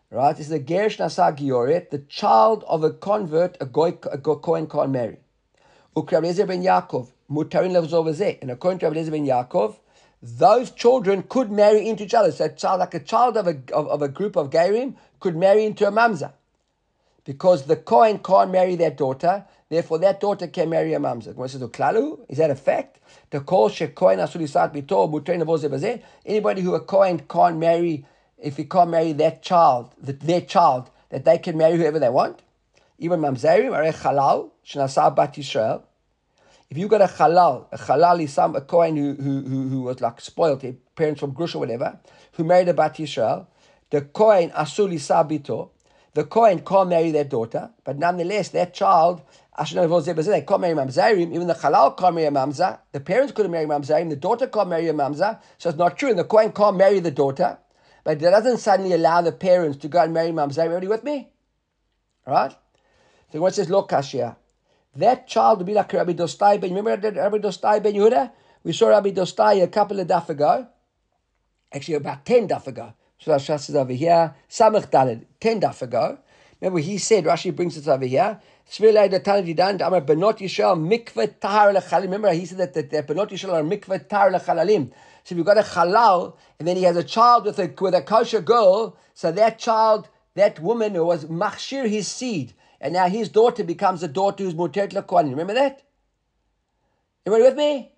Right? 0.09 0.39
It's 0.39 0.49
the 0.49 0.59
Gerish 0.59 0.97
Nasa 0.97 1.89
the 1.89 1.99
child 1.99 2.63
of 2.67 2.83
a 2.83 2.91
convert, 2.91 3.57
a 3.59 3.65
Goy, 3.65 3.97
a 4.11 4.17
Kohen 4.17 4.67
can't 4.67 4.91
marry. 4.91 5.17
Ukrablezer 5.95 6.47
ben 6.47 6.63
Yaakov, 6.63 7.09
Mutarin 7.29 7.71
Levzovazeh. 7.71 8.41
And 8.41 8.51
according 8.51 8.79
to 8.79 8.85
Rabbi 8.87 9.09
ben 9.09 9.25
Yaakov, 9.25 9.75
those 10.21 10.71
children 10.71 11.23
could 11.23 11.51
marry 11.51 11.87
into 11.87 12.03
each 12.03 12.13
other. 12.13 12.31
So 12.31 12.45
a 12.45 12.49
child, 12.49 12.79
like 12.79 12.93
a 12.93 12.99
child 12.99 13.37
of 13.37 13.47
a, 13.47 13.57
of, 13.73 13.87
of 13.87 14.01
a 14.01 14.07
group 14.07 14.35
of 14.35 14.49
Gerim 14.49 14.95
could 15.19 15.35
marry 15.35 15.65
into 15.65 15.87
a 15.87 15.91
Mamza. 15.91 16.33
Because 17.23 17.65
the 17.65 17.75
Kohen 17.75 18.19
can't 18.19 18.51
marry 18.51 18.75
their 18.75 18.91
daughter, 18.91 19.45
therefore 19.69 19.99
that 19.99 20.19
daughter 20.19 20.47
can 20.47 20.69
marry 20.69 20.93
a 20.93 20.99
Mamza. 20.99 21.35
Oh, 21.37 22.19
Is 22.29 22.37
that 22.37 22.49
a 22.49 22.55
fact? 22.55 22.99
The 23.29 23.41
Asulisat. 23.41 24.73
Anybody 26.25 26.61
who 26.61 26.73
a 26.75 26.79
Kohen 26.79 27.19
can't 27.19 27.57
marry 27.57 28.05
if 28.37 28.57
he 28.57 28.65
can't 28.65 28.89
marry 28.89 29.13
that 29.13 29.41
child, 29.41 29.93
that 30.01 30.19
their 30.21 30.41
child, 30.41 30.89
that 31.09 31.25
they 31.25 31.37
can 31.37 31.57
marry 31.57 31.77
whoever 31.77 31.99
they 31.99 32.09
want. 32.09 32.41
Even 32.99 33.19
mamzerim 33.19 33.73
are 33.73 33.91
halal 33.91 34.51
shenasa 34.65 35.15
bat 35.15 35.33
Yisrael. 35.33 35.83
If 36.69 36.77
you 36.77 36.87
got 36.87 37.01
a 37.01 37.05
halal, 37.05 37.67
a 37.71 37.77
halal 37.77 38.21
is 38.21 38.33
some 38.33 38.55
a 38.55 38.61
kohen 38.61 38.97
who, 38.97 39.13
who, 39.13 39.41
who, 39.41 39.69
who 39.69 39.81
was 39.83 40.01
like 40.01 40.19
spoiled, 40.19 40.63
parents 40.95 41.19
from 41.19 41.33
Grush 41.33 41.55
or 41.55 41.59
whatever, 41.59 41.99
who 42.33 42.43
married 42.43 42.67
a 42.67 42.73
bat 42.73 42.95
Yisrael, 42.95 43.47
the 43.89 44.01
kohen 44.01 44.49
asuli 44.51 44.95
sabito, 44.95 45.69
the 46.13 46.25
kohen 46.25 46.59
can't 46.59 46.89
marry 46.89 47.11
their 47.11 47.23
daughter, 47.23 47.69
but 47.83 47.97
nonetheless 47.97 48.49
that 48.49 48.73
child 48.73 49.21
they 49.57 49.63
can't 49.65 50.61
marry 50.61 50.75
mamzerim. 50.75 51.33
Even 51.33 51.47
the 51.47 51.55
halal 51.55 51.97
can't 51.97 52.13
marry 52.13 52.27
a 52.27 52.31
mamza. 52.31 52.79
The 52.91 52.99
parents 52.99 53.33
couldn't 53.33 53.51
marry 53.51 53.65
mamzerim. 53.65 54.09
The 54.09 54.15
daughter 54.15 54.45
can't 54.45 54.69
marry 54.69 54.87
a 54.87 54.93
mamza. 54.93 55.39
So 55.57 55.69
it's 55.69 55.77
not 55.79 55.97
true. 55.97 56.09
And 56.09 56.19
the 56.19 56.25
kohen 56.25 56.51
can't 56.51 56.77
marry 56.77 56.99
the 56.99 57.09
daughter. 57.09 57.57
But 58.03 58.19
that 58.19 58.29
doesn't 58.29 58.59
suddenly 58.59 58.93
allow 58.93 59.21
the 59.21 59.31
parents 59.31 59.79
to 59.79 59.87
go 59.87 60.01
and 60.03 60.13
marry 60.13 60.29
mamzer. 60.29 60.59
Everybody 60.59 60.87
with 60.87 61.03
me? 61.03 61.29
All 62.27 62.33
right? 62.33 62.55
So 63.31 63.41
what 63.41 63.55
says, 63.55 63.69
look, 63.69 63.89
Kashia. 63.89 64.35
That 64.97 65.27
child 65.27 65.59
will 65.59 65.65
be 65.65 65.73
like 65.73 65.93
Rabbi 65.93 66.13
Dostai 66.13 66.59
ben. 66.59 66.73
Remember 66.73 67.09
Rabbi 67.09 67.37
Dostai 67.37 67.81
ben 67.81 67.93
Yehuda? 67.93 68.31
We 68.63 68.73
saw 68.73 68.89
Rabbi 68.89 69.11
Dostai 69.11 69.63
a 69.63 69.67
couple 69.67 69.99
of 69.99 70.07
daf 70.07 70.29
ago. 70.29 70.67
Actually, 71.73 71.95
about 71.95 72.25
ten 72.25 72.47
daf 72.47 72.67
ago. 72.67 72.93
So 73.19 73.31
Rashi 73.31 73.69
is 73.69 73.75
over 73.75 73.93
here. 73.93 74.35
Samach 74.49 74.91
Daled, 74.91 75.25
ten 75.39 75.61
daf 75.61 75.81
ago. 75.81 76.19
Remember, 76.59 76.79
he 76.79 76.97
said, 76.97 77.25
Rashi 77.25 77.55
brings 77.55 77.77
it 77.77 77.87
over 77.87 78.05
here. 78.05 78.41
Remember, 78.79 79.13
he 79.13 79.27
said 79.27 79.35
that, 82.57 82.73
that, 82.73 82.89
that 82.89 83.07
Benot 83.07 83.29
Yishal 83.29 83.53
are 83.53 83.63
mikveh 83.63 84.09
tar 84.09 84.31
lechalalim. 84.31 84.91
So 85.23 85.33
if 85.33 85.37
you've 85.37 85.45
got 85.45 85.57
a 85.57 85.61
halal, 85.61 86.35
and 86.57 86.67
then 86.67 86.75
he 86.75 86.83
has 86.83 86.97
a 86.97 87.03
child 87.03 87.45
with 87.45 87.59
a, 87.59 87.71
with 87.79 87.93
a 87.93 88.01
kosher 88.01 88.41
girl, 88.41 88.97
so 89.13 89.31
that 89.31 89.59
child, 89.59 90.09
that 90.33 90.59
woman 90.59 90.95
who 90.95 91.05
was 91.05 91.25
machshir 91.25 91.87
his 91.87 92.07
seed, 92.07 92.53
and 92.79 92.93
now 92.93 93.07
his 93.07 93.29
daughter 93.29 93.63
becomes 93.63 94.03
a 94.03 94.07
daughter 94.07 94.43
who's 94.43 94.53
muteret 94.53 94.91
lakohanim. 94.93 95.31
Remember 95.31 95.53
that? 95.53 95.83
Everybody 97.25 97.49
with 97.49 97.57
me? 97.57 97.91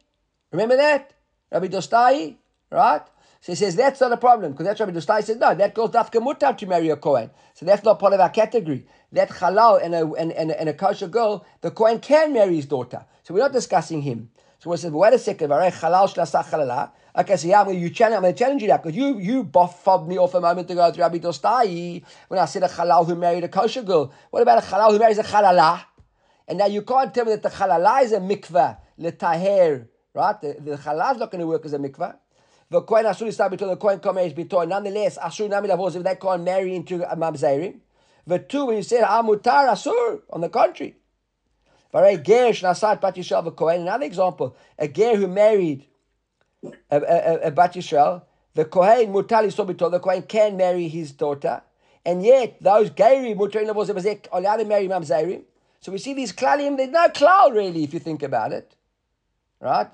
Remember 0.51 0.77
that? 0.77 1.13
Rabbi 1.51 1.67
Dostai, 1.67 2.35
right? 2.71 3.01
So 3.41 3.53
he 3.53 3.55
says 3.55 3.75
that's 3.75 4.01
not 4.01 4.11
a 4.11 4.17
problem 4.17 4.51
because 4.51 4.65
that's 4.65 4.79
Rabbi 4.79 4.91
Dostai 4.91 5.23
says 5.23 5.37
no, 5.37 5.55
that 5.55 5.73
girl's 5.73 5.91
dafka 5.91 6.21
mutar 6.21 6.57
to 6.57 6.65
marry 6.65 6.89
a 6.89 6.95
Kohen. 6.95 7.29
So 7.53 7.65
that's 7.65 7.83
not 7.83 7.99
part 7.99 8.13
of 8.13 8.19
our 8.19 8.29
category. 8.29 8.85
That 9.11 9.29
halal 9.29 9.83
and 9.83 9.95
a, 9.95 10.11
and, 10.13 10.31
and, 10.31 10.51
and 10.51 10.69
a 10.69 10.73
kosher 10.73 11.07
girl, 11.07 11.45
the 11.61 11.71
Kohen 11.71 11.99
can 11.99 12.33
marry 12.33 12.55
his 12.55 12.65
daughter. 12.65 13.05
So 13.23 13.33
we're 13.33 13.41
not 13.41 13.53
discussing 13.53 14.01
him. 14.01 14.29
So 14.59 14.69
we 14.69 14.77
said, 14.77 14.91
wait 14.91 15.13
a 15.13 15.19
second, 15.19 15.49
halal. 15.49 16.91
Okay, 17.17 17.37
so 17.37 17.47
yeah, 17.47 17.61
I'm 17.61 17.65
going 17.65 17.81
to 17.81 17.89
challenge, 17.89 18.15
I'm 18.17 18.21
going 18.21 18.35
to 18.35 18.39
challenge 18.39 18.61
you 18.61 18.67
that 18.67 18.83
because 18.83 18.95
you 18.95 19.17
you 19.17 19.49
fobbed 19.51 20.07
me 20.07 20.19
off 20.19 20.35
a 20.35 20.41
moment 20.41 20.69
ago 20.69 20.91
to 20.91 20.99
Rabbi 21.01 21.17
Dostai 21.17 22.03
when 22.27 22.39
I 22.39 22.45
said 22.45 22.61
a 22.61 22.67
halal 22.67 23.07
who 23.07 23.15
married 23.15 23.43
a 23.43 23.47
kosher 23.47 23.81
girl. 23.81 24.13
What 24.29 24.43
about 24.43 24.63
a 24.63 24.67
halal 24.67 24.91
who 24.91 24.99
marries 24.99 25.17
a 25.17 25.23
halala? 25.23 25.85
And 26.47 26.59
now 26.59 26.67
you 26.67 26.83
can't 26.83 27.11
tell 27.11 27.25
me 27.25 27.31
that 27.31 27.41
the 27.41 27.49
halala 27.49 28.03
is 28.03 28.11
a 28.11 28.19
mikvah, 28.19 28.77
letaher, 28.99 29.87
right? 30.13 30.39
The, 30.39 30.57
the 30.59 30.77
halal 30.77 31.13
is 31.13 31.19
not 31.19 31.31
going 31.31 31.41
to 31.41 31.47
work 31.47 31.65
as 31.65 31.73
a 31.73 31.79
mikvah. 31.79 32.15
The 32.69 32.81
coin 32.83 33.05
asur 33.05 33.25
is 33.25 33.37
between 33.37 33.71
the 33.71 33.77
coin 33.77 33.99
marries 34.13 34.33
bitoy. 34.33 34.67
Nonetheless, 34.67 35.17
asur 35.17 35.49
nami 35.49 35.67
lavos 35.67 35.95
if 35.95 36.03
that 36.03 36.19
coin 36.19 36.43
marry 36.43 36.75
into 36.75 37.01
a 37.11 37.15
mamzerim. 37.15 37.79
The 38.27 38.37
two 38.37 38.65
when 38.65 38.77
you 38.77 38.83
say 38.83 39.01
ah, 39.01 39.23
amutar 39.23 39.67
asur 39.67 40.21
on 40.29 40.41
the 40.41 40.49
contrary. 40.49 40.95
Another 41.91 42.09
example, 44.05 44.55
a 44.77 44.87
ger 44.87 45.15
who 45.15 45.27
married 45.27 45.88
a, 46.91 47.51
bat 47.51 47.73
yishal, 47.73 48.23
the 48.53 48.65
kohen 48.65 49.11
mutali 49.13 49.53
sobito. 49.53 49.89
The 49.89 49.99
kohen 49.99 50.23
can 50.23 50.57
marry 50.57 50.87
his 50.87 51.11
daughter, 51.11 51.61
and 52.05 52.23
yet 52.23 52.61
those 52.61 52.89
geri 52.89 53.33
mutar 53.33 53.65
lavos 53.65 53.89
are 53.89 54.37
allowed 54.37 54.57
to 54.57 54.65
marry 54.65 54.87
mamzerim. 54.87 55.43
So 55.79 55.91
we 55.91 55.97
see 55.97 56.13
these 56.13 56.33
klalim. 56.33 56.77
There's 56.77 56.89
no 56.89 57.07
klal 57.09 57.53
really 57.53 57.83
if 57.83 57.93
you 57.93 57.99
think 57.99 58.23
about 58.23 58.51
it, 58.51 58.75
right? 59.61 59.89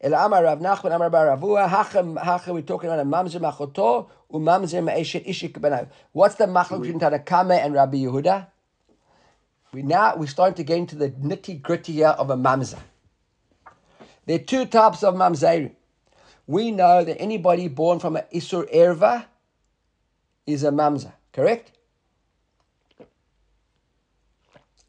El 0.00 0.14
Amar 0.14 0.42
Rav 0.42 0.58
Nachman 0.58 0.94
Amar 0.94 1.10
Bar 1.10 1.36
Ravua 1.36 1.68
Hachem 1.68 2.16
Hachem 2.16 2.54
we're 2.54 2.62
talking 2.62 2.90
about 2.90 2.98
a 2.98 3.04
Mamzer 3.04 3.40
Machoto 3.40 4.08
uMamzer 4.32 4.82
Me'eshet 4.82 5.24
Ishik 5.24 5.52
Benay. 5.52 5.88
What's 6.10 6.34
the 6.34 6.46
machlok 6.46 6.82
between 6.82 6.98
Tanakame 6.98 7.64
and 7.64 7.72
Rabbi 7.72 7.98
Yehuda? 7.98 8.48
We 9.72 9.82
now 9.82 10.16
we're 10.16 10.26
starting 10.26 10.56
to 10.56 10.64
get 10.64 10.76
into 10.76 10.96
the 10.96 11.10
nitty 11.10 11.62
gritty 11.62 11.92
here 11.92 12.08
of 12.08 12.30
a 12.30 12.36
mamzer. 12.36 12.80
There 14.26 14.36
are 14.36 14.42
two 14.42 14.66
types 14.66 15.02
of 15.02 15.14
mamzerim. 15.14 15.72
We 16.46 16.70
know 16.70 17.04
that 17.04 17.20
anybody 17.20 17.68
born 17.68 17.98
from 17.98 18.16
an 18.16 18.24
isur 18.32 18.72
erva 18.74 19.26
is 20.46 20.64
a 20.64 20.70
mamzer. 20.70 21.12
Correct? 21.32 21.72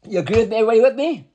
You 0.06 0.18
agree 0.18 0.38
with 0.38 0.50
me? 0.50 0.56
Everybody 0.56 0.80
with 0.80 0.96
me? 0.96 1.28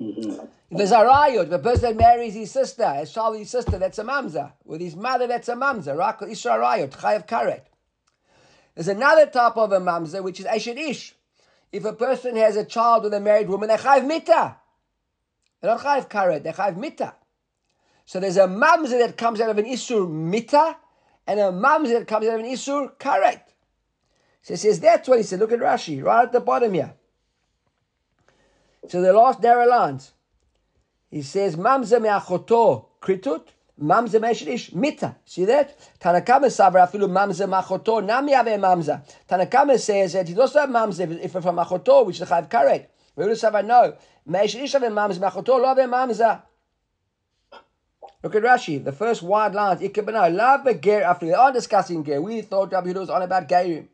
Mm-hmm. 0.00 0.46
There's 0.76 0.90
a 0.90 1.04
riot. 1.04 1.50
The 1.50 1.58
person 1.58 1.96
marries 1.96 2.34
his 2.34 2.50
sister, 2.50 2.92
his 2.94 3.12
child 3.12 3.38
his 3.38 3.50
sister, 3.50 3.78
that's 3.78 3.98
a 3.98 4.04
mamza. 4.04 4.52
With 4.64 4.80
his 4.80 4.96
mother, 4.96 5.26
that's 5.28 5.48
a 5.48 5.54
mamza. 5.54 5.96
Isra 5.96 6.58
riot, 6.58 6.90
chayav 6.90 7.28
karet. 7.28 7.62
There's 8.74 8.88
another 8.88 9.26
type 9.26 9.56
of 9.56 9.70
a 9.70 9.78
mamza, 9.78 10.22
which 10.22 10.40
is 10.40 10.46
eshet 10.46 10.76
ish. 10.76 11.14
If 11.70 11.84
a 11.84 11.92
person 11.92 12.36
has 12.36 12.56
a 12.56 12.64
child 12.64 13.04
with 13.04 13.14
a 13.14 13.20
married 13.20 13.48
woman, 13.48 13.68
they 13.68 13.76
chayav 13.76 14.06
mita. 14.06 14.56
They 15.64 15.70
don't 15.70 15.80
chayav 15.80 16.10
karet, 16.10 16.42
they 16.42 16.52
chayav 16.52 16.76
mita. 16.76 17.14
So 18.04 18.20
there's 18.20 18.36
a 18.36 18.40
mamza 18.40 18.98
that 18.98 19.16
comes 19.16 19.40
out 19.40 19.48
of 19.48 19.56
an 19.56 19.64
isur 19.64 20.06
mita, 20.06 20.76
and 21.26 21.40
a 21.40 21.44
mamza 21.44 22.00
that 22.00 22.06
comes 22.06 22.26
out 22.26 22.34
of 22.34 22.40
an 22.40 22.52
isur 22.52 22.92
karet. 22.98 23.40
So 24.42 24.52
he 24.52 24.56
says, 24.58 24.78
that's 24.78 25.08
what 25.08 25.16
he 25.16 25.22
said. 25.22 25.38
Look 25.38 25.52
at 25.52 25.60
Rashi, 25.60 26.04
right 26.04 26.24
at 26.24 26.32
the 26.32 26.40
bottom 26.40 26.74
here. 26.74 26.92
So 28.90 29.00
the 29.00 29.14
last 29.14 29.40
narrow 29.40 29.66
lines. 29.66 30.12
He 31.10 31.22
says, 31.22 31.56
Mamza 31.56 31.98
me'achoto 31.98 32.84
kritut, 33.00 33.46
Mamza 33.80 34.20
me'eshrish 34.20 34.74
mita. 34.74 35.16
See 35.24 35.46
that? 35.46 35.78
Tanakama 35.98 36.50
savra 36.50 36.86
afilu 36.86 37.08
Mamza 37.08 37.48
machoto 37.48 38.04
nami 38.04 38.34
ave 38.34 38.58
Mamza. 38.58 39.02
Tanakama 39.26 39.78
says 39.78 40.12
that 40.12 40.28
he 40.28 40.34
doesn't 40.34 40.60
have 40.60 40.68
Mamza 40.68 41.10
if 41.10 41.34
it's 41.34 41.42
from 41.42 41.56
machoto, 41.56 42.04
which 42.04 42.20
is 42.20 42.28
the 42.28 42.34
chayv 42.34 42.50
karet. 42.50 42.88
We 43.16 43.24
would 43.24 43.40
have 43.40 43.98
no. 44.26 44.38
Me'eshrish 44.38 44.74
ave 44.74 44.88
Mamza 44.88 45.18
machoto 45.18 45.58
lo 45.60 45.66
ave 45.66 45.82
Mamza. 45.82 46.42
Look 48.22 48.36
at 48.36 48.42
Rashi, 48.42 48.82
the 48.82 48.92
first 48.92 49.22
wide 49.22 49.54
lines. 49.54 49.80
Ikebana, 49.82 50.34
love 50.34 50.64
ger 50.80 51.02
afilu. 51.02 51.20
They 51.20 51.32
are 51.34 51.52
discussing 51.52 52.04
ger. 52.04 52.22
We 52.22 52.40
thought 52.40 52.72
Rabbi 52.72 52.88
Yehuda 52.88 53.00
was 53.00 53.10
on 53.10 53.22
about 53.22 53.48
gerim. 53.48 53.88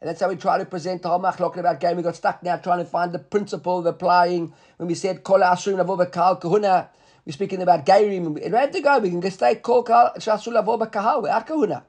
And 0.00 0.08
that's 0.08 0.20
how 0.20 0.28
we 0.28 0.36
try 0.36 0.58
to 0.58 0.64
present 0.64 1.02
the 1.02 1.08
whole 1.08 1.20
machlok 1.20 1.56
about 1.56 1.80
game. 1.80 1.96
We 1.96 2.02
got 2.02 2.16
stuck 2.16 2.42
now 2.42 2.56
trying 2.56 2.78
to 2.78 2.84
find 2.84 3.12
the 3.12 3.18
principle 3.18 3.78
of 3.78 3.86
applying. 3.86 4.52
When 4.76 4.88
we 4.88 4.94
said 4.94 5.24
kol 5.24 5.40
asrim 5.40 5.78
lavo 5.78 5.96
kahal 6.06 6.40
kahuna, 6.40 6.90
we're 7.24 7.32
speaking 7.32 7.62
about 7.62 7.86
gairim. 7.86 8.34
We 8.34 8.42
had 8.42 8.72
to 8.72 8.80
go. 8.80 8.98
We 8.98 9.10
can 9.10 9.20
just 9.20 9.38
say 9.38 9.56
kol 9.56 9.84
shasur 9.84 10.52
lavo 10.52 10.76
kahal 10.78 11.22
without 11.22 11.46
kahuna. 11.46 11.84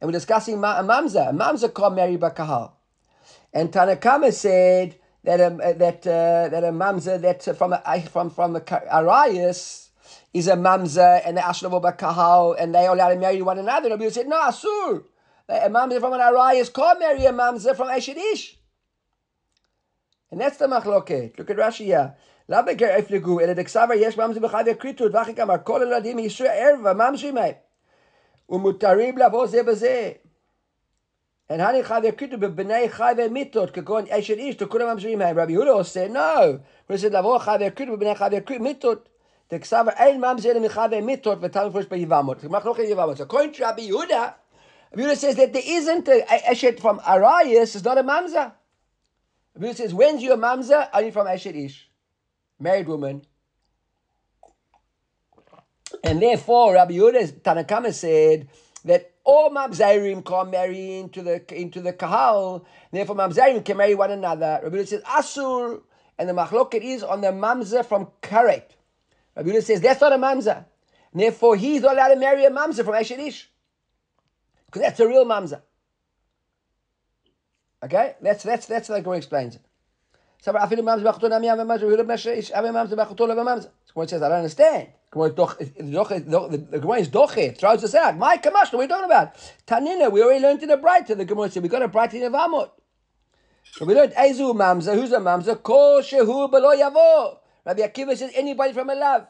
And 0.00 0.08
we're 0.08 0.12
discussing 0.12 0.60
ma- 0.60 0.82
mamza. 0.82 1.36
Mamza 1.36 1.74
can't 1.74 1.94
marry 1.94 2.16
bakahal. 2.16 2.72
And 3.52 3.72
Tanakama 3.72 4.32
said 4.32 4.96
that 5.25 5.39
a, 5.39 5.73
that 5.77 6.07
uh, 6.07 6.49
that 6.49 6.63
a 6.63 6.71
mamza 6.71 7.21
that 7.21 7.57
from 7.57 7.73
a, 7.73 8.01
from 8.09 8.29
from 8.29 8.55
a 8.55 8.61
Arias 8.91 9.89
is 10.33 10.47
a 10.47 10.55
mamza 10.55 11.21
and 11.25 11.37
the 11.37 11.41
ashlavo 11.41 11.81
bakahal 11.81 12.55
and 12.59 12.73
they 12.73 12.87
all 12.87 12.95
allowed 12.95 13.13
to 13.13 13.19
marry 13.19 13.41
one 13.41 13.59
another. 13.59 13.91
And 13.91 14.13
said 14.13 14.27
no 14.27 14.39
asur 14.41 15.03
a 15.51 15.69
mamzer 15.69 15.99
from 15.99 16.13
an 16.13 16.19
arayas 16.19 16.73
can't 16.73 16.99
marry 16.99 17.25
a 17.25 17.31
mamzer 17.31 17.75
from 17.75 17.89
Eshet 17.89 18.17
Ish. 18.33 18.57
And 20.31 20.39
that's 20.39 20.57
the 20.57 20.67
machloket. 20.67 21.37
Look 21.37 21.49
at 21.49 21.57
Rashi 21.57 21.85
here. 21.85 22.15
למה 22.49 22.73
גר 22.73 22.95
הפלגו, 22.99 23.39
אלא 23.39 23.53
דקסבר 23.53 23.93
יש 23.95 24.17
ממזר 24.17 24.39
בחייבי 24.39 24.71
הכריתות, 24.71 25.15
ואחי 25.15 25.41
אמר, 25.41 25.55
כל 25.63 25.81
הילדים 25.81 26.19
ישרו 26.19 26.47
ערב, 26.47 26.93
ממזרים 26.93 27.35
מהם. 27.35 27.53
ומותרים 28.49 29.17
לבוא 29.17 29.47
זה 29.47 29.63
בזה. 29.63 30.11
And 31.48 31.60
Hani 31.60 31.84
Chaver 31.84 32.16
be 32.18 32.26
B'nei 32.26 32.90
Chaver 32.90 33.28
Mitot 33.30 33.72
Kagon 33.72 34.08
Eshet 34.08 34.38
Ish 34.38 34.56
to 34.56 34.66
Kulam 34.66 34.96
Amshrim 34.96 35.20
Rabbi 35.36 35.52
Yehuda 35.52 35.86
said 35.86 36.10
no. 36.10 36.60
He 36.88 36.98
said 36.98 37.12
Lavo 37.12 37.38
Chaver 37.38 37.74
be 37.76 37.84
B'nei 37.84 38.16
Chaver 38.16 38.40
Kutub 38.42 38.60
Mitot. 38.60 39.02
The 39.48 39.60
Ksaver 39.60 39.94
Ein 40.00 40.20
Mamzer 40.20 40.54
Michaver 40.56 41.00
Mitot 41.00 41.38
V'Talim 41.38 41.72
Fush 41.72 41.84
B'Yivamot. 41.84 42.40
Machloche 42.40 42.90
Yivamot. 42.90 43.18
So 43.18 43.24
according 43.24 43.52
to 43.52 43.62
Rabbi 43.62 43.82
Yehuda, 43.82 44.10
Rabbi 44.10 44.34
Yehuda 44.96 45.16
says 45.16 45.36
that 45.36 45.52
there 45.52 45.62
isn't 45.64 46.08
a 46.08 46.24
Eshet 46.50 46.80
from 46.80 47.00
Arias 47.06 47.76
It's 47.76 47.84
not 47.84 47.96
a 47.96 48.02
mamzer. 48.02 48.52
Rabbi 49.54 49.68
Yehuda 49.68 49.76
says 49.76 49.94
when's 49.94 50.24
your 50.24 50.44
Are 50.44 51.02
you 51.02 51.12
from 51.12 51.28
Eshet 51.28 51.54
Ish, 51.64 51.88
married 52.58 52.88
woman. 52.88 53.22
And 56.02 56.20
therefore 56.20 56.74
Rabbi 56.74 56.94
Yehuda 56.94 57.40
Tanakama 57.40 57.94
said 57.94 58.48
that 58.84 59.12
all 59.26 59.50
Mamzerim 59.50 60.24
can 60.24 60.50
marry 60.50 60.98
into 60.98 61.20
the 61.20 61.54
into 61.54 61.82
the 61.82 61.92
Kahal. 61.92 62.64
Therefore, 62.90 63.16
Mamzerim 63.16 63.64
can 63.64 63.76
marry 63.76 63.94
one 63.94 64.12
another. 64.12 64.60
Rabbi 64.62 64.84
says 64.84 65.02
Asur, 65.02 65.82
and 66.18 66.28
the 66.28 66.32
Machloket 66.32 66.82
is 66.82 67.02
on 67.02 67.20
the 67.20 67.28
Mamza 67.28 67.84
from 67.84 68.08
Karet. 68.22 68.70
Rabbi 69.36 69.60
says 69.60 69.80
that's 69.80 70.00
not 70.00 70.12
a 70.12 70.16
Mamza. 70.16 70.64
Therefore, 71.12 71.56
he's 71.56 71.82
not 71.82 71.94
allowed 71.94 72.14
to 72.14 72.16
marry 72.16 72.44
a 72.44 72.50
Mamza 72.50 72.84
from 72.84 72.94
Eshet 72.94 73.18
Ish. 73.18 73.50
Because 74.66 74.82
that's 74.82 75.00
a 75.00 75.08
real 75.08 75.24
mamza. 75.24 75.62
Okay? 77.82 78.14
That's 78.20 78.42
that's 78.42 78.66
that's 78.66 78.88
how 78.88 78.94
the 78.94 79.00
Gemara 79.00 79.18
explains 79.18 79.56
it. 79.56 79.65
So 80.40 80.52
says, 84.06 84.22
I 84.22 84.28
don't 84.28 84.38
understand. 84.38 84.88
The 85.12 85.30
Gemara 86.80 86.98
is 86.98 87.08
doche, 87.08 87.56
throws 87.58 87.84
us 87.84 87.94
out. 87.94 88.16
My 88.18 88.36
kamash, 88.36 88.52
what 88.52 88.74
are 88.74 88.78
we 88.78 88.86
talking 88.86 89.06
about? 89.06 89.34
Tanina, 89.66 90.10
we 90.12 90.22
already 90.22 90.40
learned 90.40 90.62
in 90.62 90.68
the 90.68 90.76
bright. 90.76 91.06
The 91.06 91.24
Gemara 91.24 91.50
said, 91.50 91.62
we 91.62 91.68
got 91.68 91.82
a 91.82 91.88
bright 91.88 92.12
in 92.14 92.20
the 92.20 92.28
Vamot. 92.28 92.70
So 93.72 93.84
we 93.84 93.94
learned, 93.94 94.12
Ezu 94.12 94.54
mamza, 94.54 94.94
who's 94.94 95.12
a 95.12 95.18
mamza? 95.18 95.62
Kol 95.62 96.00
shehu. 96.02 96.50
Rabbi 97.64 97.80
Akiva 97.80 98.16
says, 98.16 98.30
anybody 98.34 98.72
from 98.72 98.90
a 98.90 98.94
love. 98.94 99.26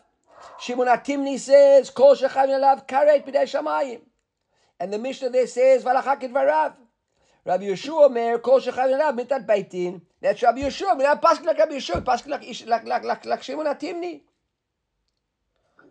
Shimon 0.61 0.87
Atimni 0.89 1.39
says, 1.39 1.91
Kol 1.91 2.15
shechayim 2.15 2.61
love, 2.61 2.87
karet 2.87 3.25
b'dei 3.27 3.45
shamayim. 3.45 4.01
And 4.79 4.93
the 4.93 4.99
Mishnah 4.99 5.31
there 5.31 5.47
says, 5.47 5.85
Valachakit 5.85 6.33
Varav. 6.33 6.75
Rabbi 7.47 7.67
Yehoshua 7.67 8.07
Omer, 8.07 8.39
Kol 8.39 8.61
Shechayim 8.61 8.99
Rab 8.99 9.17
Mitat 9.17 9.47
Beitin. 9.47 10.01
That's 10.21 10.43
Rabbi 10.43 10.63
Yehoshua. 10.63 10.95
I 10.95 10.95
mean, 10.97 11.07
I 11.07 11.15
pass 11.15 11.41
like 11.43 11.57
Rabbi 11.57 11.75
Yehoshua, 11.75 12.05
pass 12.05 12.27
like 12.27 12.43
like 12.67 12.85
like 12.85 13.05
like 13.05 13.25
like 13.25 13.43
Shimon 13.45 13.67
Atimni. 13.67 14.23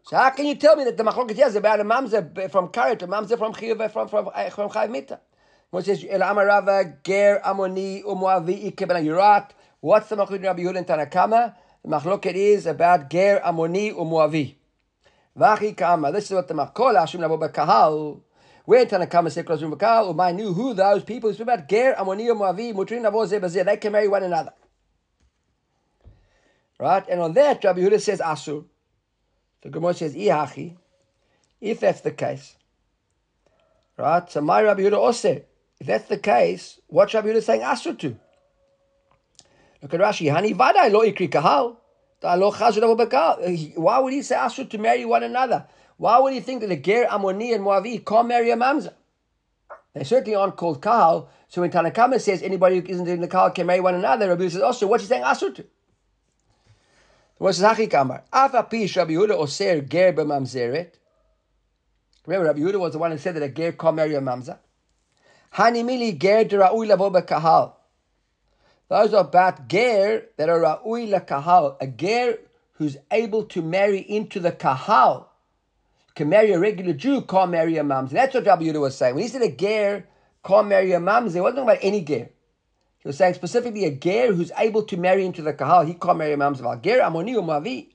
So 0.03 0.18
how 0.18 0.32
can 0.32 0.45
you 0.47 0.56
tell 0.56 0.76
me 0.76 0.84
that 0.84 0.97
the 0.97 1.03
machloket 1.03 1.32
here 1.36 1.47
is 1.47 1.56
about 1.56 1.80
a 1.80 1.86
mamzer 1.86 2.51
from 2.51 2.68
Karet, 2.68 3.01
a 3.01 3.08
mamzer 3.08 3.38
from 3.38 3.53
Chiyuv, 3.53 3.89
from 3.89 4.10
from 4.10 4.26
from 4.26 4.70
Chayiv 4.70 4.91
Mita? 4.91 5.22
What 5.70 5.86
says 5.86 6.06
El 6.10 6.20
Amarava 6.20 7.01
Ger 7.01 7.39
Amoni 7.43 8.03
Umuavi 8.03 8.72
Ikeben 8.72 9.03
Yurat? 9.06 9.51
What's 9.80 10.10
the 10.10 10.18
machloket 10.18 10.43
Rabbi 10.43 10.62
Yehuda 10.62 10.78
and 10.78 10.88
Tanakama? 10.88 11.56
The 11.84 11.89
machloket 11.89 12.34
is 12.34 12.66
about 12.66 13.10
Ger 13.10 13.41
Amoni 13.45 13.95
Umuavi. 13.95 14.56
Vachi 15.39 15.76
Kama. 15.76 16.12
This 16.12 16.26
is 16.26 16.32
what 16.32 16.49
the 16.49 16.53
machkol 16.53 16.95
Hashim 16.95 17.22
Nabo 17.22 17.39
Bekahal. 17.39 18.20
Where 18.66 18.86
Tanakama 18.86 19.32
said 19.32 19.45
Kros 19.45 19.61
Bekahal. 19.61 20.13
Umay 20.13 20.36
knew 20.36 20.53
who 20.53 20.74
those 20.74 21.03
people. 21.03 21.30
It's 21.30 21.39
about 21.39 21.68
Ger 21.70 21.95
Amoni 21.97 22.28
Umuavi. 22.28 22.74
Mutrin 22.74 23.03
Zebazir. 23.03 23.63
They 23.66 23.78
can 23.78 23.91
marry 23.91 24.07
one 24.07 24.24
another. 24.24 24.53
Right, 26.78 27.07
and 27.07 27.22
on 27.22 27.34
that 27.36 27.63
Rabbi 27.63 27.80
Yehuda 27.80 28.01
says 28.01 28.20
Asur. 28.20 28.66
The 29.61 29.70
Gemara 29.70 29.93
says, 29.93 30.13
Ihachi, 30.13 30.76
if 31.61 31.80
that's 31.80 32.01
the 32.01 32.11
case, 32.11 32.57
right? 33.97 34.30
So 34.30 34.41
my 34.41 34.61
Rabbi 34.61 34.82
Yehuda 34.82 34.97
also, 34.97 35.41
if 35.80 35.88
that's 35.88 36.09
the 36.09 36.18
case, 36.18 36.82
what's 36.88 37.13
Rabbi 37.13 37.30
Yehuda 37.30 37.41
saying 37.41 37.61
Asr 37.61 37.97
to? 37.99 38.18
Look 39.82 39.93
at 39.93 39.99
Rashi, 40.01 40.30
Hani 40.30 40.53
Vadai 40.53 40.91
lo 40.91 41.01
ikri 41.01 41.32
kahal. 41.32 41.78
Why 42.22 43.99
would 43.99 44.13
he 44.13 44.22
say 44.22 44.36
Asr 44.36 44.70
to 44.70 44.78
marry 44.78 45.05
one 45.05 45.24
another? 45.24 45.66
Why 45.98 46.20
would 46.20 46.34
he 46.34 46.39
think 46.41 46.62
that 46.62 46.68
the 46.68 46.76
Ger, 46.76 47.06
Amoni, 47.06 47.56
and 47.56 47.64
Moavi 47.64 48.06
can't 48.06 48.28
marry 48.28 48.52
a 48.52 48.58
Mamza? 48.58 48.93
They 49.93 50.04
certainly 50.04 50.36
aren't 50.36 50.58
called 50.58 50.82
Kahal. 50.82 51.30
So 51.48 51.62
when 51.62 51.72
Tanakama 51.72 52.20
says 52.20 52.43
anybody 52.43 52.80
who 52.80 52.86
isn't 52.88 53.08
in 53.08 53.22
the 53.22 53.28
Kahal 53.30 53.52
can 53.52 53.66
marry 53.66 53.80
one 53.80 53.96
another, 53.96 54.28
Rabbi 54.28 54.50
says 54.50 54.62
also, 54.62 54.88
what's 54.88 55.04
he 55.04 55.08
saying 55.08 55.24
Asr 55.24 55.56
to? 55.56 55.66
What's 57.38 57.62
Hachi 57.62 57.89
Kamar? 57.89 58.24
Afa 58.32 58.58
Rabbi 58.58 58.76
Yehuda 58.78 59.32
oser 59.32 59.82
ger 59.82 60.14
b'mamzeret. 60.14 60.91
Remember, 62.26 62.48
Rabbi 62.48 62.60
Yehuda 62.60 62.80
was 62.80 62.93
the 62.93 63.00
one 63.00 63.12
who 63.12 63.18
said 63.18 63.36
that 63.36 63.43
a 63.43 63.50
ger 63.50 63.72
can't 63.74 63.96
marry 63.96 64.16
a 64.16 64.22
mamza. 64.22 64.58
Hani 65.54 65.84
mili 65.84 66.18
ger 66.18 66.43
dera'ui 66.43 66.88
lavo 66.88 67.10
b'kahal. 67.10 67.74
Those 68.89 69.14
are 69.14 69.22
about 69.22 69.68
ger 69.68 70.26
that 70.38 70.50
are 70.50 70.60
ra'ui 70.60 71.10
La 71.10 71.20
kahal. 71.20 71.78
A 71.80 71.88
ger 71.88 72.38
who's 72.74 72.98
able 73.12 73.43
to 73.46 73.62
marry 73.62 74.00
into 74.00 74.39
the 74.39 74.52
kahal. 74.52 75.30
Can 76.16 76.30
marry 76.30 76.53
a 76.53 76.59
regular 76.59 76.93
Jew, 76.93 77.22
can't 77.24 77.51
marry 77.51 77.78
a 77.78 77.84
mamza. 77.84 78.11
That's 78.11 78.34
what 78.34 78.45
Rabbi 78.45 78.63
Yehuda 78.63 78.80
was 78.80 78.95
saying. 78.95 79.16
When 79.16 79.24
he 79.24 79.30
said 79.30 79.41
a 79.41 79.51
ger 79.51 80.07
can't 80.45 80.70
marry 80.70 80.93
a 80.93 80.99
mamza, 80.99 81.34
he 81.34 81.41
wasn't 81.41 81.57
talking 81.57 81.70
about 81.70 81.80
any 81.82 82.01
ger. 82.01 82.30
He 82.99 83.07
was 83.09 83.18
saying 83.18 83.34
specifically 83.34 83.84
a 83.84 83.91
ger 83.91 84.34
who's 84.34 84.51
able 84.57 84.84
to 84.84 84.95
marry 84.97 85.26
into 85.26 85.41
the 85.41 85.53
kahal. 85.53 85.86
He 85.86 85.93
can't 85.93 86.18
marry 86.18 86.32
a 86.32 86.38
mamzaval. 86.38 86.82
Ger 86.82 87.01
amoni 87.01 87.36
or. 87.36 87.86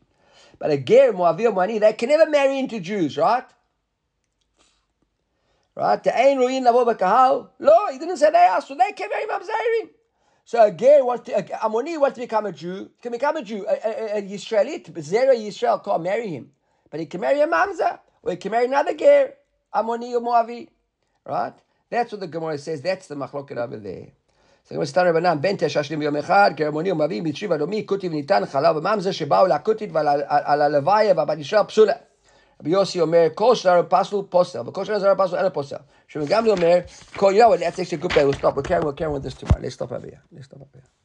But 0.59 0.71
a 0.71 0.77
ger, 0.77 1.15
muavi 1.15 1.47
or 1.47 1.53
muani, 1.53 1.81
they 1.81 1.95
can 1.95 2.11
never 2.11 2.31
marry 2.31 2.59
into 2.59 2.79
Jews, 2.79 3.17
right? 3.17 3.45
Right? 5.75 6.05
The 6.05 6.15
ain 6.15 6.39
ruin 6.39 6.63
lavo 6.63 6.93
kahal. 6.93 7.49
No, 7.59 7.91
he 7.91 7.99
didn't 7.99 8.19
say 8.19 8.31
they 8.31 8.37
asked, 8.37 8.69
so 8.69 8.75
they 8.75 8.93
can't 8.93 9.11
marry 9.11 9.25
mamzerim. 9.25 9.89
So 10.45 10.63
a 10.63 10.71
ger 10.71 11.03
wants 11.07 11.25
to, 11.25 11.39
a 11.39 11.43
amoni 11.43 11.99
wants 11.99 12.17
to 12.17 12.21
become 12.21 12.45
a 12.45 12.53
Jew. 12.53 12.91
Can 13.01 13.13
become 13.13 13.39
a 13.39 13.43
Jew, 13.43 13.67
a, 13.67 13.73
a, 13.73 14.19
a 14.19 14.21
but 14.21 15.05
Zera 15.05 15.35
Yisrael 15.35 15.83
can't 15.83 16.03
marry 16.03 16.29
him. 16.29 16.51
But 16.91 17.01
he 17.01 17.07
can 17.07 17.21
marry 17.23 17.41
a 17.41 17.47
mamza, 17.47 18.01
or 18.24 18.32
he 18.32 18.38
can 18.38 18.52
marry 18.52 18.66
another 18.66 18.94
ger, 18.94 19.34
amoni 19.74 20.14
or 20.14 20.22
muavi. 20.22 20.70
Right? 21.26 21.54
That's 21.90 22.12
what 22.12 22.22
the 22.22 22.28
Gemara 22.28 22.58
says. 22.58 22.82
That's 22.82 23.08
the 23.08 23.16
machloket 23.16 23.58
over 23.58 23.78
there. 23.78 24.08
So 24.66 24.76
כמו 24.76 24.86
סתם 24.86 25.02
רבנן, 25.06 25.42
בן 25.42 25.56
תשע 25.58 25.84
שנים 25.84 26.00
ביום 26.00 26.16
אחד, 26.16 26.52
כרמוני 26.58 26.92
ומביא 26.92 27.22
מצ'יב 27.22 27.52
אדומי, 27.52 27.86
כותיב 27.86 28.12
ניתן 28.12 28.46
חלב 28.46 28.76
וממזה 28.76 29.14
שבאו 29.14 29.48
להכותית 29.48 29.90
ועל 29.94 30.62
הלוויה 30.62 31.14
והבת 31.18 31.38
ישראל 31.38 31.64
פסולה. 31.64 31.94
רבי 32.62 32.70
יוסי 32.70 33.02
אומר, 33.02 33.28
כל 33.36 33.56
שלנו 33.56 33.90
פסול 33.90 34.26
פוסל, 34.30 34.70
וכל 34.70 34.86
שלנו 34.86 35.18
פסול 35.18 35.38
אין 35.38 35.46
לו 35.46 35.54
פוסל. 35.54 35.76
שגם 36.08 36.48
אומר, 36.48 36.78
כל 37.16 37.34
יום, 37.36 37.54
let's 37.54 37.58
actually 37.58 38.04
go 38.04 38.08
back, 38.08 38.26
we'll 38.26 38.34
stop, 38.34 38.56
we'll 38.56 38.64
carry, 38.64 38.84
we'll 38.84 38.94
carry 38.94 39.12
with 39.12 39.24
this 39.24 39.36
tomorrow. 39.36 39.62
Let's 39.62 39.76
stop 39.76 39.92
over 39.92 40.08
here. 40.08 40.22
Let's 40.32 40.46
stop 40.46 40.62
over 40.62 40.70
here. 40.74 40.99